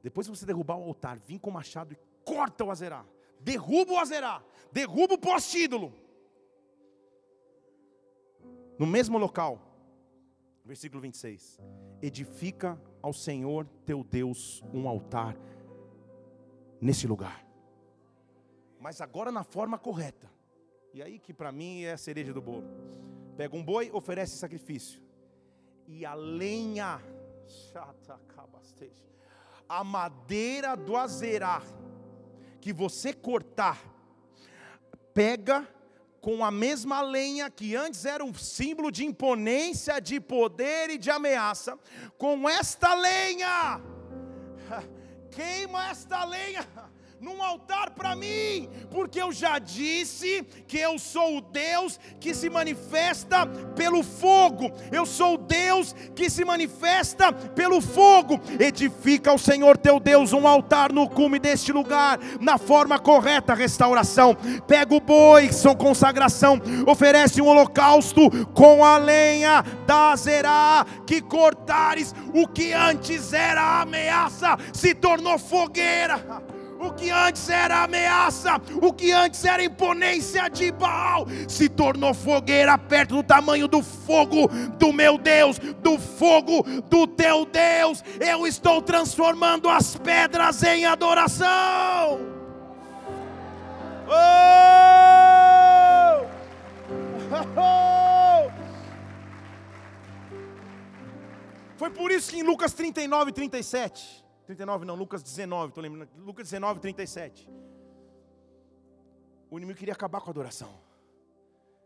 depois 0.03 0.27
você 0.27 0.45
derrubar 0.45 0.77
o 0.77 0.83
altar, 0.83 1.17
vim 1.17 1.37
com 1.37 1.49
o 1.49 1.53
machado 1.53 1.93
e 1.93 1.97
corta 2.25 2.65
o 2.65 2.69
azerar, 2.69 3.05
derruba 3.39 3.93
o 3.93 3.97
azerar, 3.97 4.43
derruba 4.71 5.13
o 5.13 5.17
poste 5.17 5.59
ídolo. 5.59 5.93
No 8.77 8.85
mesmo 8.85 9.17
local, 9.17 9.61
versículo 10.65 11.01
26. 11.01 11.59
Edifica 12.01 12.79
ao 13.01 13.13
Senhor 13.13 13.65
teu 13.85 14.03
Deus 14.03 14.61
um 14.73 14.89
altar 14.89 15.37
nesse 16.81 17.07
lugar. 17.07 17.45
Mas 18.79 18.99
agora 18.99 19.31
na 19.31 19.45
forma 19.45 19.79
correta. 19.79 20.29
E 20.93 21.01
aí 21.01 21.17
que 21.17 21.33
para 21.33 21.51
mim 21.51 21.83
é 21.83 21.93
a 21.93 21.97
cereja 21.97 22.33
do 22.33 22.41
bolo. 22.41 22.67
Pega 23.37 23.55
um 23.55 23.63
boi, 23.63 23.89
oferece 23.93 24.35
sacrifício. 24.35 25.01
E 25.87 26.05
a 26.05 26.13
lenha, 26.13 27.01
a 29.67 29.83
madeira 29.83 30.75
do 30.75 30.95
azerar 30.95 31.63
que 32.61 32.71
você 32.71 33.13
cortar, 33.13 33.81
pega 35.13 35.67
com 36.21 36.45
a 36.45 36.49
mesma 36.49 37.01
lenha 37.01 37.49
que 37.49 37.75
antes 37.75 38.05
era 38.05 38.23
um 38.23 38.33
símbolo 38.33 38.89
de 38.89 39.03
imponência, 39.03 39.99
de 39.99 40.19
poder 40.19 40.89
e 40.89 40.97
de 40.97 41.11
ameaça, 41.11 41.77
com 42.17 42.47
esta 42.47 42.93
lenha, 42.93 43.81
queima 45.29 45.89
esta 45.89 46.23
lenha 46.23 46.65
num 47.23 47.41
altar 47.41 47.91
para 47.91 48.17
mim, 48.17 48.67
porque 48.91 49.21
eu 49.21 49.31
já 49.31 49.57
disse 49.57 50.43
que 50.67 50.77
eu 50.77 50.99
sou 50.99 51.37
o 51.37 51.41
Deus 51.41 51.97
que 52.19 52.33
se 52.33 52.49
manifesta 52.49 53.47
pelo 53.77 54.03
fogo, 54.03 54.69
eu 54.91 55.05
sou 55.05 55.35
o 55.35 55.37
Deus 55.37 55.95
que 56.13 56.29
se 56.29 56.43
manifesta 56.43 57.31
pelo 57.31 57.79
fogo. 57.79 58.41
Edifica 58.59 59.31
ao 59.31 59.37
Senhor 59.37 59.77
teu 59.77 60.01
Deus 60.01 60.33
um 60.33 60.45
altar 60.45 60.91
no 60.91 61.09
cume 61.09 61.39
deste 61.39 61.71
lugar, 61.71 62.19
na 62.41 62.57
forma 62.57 62.99
correta, 62.99 63.53
restauração. 63.53 64.35
Pega 64.67 64.93
o 64.93 64.99
boi, 64.99 65.49
são 65.53 65.73
consagração, 65.73 66.59
oferece 66.85 67.41
um 67.41 67.47
holocausto 67.47 68.29
com 68.53 68.83
a 68.83 68.97
lenha 68.97 69.63
da 69.87 70.13
zerá, 70.17 70.85
que 71.07 71.21
cortares 71.21 72.13
o 72.33 72.45
que 72.45 72.73
antes 72.73 73.31
era 73.31 73.79
ameaça, 73.79 74.57
se 74.73 74.93
tornou 74.93 75.39
fogueira 75.39 76.43
o 76.83 76.93
que 76.93 77.09
antes 77.09 77.49
era 77.49 77.83
ameaça, 77.83 78.55
o 78.81 78.91
que 78.91 79.11
antes 79.11 79.45
era 79.45 79.63
imponência 79.63 80.49
de 80.49 80.71
Baal, 80.71 81.25
se 81.47 81.69
tornou 81.69 82.13
fogueira 82.13 82.77
perto 82.77 83.15
do 83.15 83.23
tamanho 83.23 83.67
do 83.67 83.81
fogo 83.81 84.47
do 84.77 84.91
meu 84.91 85.17
Deus, 85.17 85.57
do 85.57 85.97
fogo 85.97 86.63
do 86.89 87.07
teu 87.07 87.45
Deus. 87.45 88.03
Eu 88.19 88.45
estou 88.45 88.81
transformando 88.81 89.69
as 89.69 89.95
pedras 89.95 90.61
em 90.63 90.85
adoração. 90.85 92.19
Oh! 94.07 94.13
oh! 97.57 97.83
Foi 101.77 101.89
por 101.89 102.11
isso 102.11 102.29
que 102.31 102.39
em 102.39 102.43
Lucas 102.43 102.73
39, 102.73 103.31
37, 103.31 104.22
39 104.55 104.85
não, 104.85 104.95
Lucas 104.95 105.23
19, 105.23 105.69
estou 105.69 105.81
lembrando. 105.81 106.09
Lucas 106.17 106.45
19, 106.45 106.79
37. 106.79 107.49
O 109.49 109.57
inimigo 109.57 109.77
queria 109.77 109.93
acabar 109.93 110.21
com 110.21 110.29
a 110.29 110.31
adoração. 110.31 110.69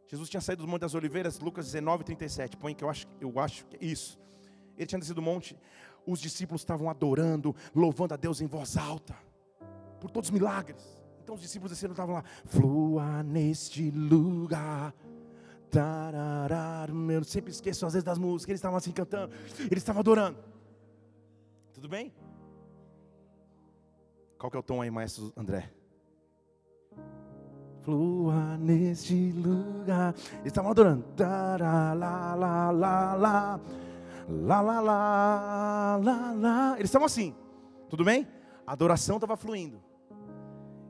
Jesus 0.08 0.30
tinha 0.30 0.40
saído 0.40 0.62
do 0.64 0.68
Monte 0.68 0.82
das 0.82 0.94
Oliveiras, 0.94 1.40
Lucas 1.40 1.66
19, 1.66 2.04
37. 2.04 2.56
Põe 2.58 2.74
que 2.74 2.84
eu 2.84 2.90
acho, 2.90 3.08
eu 3.20 3.40
acho 3.40 3.66
que 3.66 3.76
é 3.78 3.86
isso. 3.86 4.18
Ele 4.78 4.86
tinha 4.86 5.00
descido 5.00 5.16
do 5.16 5.22
monte. 5.22 5.58
Os 6.06 6.20
discípulos 6.20 6.62
estavam 6.62 6.90
adorando, 6.90 7.56
louvando 7.76 8.14
a 8.14 8.18
Deus 8.18 8.40
em 8.40 8.48
voz 8.48 8.78
alta, 8.78 9.16
por 10.00 10.10
todos 10.10 10.30
os 10.30 10.34
milagres. 10.34 11.04
Então 11.22 11.36
os 11.36 11.42
discípulos 11.42 11.72
desceram 11.72 11.92
estavam 11.92 12.16
lá, 12.16 12.24
flua 12.46 13.24
neste 13.24 13.92
lugar. 13.92 14.94
Tararar, 15.70 16.90
eu 16.90 17.24
sempre 17.26 17.52
esqueço 17.52 17.86
às 17.86 17.92
vezes 17.92 18.06
das 18.06 18.18
músicas. 18.18 18.52
Eles 18.52 18.60
estavam 18.60 18.78
assim 18.78 18.92
cantando, 18.92 19.34
eles 19.70 19.84
estavam 19.84 20.00
adorando. 20.00 20.38
Tudo 21.74 21.90
bem? 21.90 22.14
Qual 24.38 24.52
que 24.52 24.58
é 24.58 24.60
o 24.60 24.64
tom 24.64 24.82
aí, 24.82 24.92
maestro 24.92 25.34
André? 25.36 25.72
Flua 27.82 28.58
neste 28.58 29.32
lugar. 29.32 30.14
Eles 30.40 30.48
estavam 30.48 30.72
adorando. 30.72 31.06
Lá, 31.18 31.56
lá, 31.96 32.36
lá, 32.36 32.72
lá, 32.72 33.16
lá. 33.16 33.62
Lá, 34.30 34.62
lá, 34.62 34.80
lá, 35.98 36.34
lá. 36.34 36.76
Eles 36.78 36.90
estavam 36.90 37.06
assim. 37.06 37.34
Tudo 37.90 38.04
bem? 38.04 38.28
A 38.66 38.74
adoração 38.74 39.16
estava 39.16 39.36
fluindo. 39.36 39.82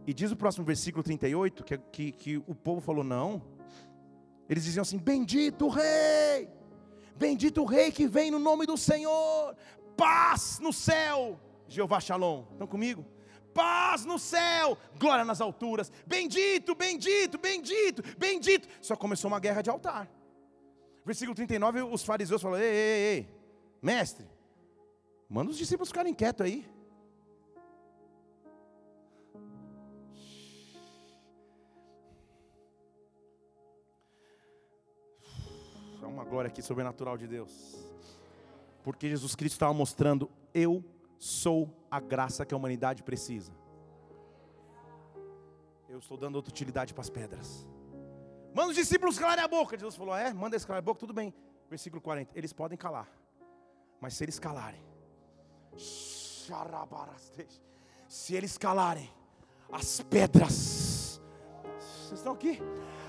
E 0.05 0.13
diz 0.13 0.31
o 0.31 0.35
próximo 0.35 0.65
versículo 0.65 1.03
38 1.03 1.63
que, 1.63 1.77
que, 1.77 2.11
que 2.11 2.37
o 2.47 2.55
povo 2.55 2.81
falou: 2.81 3.03
não. 3.03 3.41
Eles 4.49 4.63
diziam 4.63 4.81
assim: 4.81 4.97
Bendito 4.97 5.65
o 5.65 5.69
Rei, 5.69 6.49
bendito 7.15 7.61
o 7.61 7.65
Rei 7.65 7.91
que 7.91 8.07
vem 8.07 8.31
no 8.31 8.39
nome 8.39 8.65
do 8.65 8.75
Senhor, 8.75 9.55
paz 9.95 10.59
no 10.59 10.73
céu. 10.73 11.39
Jeová 11.67 11.99
Shalom. 11.99 12.43
Estão 12.53 12.65
comigo? 12.65 13.05
Paz 13.57 14.05
no 14.05 14.19
céu, 14.19 14.77
glória 14.99 15.25
nas 15.25 15.41
alturas, 15.41 15.91
bendito, 16.05 16.75
bendito, 16.75 17.39
bendito, 17.39 18.03
bendito. 18.15 18.67
Só 18.79 18.95
começou 18.95 19.31
uma 19.31 19.39
guerra 19.39 19.63
de 19.63 19.69
altar. 19.71 20.07
Versículo 21.03 21.33
39, 21.33 21.81
os 21.81 22.03
fariseus 22.03 22.39
falaram: 22.39 22.63
ei, 22.63 22.69
ei, 22.69 23.15
ei, 23.15 23.29
mestre, 23.81 24.27
manda 25.27 25.49
os 25.49 25.57
discípulos 25.57 25.89
ficarem 25.89 26.13
quietos 26.13 26.45
aí. 26.45 26.69
É 35.99 36.05
uma 36.05 36.23
glória 36.25 36.47
aqui 36.47 36.61
sobrenatural 36.61 37.17
de 37.17 37.25
Deus. 37.25 37.75
Porque 38.83 39.09
Jesus 39.09 39.33
Cristo 39.33 39.53
estava 39.55 39.73
mostrando: 39.73 40.29
eu 40.53 40.83
sou 41.17 41.73
a 41.89 41.99
graça 41.99 42.45
que 42.45 42.53
a 42.53 42.57
humanidade 42.57 43.03
precisa. 43.03 43.51
Eu 45.89 45.99
estou 45.99 46.17
dando 46.17 46.35
outra 46.35 46.51
utilidade 46.51 46.93
para 46.93 47.01
as 47.01 47.09
pedras. 47.09 47.67
Manda 48.53 48.69
os 48.69 48.75
discípulos 48.75 49.17
calarem 49.17 49.43
a 49.43 49.47
boca. 49.47 49.77
Jesus 49.77 49.95
falou: 49.95 50.15
É, 50.15 50.33
manda 50.33 50.55
eles 50.55 50.65
calarem 50.65 50.83
a 50.83 50.85
boca, 50.85 50.99
tudo 50.99 51.13
bem. 51.13 51.33
Versículo 51.69 52.01
40. 52.01 52.37
Eles 52.37 52.53
podem 52.53 52.77
calar, 52.77 53.07
mas 53.99 54.13
se 54.13 54.23
eles 54.23 54.39
calarem, 54.39 54.81
se 58.07 58.35
eles 58.35 58.57
calarem, 58.57 59.09
as 59.71 60.01
pedras, 60.01 61.21
vocês 61.79 62.19
estão 62.19 62.33
aqui? 62.33 62.59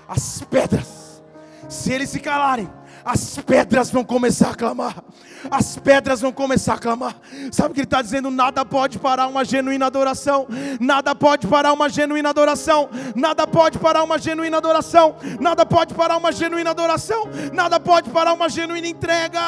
As 0.07 0.41
pedras, 0.43 1.18
se 1.67 1.91
eles 1.91 2.09
se 2.09 2.19
calarem, 2.19 2.69
as 3.03 3.37
pedras 3.37 3.89
vão 3.89 4.03
começar 4.03 4.51
a 4.51 4.55
clamar. 4.55 5.03
As 5.49 5.77
pedras 5.77 6.21
vão 6.21 6.31
começar 6.31 6.73
a 6.73 6.77
clamar. 6.77 7.15
Sabe 7.51 7.71
o 7.71 7.73
que 7.73 7.79
ele 7.79 7.85
está 7.85 8.01
dizendo? 8.01 8.29
Nada 8.29 8.65
pode 8.65 8.99
parar 8.99 9.27
uma 9.27 9.45
genuína 9.45 9.85
adoração. 9.87 10.47
Nada 10.79 11.15
pode 11.15 11.47
parar 11.47 11.71
uma 11.73 11.89
genuína 11.89 12.29
adoração. 12.29 12.89
Nada 13.15 13.47
pode 13.47 13.79
parar 13.79 14.03
uma 14.03 14.17
genuína 14.17 14.57
adoração. 14.57 15.15
Nada 15.39 15.65
pode 15.65 15.93
parar 15.93 16.17
uma 16.17 16.31
genuína 16.31 16.71
adoração. 16.71 17.23
Nada 17.53 17.79
pode 17.79 18.09
parar 18.09 18.33
uma 18.33 18.49
genuína 18.49 18.87
entrega. 18.87 19.39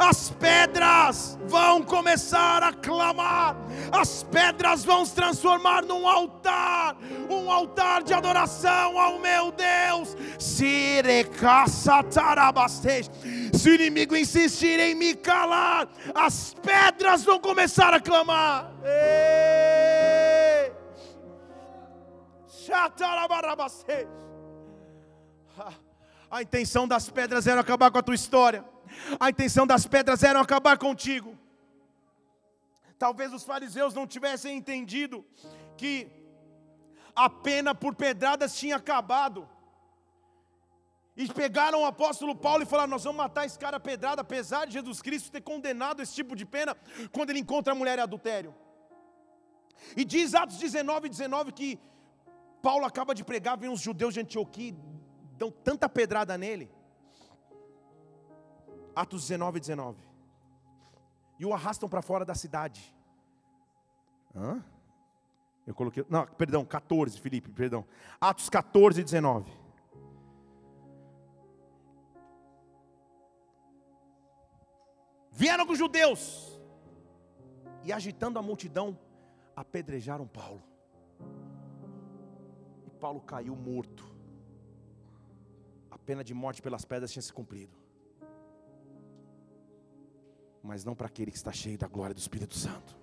As 0.00 0.30
pedras 0.30 1.38
vão 1.46 1.82
começar 1.82 2.62
a 2.62 2.72
clamar. 2.72 3.54
As 3.92 4.22
pedras 4.22 4.82
vão 4.82 5.04
se 5.04 5.14
transformar 5.14 5.82
num 5.84 6.08
altar. 6.08 6.96
Um 7.28 7.52
altar 7.52 8.02
de 8.02 8.14
adoração 8.14 8.98
ao 8.98 9.18
meu 9.18 9.52
Deus. 9.52 10.16
Se 10.38 11.02
o 13.68 13.74
inimigo 13.74 14.16
insistir 14.16 14.80
em 14.80 14.94
me 14.94 15.14
calar, 15.14 15.86
as 16.14 16.54
pedras 16.54 17.22
vão 17.22 17.38
começar 17.38 17.92
a 17.92 18.00
clamar. 18.00 18.72
Ei! 18.82 20.72
Xatarabarabacês. 22.48 24.08
A 26.30 26.40
intenção 26.40 26.88
das 26.88 27.10
pedras 27.10 27.46
era 27.46 27.60
acabar 27.60 27.90
com 27.90 27.98
a 27.98 28.02
tua 28.02 28.14
história. 28.14 28.64
A 29.18 29.30
intenção 29.30 29.66
das 29.66 29.86
pedras 29.86 30.22
era 30.22 30.40
acabar 30.40 30.76
contigo. 30.78 31.38
Talvez 32.98 33.32
os 33.32 33.44
fariseus 33.44 33.94
não 33.94 34.06
tivessem 34.06 34.56
entendido 34.56 35.24
que 35.76 36.08
a 37.14 37.28
pena 37.30 37.74
por 37.74 37.94
pedradas 37.94 38.56
tinha 38.56 38.76
acabado. 38.76 39.48
E 41.16 41.26
pegaram 41.32 41.82
o 41.82 41.86
apóstolo 41.86 42.34
Paulo 42.34 42.62
e 42.62 42.66
falaram: 42.66 42.90
Nós 42.90 43.04
vamos 43.04 43.18
matar 43.18 43.46
esse 43.46 43.58
cara 43.58 43.80
pedrada, 43.80 44.22
apesar 44.22 44.66
de 44.66 44.74
Jesus 44.74 45.02
Cristo 45.02 45.30
ter 45.30 45.40
condenado 45.40 46.02
esse 46.02 46.14
tipo 46.14 46.36
de 46.36 46.44
pena 46.44 46.76
quando 47.10 47.30
ele 47.30 47.40
encontra 47.40 47.72
a 47.72 47.76
mulher 47.76 47.98
em 47.98 48.02
adultério. 48.02 48.54
E 49.96 50.04
diz 50.04 50.34
Atos 50.34 50.58
19, 50.58 51.08
19 51.08 51.52
que 51.52 51.78
Paulo 52.62 52.84
acaba 52.84 53.14
de 53.14 53.24
pregar, 53.24 53.56
vem 53.56 53.70
uns 53.70 53.80
judeus 53.80 54.14
de 54.14 54.20
Antioquia 54.20 54.74
dão 55.40 55.50
tanta 55.50 55.88
pedrada 55.88 56.36
nele. 56.36 56.70
Atos 59.00 59.22
19, 59.22 59.60
19. 59.60 59.98
E 61.38 61.46
o 61.46 61.54
arrastam 61.54 61.88
para 61.88 62.02
fora 62.02 62.24
da 62.24 62.34
cidade. 62.34 62.94
Hã? 64.34 64.62
Eu 65.66 65.74
coloquei. 65.74 66.04
Não, 66.08 66.26
perdão, 66.26 66.64
14, 66.64 67.18
Felipe, 67.20 67.50
perdão. 67.50 67.84
Atos 68.20 68.48
14, 68.48 69.02
19. 69.02 69.50
Vieram 75.30 75.66
com 75.66 75.72
os 75.72 75.78
judeus. 75.78 76.60
E 77.82 77.92
agitando 77.92 78.38
a 78.38 78.42
multidão, 78.42 78.98
apedrejaram 79.56 80.26
Paulo. 80.26 80.62
E 82.86 82.90
Paulo 82.90 83.20
caiu 83.20 83.56
morto 83.56 84.10
pena 86.10 86.24
de 86.24 86.34
morte 86.34 86.60
pelas 86.60 86.84
pedras 86.84 87.12
tinha 87.12 87.22
se 87.22 87.32
cumprido. 87.32 87.70
Mas 90.62 90.84
não 90.84 90.94
para 90.94 91.06
aquele 91.06 91.30
que 91.30 91.36
está 91.36 91.52
cheio 91.52 91.78
da 91.78 91.86
glória 91.86 92.14
do 92.14 92.18
Espírito 92.18 92.54
Santo. 92.54 92.96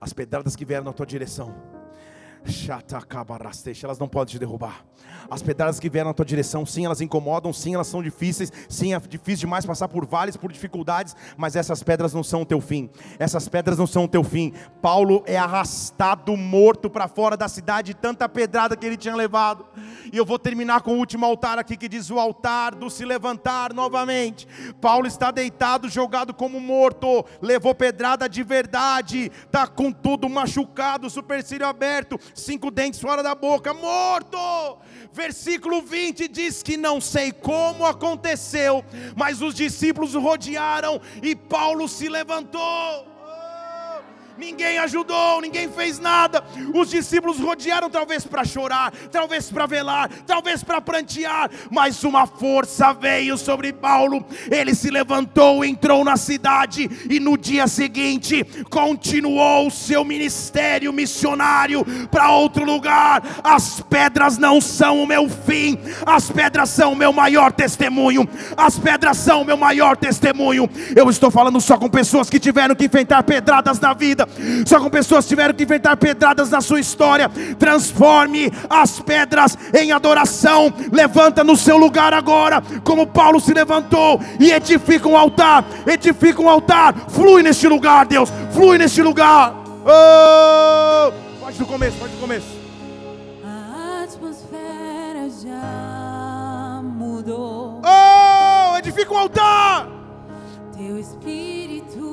As 0.00 0.12
pedradas 0.12 0.56
que 0.56 0.64
vieram 0.64 0.84
na 0.84 0.92
tua 0.92 1.06
direção 1.06 1.81
elas 3.82 3.98
não 3.98 4.08
podem 4.08 4.32
te 4.32 4.38
derrubar. 4.38 4.84
As 5.30 5.42
pedradas 5.42 5.80
que 5.80 5.88
vieram 5.88 6.10
na 6.10 6.14
tua 6.14 6.24
direção, 6.24 6.66
sim, 6.66 6.84
elas 6.84 7.00
incomodam, 7.00 7.52
sim, 7.52 7.74
elas 7.74 7.86
são 7.86 8.02
difíceis, 8.02 8.52
sim, 8.68 8.92
é 8.92 9.00
difícil 9.00 9.46
demais 9.46 9.64
passar 9.64 9.88
por 9.88 10.04
vales, 10.04 10.36
por 10.36 10.52
dificuldades, 10.52 11.16
mas 11.36 11.56
essas 11.56 11.82
pedras 11.82 12.12
não 12.12 12.22
são 12.22 12.42
o 12.42 12.46
teu 12.46 12.60
fim. 12.60 12.90
Essas 13.18 13.48
pedras 13.48 13.78
não 13.78 13.86
são 13.86 14.04
o 14.04 14.08
teu 14.08 14.22
fim. 14.22 14.52
Paulo 14.80 15.22
é 15.26 15.36
arrastado 15.38 16.36
morto 16.36 16.90
para 16.90 17.08
fora 17.08 17.36
da 17.36 17.48
cidade, 17.48 17.94
tanta 17.94 18.28
pedrada 18.28 18.76
que 18.76 18.84
ele 18.84 18.96
tinha 18.96 19.14
levado. 19.14 19.64
E 20.12 20.16
eu 20.16 20.24
vou 20.24 20.38
terminar 20.38 20.82
com 20.82 20.92
o 20.92 20.98
último 20.98 21.24
altar 21.24 21.58
aqui 21.58 21.76
que 21.76 21.88
diz 21.88 22.10
o 22.10 22.18
altar 22.18 22.74
do 22.74 22.90
se 22.90 23.04
levantar 23.04 23.72
novamente. 23.72 24.46
Paulo 24.80 25.06
está 25.06 25.30
deitado, 25.30 25.88
jogado 25.88 26.34
como 26.34 26.60
morto, 26.60 27.24
levou 27.40 27.74
pedrada 27.74 28.28
de 28.28 28.42
verdade, 28.42 29.30
está 29.46 29.66
com 29.66 29.90
tudo 29.90 30.28
machucado, 30.28 31.08
supercílio 31.08 31.66
aberto 31.66 32.18
cinco 32.34 32.70
dentes 32.70 33.00
fora 33.00 33.22
da 33.22 33.34
boca, 33.34 33.72
morto. 33.74 34.78
Versículo 35.12 35.82
20 35.82 36.28
diz 36.28 36.62
que 36.62 36.76
não 36.76 37.00
sei 37.00 37.32
como 37.32 37.84
aconteceu, 37.84 38.84
mas 39.16 39.42
os 39.42 39.54
discípulos 39.54 40.14
o 40.14 40.20
rodearam 40.20 41.00
e 41.22 41.36
Paulo 41.36 41.86
se 41.88 42.08
levantou 42.08 43.11
ninguém 44.42 44.78
ajudou, 44.78 45.40
ninguém 45.40 45.68
fez 45.68 46.00
nada. 46.00 46.42
Os 46.74 46.90
discípulos 46.90 47.38
rodearam, 47.38 47.88
talvez 47.88 48.26
para 48.26 48.44
chorar, 48.44 48.92
talvez 49.10 49.50
para 49.50 49.66
velar, 49.66 50.10
talvez 50.26 50.64
para 50.64 50.80
prantear, 50.80 51.48
mas 51.70 52.02
uma 52.02 52.26
força 52.26 52.92
veio 52.92 53.38
sobre 53.38 53.72
Paulo. 53.72 54.24
Ele 54.50 54.74
se 54.74 54.90
levantou, 54.90 55.64
entrou 55.64 56.04
na 56.04 56.16
cidade 56.16 56.90
e 57.08 57.20
no 57.20 57.38
dia 57.38 57.68
seguinte 57.68 58.44
continuou 58.68 59.68
o 59.68 59.70
seu 59.70 60.04
ministério 60.04 60.92
missionário 60.92 61.84
para 62.10 62.30
outro 62.30 62.64
lugar. 62.64 63.22
As 63.44 63.80
pedras 63.80 64.38
não 64.38 64.60
são 64.60 65.02
o 65.02 65.06
meu 65.06 65.28
fim, 65.28 65.78
as 66.04 66.30
pedras 66.30 66.68
são 66.70 66.92
o 66.92 66.96
meu 66.96 67.12
maior 67.12 67.52
testemunho. 67.52 68.28
As 68.56 68.78
pedras 68.78 69.18
são 69.18 69.42
o 69.42 69.44
meu 69.44 69.56
maior 69.56 69.96
testemunho. 69.96 70.68
Eu 70.96 71.08
estou 71.08 71.30
falando 71.30 71.60
só 71.60 71.78
com 71.78 71.88
pessoas 71.88 72.28
que 72.28 72.40
tiveram 72.40 72.74
que 72.74 72.86
enfrentar 72.86 73.22
pedradas 73.22 73.78
na 73.78 73.94
vida, 73.94 74.26
só 74.66 74.80
com 74.80 74.90
pessoas 74.90 75.24
que 75.24 75.30
tiveram 75.30 75.54
que 75.54 75.64
enfrentar 75.64 75.96
pedradas 75.96 76.50
na 76.50 76.60
sua 76.60 76.80
história. 76.80 77.30
Transforme 77.58 78.52
as 78.68 79.00
pedras 79.00 79.56
em 79.74 79.92
adoração. 79.92 80.72
Levanta 80.90 81.44
no 81.44 81.56
seu 81.56 81.76
lugar 81.76 82.12
agora, 82.12 82.62
como 82.84 83.06
Paulo 83.06 83.40
se 83.40 83.52
levantou 83.52 84.20
e 84.38 84.50
edifica 84.52 85.08
um 85.08 85.16
altar. 85.16 85.64
Edifica 85.86 86.40
um 86.40 86.48
altar. 86.48 86.94
Flui 87.08 87.42
neste 87.42 87.68
lugar, 87.68 88.06
Deus. 88.06 88.30
Flui 88.52 88.78
neste 88.78 89.02
lugar. 89.02 89.54
Oh! 89.84 91.12
Pode 91.40 91.58
do 91.58 91.66
começo, 91.66 91.96
pode 91.98 92.12
do 92.12 92.20
começo. 92.20 92.46
A 93.44 94.04
atmosfera 94.04 95.28
já 95.42 96.80
mudou. 96.82 97.82
Oh! 97.84 98.78
Edifica 98.78 99.12
um 99.12 99.18
altar. 99.18 99.88
Teu 100.76 100.98
espírito 100.98 102.12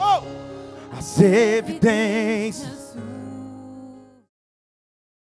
Oh! 0.00 0.22
As 0.96 1.20
evidências 1.20 2.77